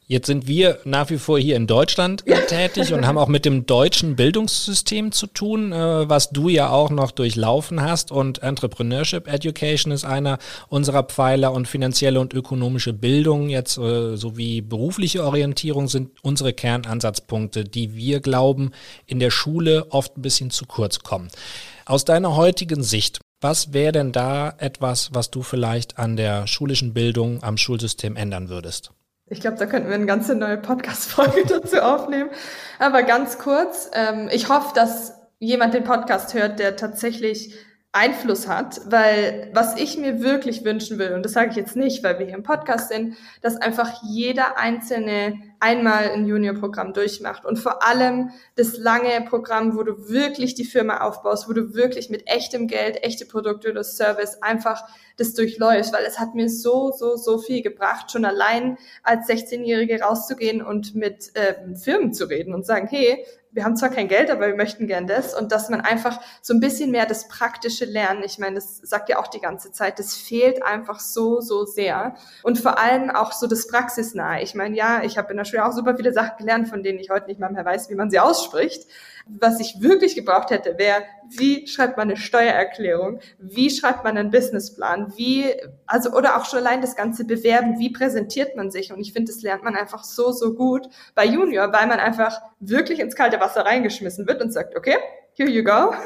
Jetzt 0.09 0.29
sind 0.29 0.47
wir 0.47 0.79
nach 0.85 1.11
wie 1.11 1.19
vor 1.19 1.37
hier 1.37 1.57
in 1.57 1.67
Deutschland 1.67 2.25
tätig 2.47 2.93
und 2.93 3.09
haben 3.09 3.19
auch 3.19 3.27
mit 3.27 3.45
dem 3.45 3.67
deutschen 3.67 4.15
Bildungssystem 4.15 5.11
zu 5.11 5.27
tun, 5.27 5.73
äh, 5.73 6.09
was 6.09 6.31
du 6.31 6.49
ja 6.49 6.71
auch 6.71 6.91
noch 6.91 7.11
durchlaufen 7.11 7.83
hast. 7.83 8.13
Und 8.13 8.41
Entrepreneurship 8.41 9.27
Education 9.27 9.93
ist 9.93 10.05
einer 10.05 10.39
unserer 10.69 11.03
Pfeiler 11.03 11.53
und 11.53 11.67
finanzielle 11.67 12.21
und 12.21 12.35
ökonomische 12.35 12.93
Bildung 12.93 13.49
jetzt 13.49 13.79
äh, 13.79 14.17
sowie 14.17 14.61
berufliche 14.61 15.25
Orientierung 15.25 15.89
sind 15.89 16.11
unsere 16.23 16.53
Kernansatzpunkte, 16.53 17.65
die 17.65 17.97
wir 17.97 18.21
glauben 18.21 18.71
in 19.07 19.19
der 19.19 19.31
Schule 19.31 19.87
oft 19.91 20.17
ein 20.17 20.23
bisschen 20.23 20.51
zu 20.53 20.67
kurz 20.67 21.01
kommen. 21.01 21.31
Aus 21.85 22.05
deiner 22.05 22.37
heutigen 22.37 22.85
Sicht, 22.85 23.19
was 23.41 23.73
wäre 23.73 23.91
denn 23.91 24.13
da 24.13 24.55
etwas, 24.59 25.11
was 25.15 25.33
du 25.33 25.43
vielleicht 25.43 25.99
an 25.99 26.17
der 26.17 26.47
schulischen 26.47 26.95
Bildung, 26.95 27.43
am 27.43 27.57
Schulsystem 27.57 28.15
ändern 28.15 28.49
würdest? 28.49 28.93
Ich 29.29 29.41
glaube, 29.41 29.57
da 29.57 29.67
könnten 29.67 29.89
wir 29.89 29.97
eine 29.97 30.07
ganze 30.07 30.37
neue 30.37 30.57
Podcast-Folge 30.57 31.45
dazu 31.49 31.83
aufnehmen. 31.83 32.31
Aber 32.79 33.03
ganz 33.03 33.39
kurz, 33.39 33.91
ähm, 33.93 34.29
ich 34.31 34.49
hoffe, 34.49 34.73
dass 34.75 35.21
jemand 35.41 35.75
den 35.75 35.83
Podcast 35.83 36.33
hört, 36.35 36.61
der 36.61 36.77
tatsächlich 36.77 37.55
Einfluss 37.91 38.47
hat, 38.47 38.81
weil 38.87 39.51
was 39.53 39.77
ich 39.77 39.97
mir 39.97 40.21
wirklich 40.21 40.65
wünschen 40.65 40.99
will, 40.99 41.13
und 41.13 41.25
das 41.25 41.33
sage 41.33 41.51
ich 41.51 41.57
jetzt 41.57 41.77
nicht, 41.77 42.05
weil 42.05 42.19
wir 42.19 42.27
hier 42.27 42.37
im 42.37 42.43
Podcast 42.43 42.91
sind, 42.91 43.17
dass 43.43 43.57
einfach 43.57 44.03
jeder 44.05 44.59
einzelne 44.59 45.35
einmal 45.61 46.11
ein 46.11 46.27
Junior-Programm 46.27 46.93
durchmacht 46.93 47.45
und 47.45 47.59
vor 47.59 47.87
allem 47.87 48.31
das 48.57 48.77
lange 48.77 49.25
Programm, 49.29 49.77
wo 49.77 49.83
du 49.83 50.09
wirklich 50.09 50.55
die 50.55 50.65
Firma 50.65 51.01
aufbaust, 51.01 51.49
wo 51.49 51.53
du 51.53 51.75
wirklich 51.75 52.11
mit 52.11 52.27
echtem 52.27 52.67
Geld, 52.69 53.03
echte 53.03 53.27
Produkte 53.27 53.71
oder 53.71 53.85
Service 53.85 54.43
einfach 54.43 54.85
das 55.17 55.35
durchläufst, 55.35 55.93
weil 55.93 56.05
es 56.05 56.19
hat 56.19 56.35
mir 56.35 56.49
so, 56.49 56.93
so, 56.93 57.17
so 57.17 57.39
viel 57.39 57.63
gebracht, 57.63 58.11
schon 58.11 58.25
allein 58.25 58.79
als 59.03 59.29
16-Jährige 59.29 60.01
rauszugehen 60.01 60.63
und 60.63 60.95
mit 60.95 61.31
äh, 61.35 61.75
Firmen 61.77 62.13
zu 62.13 62.27
reden 62.27 62.55
und 62.55 62.67
sagen, 62.67 62.87
hey, 62.89 63.25
wir 63.57 63.65
haben 63.65 63.75
zwar 63.75 63.89
kein 63.89 64.07
Geld, 64.07 64.31
aber 64.31 64.49
wir 64.49 64.55
möchten 64.55 64.87
gern 64.87 65.07
das. 65.07 65.35
Und 65.35 65.51
dass 65.51 65.71
man 65.71 65.81
einfach 65.81 66.21
so 66.43 66.53
ein 66.53 66.61
bisschen 66.61 66.91
mehr 66.91 67.07
das 67.07 67.27
praktische 67.27 67.87
Lernen, 67.87 68.23
ich 68.23 68.39
meine, 68.39 68.57
das 68.57 68.77
sagt 68.83 69.09
ja 69.09 69.19
auch 69.19 69.29
die 69.29 69.41
ganze 69.41 69.73
Zeit, 69.73 69.99
das 69.99 70.15
fehlt 70.15 70.63
einfach 70.63 71.01
so, 71.01 71.41
so 71.41 71.65
sehr. 71.65 72.17
Und 72.43 72.59
vor 72.59 72.79
allem 72.79 73.09
auch 73.09 73.33
so 73.33 73.47
das 73.47 73.67
Praxisnahe. 73.67 74.43
Ich 74.43 74.55
meine, 74.55 74.77
ja, 74.77 75.03
ich 75.03 75.17
habe 75.17 75.31
in 75.31 75.39
der 75.39 75.47
Schule 75.47 75.65
auch 75.65 75.73
super 75.73 75.97
viele 75.97 76.13
Sachen 76.13 76.37
gelernt, 76.37 76.69
von 76.69 76.83
denen 76.83 76.99
ich 76.99 77.09
heute 77.09 77.29
nicht 77.29 77.41
mal 77.41 77.51
mehr 77.51 77.65
weiß, 77.65 77.89
wie 77.89 77.95
man 77.95 78.11
sie 78.11 78.21
ausspricht, 78.21 78.87
was 79.27 79.59
ich 79.61 79.81
wirklich 79.81 80.15
gebraucht 80.15 80.51
hätte, 80.51 80.79
wäre, 80.79 81.03
wie 81.37 81.67
schreibt 81.67 81.97
man 81.97 82.09
eine 82.09 82.17
Steuererklärung? 82.17 83.21
Wie 83.39 83.71
schreibt 83.71 84.05
man 84.05 84.17
einen 84.17 84.31
Businessplan? 84.31 85.13
Wie, 85.17 85.53
also, 85.87 86.13
oder 86.13 86.37
auch 86.37 86.45
schon 86.45 86.61
allein 86.61 86.81
das 86.81 86.95
ganze 86.95 87.25
Bewerben, 87.25 87.79
wie 87.79 87.91
präsentiert 87.91 88.57
man 88.57 88.71
sich? 88.71 88.93
Und 88.93 89.01
ich 89.01 89.13
finde, 89.13 89.33
das 89.33 89.43
lernt 89.43 89.65
man 89.65 89.75
einfach 89.75 90.05
so, 90.05 90.31
so 90.31 90.55
gut 90.55 90.89
bei 91.15 91.25
Junior, 91.25 91.73
weil 91.73 91.89
man 91.89 91.99
einfach 91.99 92.41
wirklich 92.61 93.01
ins 93.01 93.17
kalte 93.17 93.41
Wasser 93.41 93.63
reingeschmissen 93.63 94.29
wird 94.29 94.41
und 94.41 94.53
sagt, 94.53 94.77
okay, 94.77 94.97
here 95.37 95.49
you 95.49 95.63
go. 95.63 95.95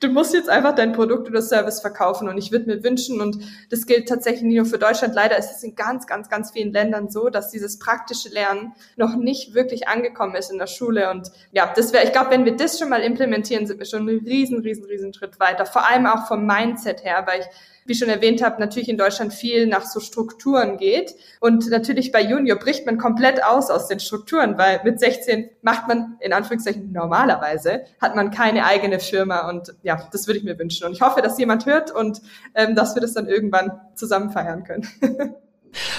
Du 0.00 0.08
musst 0.08 0.34
jetzt 0.34 0.48
einfach 0.48 0.74
dein 0.74 0.92
Produkt 0.92 1.28
oder 1.28 1.42
Service 1.42 1.80
verkaufen. 1.80 2.28
Und 2.28 2.38
ich 2.38 2.52
würde 2.52 2.66
mir 2.66 2.84
wünschen, 2.84 3.20
und 3.20 3.38
das 3.70 3.86
gilt 3.86 4.08
tatsächlich 4.08 4.42
nicht 4.42 4.56
nur 4.56 4.66
für 4.66 4.78
Deutschland, 4.78 5.14
leider 5.14 5.36
ist 5.38 5.50
es 5.50 5.62
in 5.62 5.74
ganz, 5.74 6.06
ganz, 6.06 6.28
ganz 6.28 6.50
vielen 6.50 6.72
Ländern 6.72 7.08
so, 7.10 7.28
dass 7.28 7.50
dieses 7.50 7.78
praktische 7.78 8.28
Lernen 8.28 8.72
noch 8.96 9.16
nicht 9.16 9.54
wirklich 9.54 9.88
angekommen 9.88 10.34
ist 10.34 10.50
in 10.50 10.58
der 10.58 10.66
Schule. 10.66 11.10
Und 11.10 11.30
ja, 11.52 11.72
das 11.74 11.92
wäre, 11.92 12.04
ich 12.04 12.12
glaube, 12.12 12.30
wenn 12.30 12.44
wir 12.44 12.56
das 12.56 12.78
schon 12.78 12.88
mal 12.88 13.02
implementieren, 13.02 13.66
sind 13.66 13.78
wir 13.78 13.86
schon 13.86 14.08
einen 14.08 14.20
riesen, 14.20 14.60
riesen, 14.60 14.84
riesen 14.84 15.14
Schritt 15.14 15.40
weiter. 15.40 15.66
Vor 15.66 15.88
allem 15.88 16.06
auch 16.06 16.26
vom 16.26 16.46
Mindset 16.46 17.04
her, 17.04 17.24
weil 17.26 17.40
ich 17.40 17.46
wie 17.86 17.94
schon 17.94 18.08
erwähnt 18.08 18.42
habe, 18.42 18.60
natürlich 18.60 18.88
in 18.88 18.96
Deutschland 18.96 19.32
viel 19.32 19.66
nach 19.66 19.84
so 19.84 20.00
Strukturen 20.00 20.76
geht. 20.76 21.14
Und 21.40 21.68
natürlich 21.70 22.12
bei 22.12 22.22
Junior 22.22 22.58
bricht 22.58 22.86
man 22.86 22.98
komplett 22.98 23.44
aus 23.44 23.70
aus 23.70 23.88
den 23.88 24.00
Strukturen, 24.00 24.58
weil 24.58 24.80
mit 24.84 25.00
16 25.00 25.50
macht 25.62 25.88
man 25.88 26.16
in 26.20 26.32
Anführungszeichen 26.32 26.92
normalerweise, 26.92 27.84
hat 28.00 28.16
man 28.16 28.30
keine 28.30 28.64
eigene 28.64 29.00
Firma 29.00 29.48
und 29.48 29.74
ja, 29.82 30.08
das 30.12 30.26
würde 30.26 30.38
ich 30.38 30.44
mir 30.44 30.58
wünschen. 30.58 30.86
Und 30.86 30.92
ich 30.92 31.00
hoffe, 31.00 31.22
dass 31.22 31.38
jemand 31.38 31.66
hört 31.66 31.90
und 31.90 32.20
ähm, 32.54 32.74
dass 32.74 32.94
wir 32.94 33.02
das 33.02 33.14
dann 33.14 33.28
irgendwann 33.28 33.72
zusammen 33.94 34.30
feiern 34.30 34.64
können. 34.64 34.88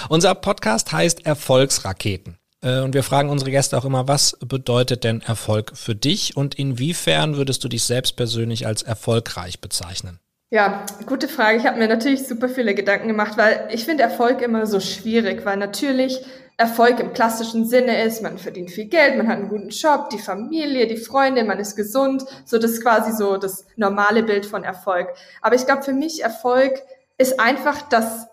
Unser 0.08 0.34
Podcast 0.34 0.92
heißt 0.92 1.24
Erfolgsraketen. 1.26 2.38
Äh, 2.60 2.80
und 2.80 2.94
wir 2.94 3.02
fragen 3.02 3.30
unsere 3.30 3.50
Gäste 3.50 3.78
auch 3.78 3.84
immer, 3.84 4.08
was 4.08 4.36
bedeutet 4.40 5.04
denn 5.04 5.20
Erfolg 5.20 5.76
für 5.76 5.94
dich 5.94 6.36
und 6.36 6.56
inwiefern 6.56 7.36
würdest 7.36 7.62
du 7.64 7.68
dich 7.68 7.84
selbst 7.84 8.16
persönlich 8.16 8.66
als 8.66 8.82
erfolgreich 8.82 9.60
bezeichnen? 9.60 10.18
Ja, 10.50 10.86
gute 11.04 11.28
Frage. 11.28 11.58
Ich 11.58 11.66
habe 11.66 11.78
mir 11.78 11.88
natürlich 11.88 12.26
super 12.26 12.48
viele 12.48 12.74
Gedanken 12.74 13.08
gemacht, 13.08 13.36
weil 13.36 13.68
ich 13.70 13.84
finde 13.84 14.02
Erfolg 14.02 14.40
immer 14.40 14.64
so 14.64 14.80
schwierig, 14.80 15.44
weil 15.44 15.58
natürlich 15.58 16.24
Erfolg 16.56 17.00
im 17.00 17.12
klassischen 17.12 17.66
Sinne 17.66 18.02
ist, 18.02 18.22
man 18.22 18.38
verdient 18.38 18.70
viel 18.70 18.86
Geld, 18.86 19.18
man 19.18 19.28
hat 19.28 19.36
einen 19.36 19.50
guten 19.50 19.68
Job, 19.68 20.08
die 20.08 20.18
Familie, 20.18 20.86
die 20.86 20.96
Freunde, 20.96 21.44
man 21.44 21.58
ist 21.58 21.76
gesund. 21.76 22.24
So 22.46 22.58
das 22.58 22.72
ist 22.72 22.82
quasi 22.82 23.12
so 23.12 23.36
das 23.36 23.66
normale 23.76 24.22
Bild 24.22 24.46
von 24.46 24.64
Erfolg. 24.64 25.08
Aber 25.42 25.54
ich 25.54 25.66
glaube, 25.66 25.82
für 25.82 25.92
mich 25.92 26.22
Erfolg 26.22 26.80
ist 27.18 27.38
einfach 27.38 27.82
das, 27.82 28.26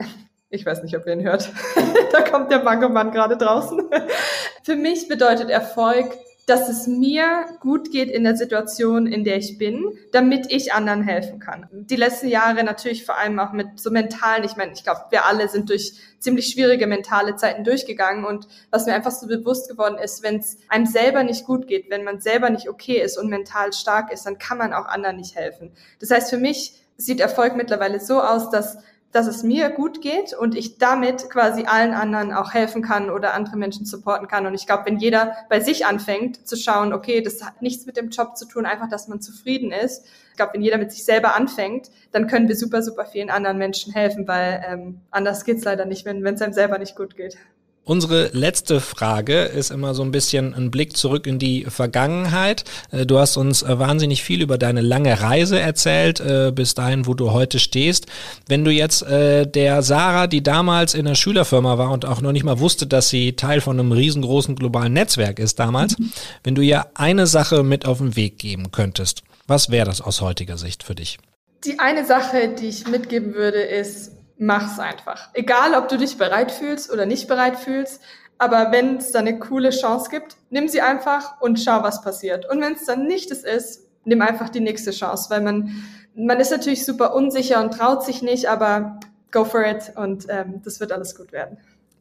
ich 0.50 0.66
weiß 0.66 0.82
nicht, 0.82 0.96
ob 0.96 1.06
ihr 1.06 1.12
ihn 1.12 1.22
hört. 1.22 1.48
da 2.12 2.22
kommt 2.22 2.50
der 2.50 2.64
Mangomann 2.64 3.12
gerade 3.12 3.36
draußen. 3.36 3.88
für 4.64 4.74
mich 4.74 5.06
bedeutet 5.06 5.48
Erfolg, 5.48 6.12
dass 6.46 6.68
es 6.68 6.86
mir 6.86 7.44
gut 7.58 7.90
geht 7.90 8.08
in 8.08 8.22
der 8.22 8.36
Situation, 8.36 9.08
in 9.08 9.24
der 9.24 9.36
ich 9.36 9.58
bin, 9.58 9.98
damit 10.12 10.46
ich 10.52 10.72
anderen 10.72 11.02
helfen 11.02 11.40
kann. 11.40 11.66
Die 11.72 11.96
letzten 11.96 12.28
Jahre 12.28 12.62
natürlich 12.62 13.04
vor 13.04 13.18
allem 13.18 13.40
auch 13.40 13.52
mit 13.52 13.80
so 13.80 13.90
mentalen, 13.90 14.44
ich 14.44 14.54
meine, 14.54 14.72
ich 14.72 14.84
glaube, 14.84 15.02
wir 15.10 15.26
alle 15.26 15.48
sind 15.48 15.68
durch 15.68 15.94
ziemlich 16.20 16.46
schwierige 16.46 16.86
mentale 16.86 17.34
Zeiten 17.34 17.64
durchgegangen 17.64 18.24
und 18.24 18.46
was 18.70 18.86
mir 18.86 18.94
einfach 18.94 19.10
so 19.10 19.26
bewusst 19.26 19.68
geworden 19.68 19.98
ist, 19.98 20.22
wenn 20.22 20.36
es 20.36 20.58
einem 20.68 20.86
selber 20.86 21.24
nicht 21.24 21.44
gut 21.44 21.66
geht, 21.66 21.90
wenn 21.90 22.04
man 22.04 22.20
selber 22.20 22.48
nicht 22.48 22.68
okay 22.68 23.02
ist 23.02 23.18
und 23.18 23.28
mental 23.28 23.72
stark 23.72 24.12
ist, 24.12 24.24
dann 24.24 24.38
kann 24.38 24.58
man 24.58 24.72
auch 24.72 24.86
anderen 24.86 25.16
nicht 25.16 25.34
helfen. 25.34 25.72
Das 25.98 26.10
heißt, 26.10 26.30
für 26.30 26.38
mich 26.38 26.80
sieht 26.96 27.20
Erfolg 27.20 27.56
mittlerweile 27.56 27.98
so 27.98 28.22
aus, 28.22 28.50
dass 28.50 28.78
dass 29.16 29.26
es 29.26 29.42
mir 29.42 29.70
gut 29.70 30.02
geht 30.02 30.34
und 30.34 30.54
ich 30.54 30.76
damit 30.76 31.30
quasi 31.30 31.64
allen 31.64 31.94
anderen 31.94 32.34
auch 32.34 32.52
helfen 32.52 32.82
kann 32.82 33.08
oder 33.08 33.32
andere 33.32 33.56
Menschen 33.56 33.86
supporten 33.86 34.28
kann. 34.28 34.46
Und 34.46 34.52
ich 34.52 34.66
glaube, 34.66 34.82
wenn 34.84 34.98
jeder 34.98 35.34
bei 35.48 35.58
sich 35.58 35.86
anfängt 35.86 36.46
zu 36.46 36.54
schauen, 36.54 36.92
okay, 36.92 37.22
das 37.22 37.42
hat 37.42 37.62
nichts 37.62 37.86
mit 37.86 37.96
dem 37.96 38.10
Job 38.10 38.36
zu 38.36 38.46
tun, 38.46 38.66
einfach, 38.66 38.90
dass 38.90 39.08
man 39.08 39.22
zufrieden 39.22 39.72
ist. 39.72 40.04
Ich 40.32 40.36
glaube, 40.36 40.52
wenn 40.52 40.60
jeder 40.60 40.76
mit 40.76 40.92
sich 40.92 41.06
selber 41.06 41.34
anfängt, 41.34 41.90
dann 42.12 42.26
können 42.26 42.46
wir 42.46 42.56
super, 42.56 42.82
super 42.82 43.06
vielen 43.06 43.30
anderen 43.30 43.56
Menschen 43.56 43.90
helfen, 43.94 44.28
weil 44.28 44.62
ähm, 44.68 45.00
anders 45.10 45.46
geht's 45.46 45.64
leider 45.64 45.86
nicht, 45.86 46.04
wenn 46.04 46.22
es 46.26 46.42
einem 46.42 46.52
selber 46.52 46.76
nicht 46.76 46.94
gut 46.94 47.16
geht. 47.16 47.38
Unsere 47.88 48.30
letzte 48.32 48.80
Frage 48.80 49.42
ist 49.42 49.70
immer 49.70 49.94
so 49.94 50.02
ein 50.02 50.10
bisschen 50.10 50.54
ein 50.54 50.72
Blick 50.72 50.96
zurück 50.96 51.24
in 51.24 51.38
die 51.38 51.66
Vergangenheit. 51.66 52.64
Äh, 52.90 53.06
du 53.06 53.20
hast 53.20 53.36
uns 53.36 53.62
äh, 53.62 53.78
wahnsinnig 53.78 54.24
viel 54.24 54.42
über 54.42 54.58
deine 54.58 54.80
lange 54.80 55.20
Reise 55.20 55.60
erzählt, 55.60 56.18
äh, 56.18 56.50
bis 56.52 56.74
dahin, 56.74 57.06
wo 57.06 57.14
du 57.14 57.30
heute 57.30 57.60
stehst. 57.60 58.06
Wenn 58.48 58.64
du 58.64 58.72
jetzt 58.72 59.04
der 59.06 59.82
Sarah, 59.82 60.26
die 60.26 60.42
damals 60.42 60.94
in 60.94 61.04
der 61.04 61.14
Schülerfirma 61.14 61.78
war 61.78 61.92
und 61.92 62.04
auch 62.04 62.20
noch 62.20 62.32
nicht 62.32 62.42
mal 62.42 62.58
wusste, 62.58 62.88
dass 62.88 63.08
sie 63.08 63.34
Teil 63.34 63.60
von 63.60 63.78
einem 63.78 63.92
riesengroßen 63.92 64.56
globalen 64.56 64.92
Netzwerk 64.92 65.38
ist 65.38 65.60
damals, 65.60 65.96
mhm. 65.98 66.12
wenn 66.42 66.54
du 66.56 66.62
ihr 66.62 66.86
eine 66.94 67.26
Sache 67.26 67.62
mit 67.62 67.86
auf 67.86 67.98
den 67.98 68.16
Weg 68.16 68.38
geben 68.38 68.72
könntest, 68.72 69.22
was 69.46 69.70
wäre 69.70 69.86
das 69.86 70.00
aus 70.00 70.20
heutiger 70.20 70.58
Sicht 70.58 70.82
für 70.82 70.96
dich? 70.96 71.18
Die 71.64 71.78
eine 71.78 72.04
Sache, 72.04 72.54
die 72.60 72.66
ich 72.66 72.88
mitgeben 72.88 73.34
würde, 73.34 73.60
ist, 73.60 74.15
mach's 74.38 74.78
einfach. 74.78 75.30
Egal, 75.34 75.74
ob 75.74 75.88
du 75.88 75.96
dich 75.96 76.18
bereit 76.18 76.50
fühlst 76.50 76.92
oder 76.92 77.06
nicht 77.06 77.28
bereit 77.28 77.58
fühlst, 77.58 78.00
aber 78.38 78.70
wenn 78.70 78.98
es 78.98 79.12
da 79.12 79.20
eine 79.20 79.38
coole 79.38 79.70
Chance 79.70 80.10
gibt, 80.10 80.36
nimm 80.50 80.68
sie 80.68 80.82
einfach 80.82 81.40
und 81.40 81.58
schau, 81.58 81.82
was 81.82 82.02
passiert. 82.02 82.48
Und 82.50 82.60
wenn 82.60 82.74
es 82.74 82.84
dann 82.84 83.06
nicht 83.06 83.30
es 83.30 83.44
ist, 83.44 83.86
nimm 84.04 84.20
einfach 84.22 84.50
die 84.50 84.60
nächste 84.60 84.90
Chance, 84.90 85.30
weil 85.30 85.40
man, 85.40 85.84
man 86.14 86.38
ist 86.38 86.50
natürlich 86.50 86.84
super 86.84 87.14
unsicher 87.14 87.60
und 87.62 87.72
traut 87.72 88.04
sich 88.04 88.22
nicht, 88.22 88.48
aber 88.48 89.00
go 89.32 89.44
for 89.44 89.64
it 89.64 89.92
und 89.96 90.26
ähm, 90.28 90.60
das 90.64 90.80
wird 90.80 90.92
alles 90.92 91.16
gut 91.16 91.32
werden. 91.32 91.58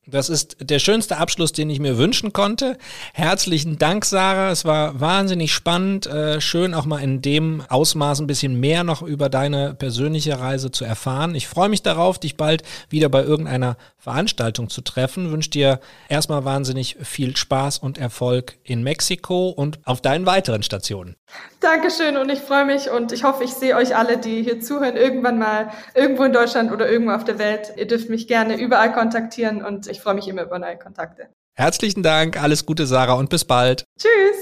Das 0.07 0.29
ist 0.29 0.57
der 0.59 0.77
schönste 0.77 1.17
Abschluss, 1.17 1.51
den 1.51 1.67
ich 1.71 1.79
mir 1.79 1.97
wünschen 1.97 2.31
konnte. 2.31 2.77
Herzlichen 3.13 3.79
Dank, 3.79 4.05
Sarah. 4.05 4.51
Es 4.51 4.63
war 4.63 4.99
wahnsinnig 5.01 5.51
spannend. 5.51 6.05
Äh, 6.05 6.41
schön 6.41 6.75
auch 6.75 6.85
mal 6.85 7.01
in 7.01 7.23
dem 7.23 7.63
Ausmaß 7.69 8.19
ein 8.19 8.27
bisschen 8.27 8.59
mehr 8.59 8.83
noch 8.83 9.01
über 9.01 9.29
deine 9.29 9.73
persönliche 9.73 10.39
Reise 10.39 10.69
zu 10.69 10.85
erfahren. 10.85 11.33
Ich 11.33 11.47
freue 11.47 11.69
mich 11.69 11.81
darauf, 11.81 12.19
dich 12.19 12.37
bald 12.37 12.61
wieder 12.89 13.09
bei 13.09 13.23
irgendeiner 13.23 13.77
Veranstaltung 13.97 14.69
zu 14.69 14.81
treffen. 14.81 15.31
Wünsche 15.31 15.49
dir 15.49 15.79
erstmal 16.07 16.45
wahnsinnig 16.45 16.97
viel 17.01 17.35
Spaß 17.35 17.79
und 17.79 17.97
Erfolg 17.97 18.57
in 18.63 18.83
Mexiko 18.83 19.49
und 19.49 19.79
auf 19.85 20.01
deinen 20.01 20.27
weiteren 20.27 20.61
Stationen. 20.61 21.15
Dankeschön 21.59 22.15
und 22.17 22.29
ich 22.29 22.39
freue 22.39 22.65
mich 22.65 22.91
und 22.91 23.11
ich 23.11 23.23
hoffe, 23.23 23.43
ich 23.43 23.53
sehe 23.53 23.75
euch 23.75 23.95
alle, 23.95 24.19
die 24.19 24.43
hier 24.43 24.61
zuhören, 24.61 24.95
irgendwann 24.95 25.39
mal 25.39 25.71
irgendwo 25.95 26.23
in 26.23 26.31
Deutschland 26.31 26.71
oder 26.71 26.87
irgendwo 26.87 27.13
auf 27.13 27.23
der 27.23 27.39
Welt. 27.39 27.73
Ihr 27.77 27.87
dürft 27.87 28.09
mich 28.09 28.27
gerne 28.27 28.59
überall 28.59 28.93
kontaktieren 28.93 29.65
und 29.65 29.87
ich 29.95 30.01
freue 30.01 30.15
mich 30.15 30.27
immer 30.27 30.43
über 30.43 30.60
neue 30.60 30.77
Kontakte. 30.77 31.29
Herzlichen 31.53 32.03
Dank, 32.03 32.41
alles 32.41 32.65
Gute, 32.65 32.86
Sarah, 32.86 33.13
und 33.13 33.29
bis 33.29 33.45
bald. 33.45 33.86
Tschüss. 33.97 34.36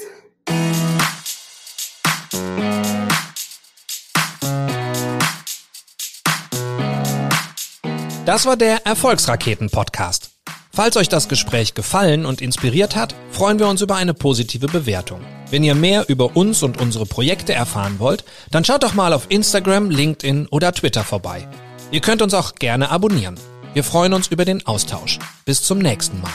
Das 8.25 8.45
war 8.45 8.57
der 8.57 8.85
Erfolgsraketen-Podcast. 8.85 10.31
Falls 10.71 10.97
euch 10.97 11.07
das 11.07 11.29
Gespräch 11.29 11.75
gefallen 11.75 12.25
und 12.25 12.41
inspiriert 12.41 12.95
hat, 12.95 13.13
freuen 13.29 13.59
wir 13.59 13.67
uns 13.67 13.81
über 13.81 13.95
eine 13.95 14.15
positive 14.15 14.65
Bewertung. 14.65 15.21
Wenn 15.51 15.63
ihr 15.63 15.75
mehr 15.75 16.09
über 16.09 16.35
uns 16.35 16.63
und 16.63 16.81
unsere 16.81 17.05
Projekte 17.05 17.53
erfahren 17.53 17.99
wollt, 17.99 18.23
dann 18.49 18.65
schaut 18.65 18.81
doch 18.81 18.95
mal 18.95 19.13
auf 19.13 19.27
Instagram, 19.29 19.91
LinkedIn 19.91 20.47
oder 20.47 20.71
Twitter 20.71 21.03
vorbei. 21.03 21.47
Ihr 21.91 22.01
könnt 22.01 22.23
uns 22.23 22.33
auch 22.33 22.55
gerne 22.55 22.89
abonnieren. 22.89 23.37
Wir 23.73 23.83
freuen 23.83 24.13
uns 24.13 24.27
über 24.27 24.45
den 24.45 24.65
Austausch. 24.67 25.17
Bis 25.45 25.63
zum 25.63 25.79
nächsten 25.79 26.21
Mal. 26.21 26.31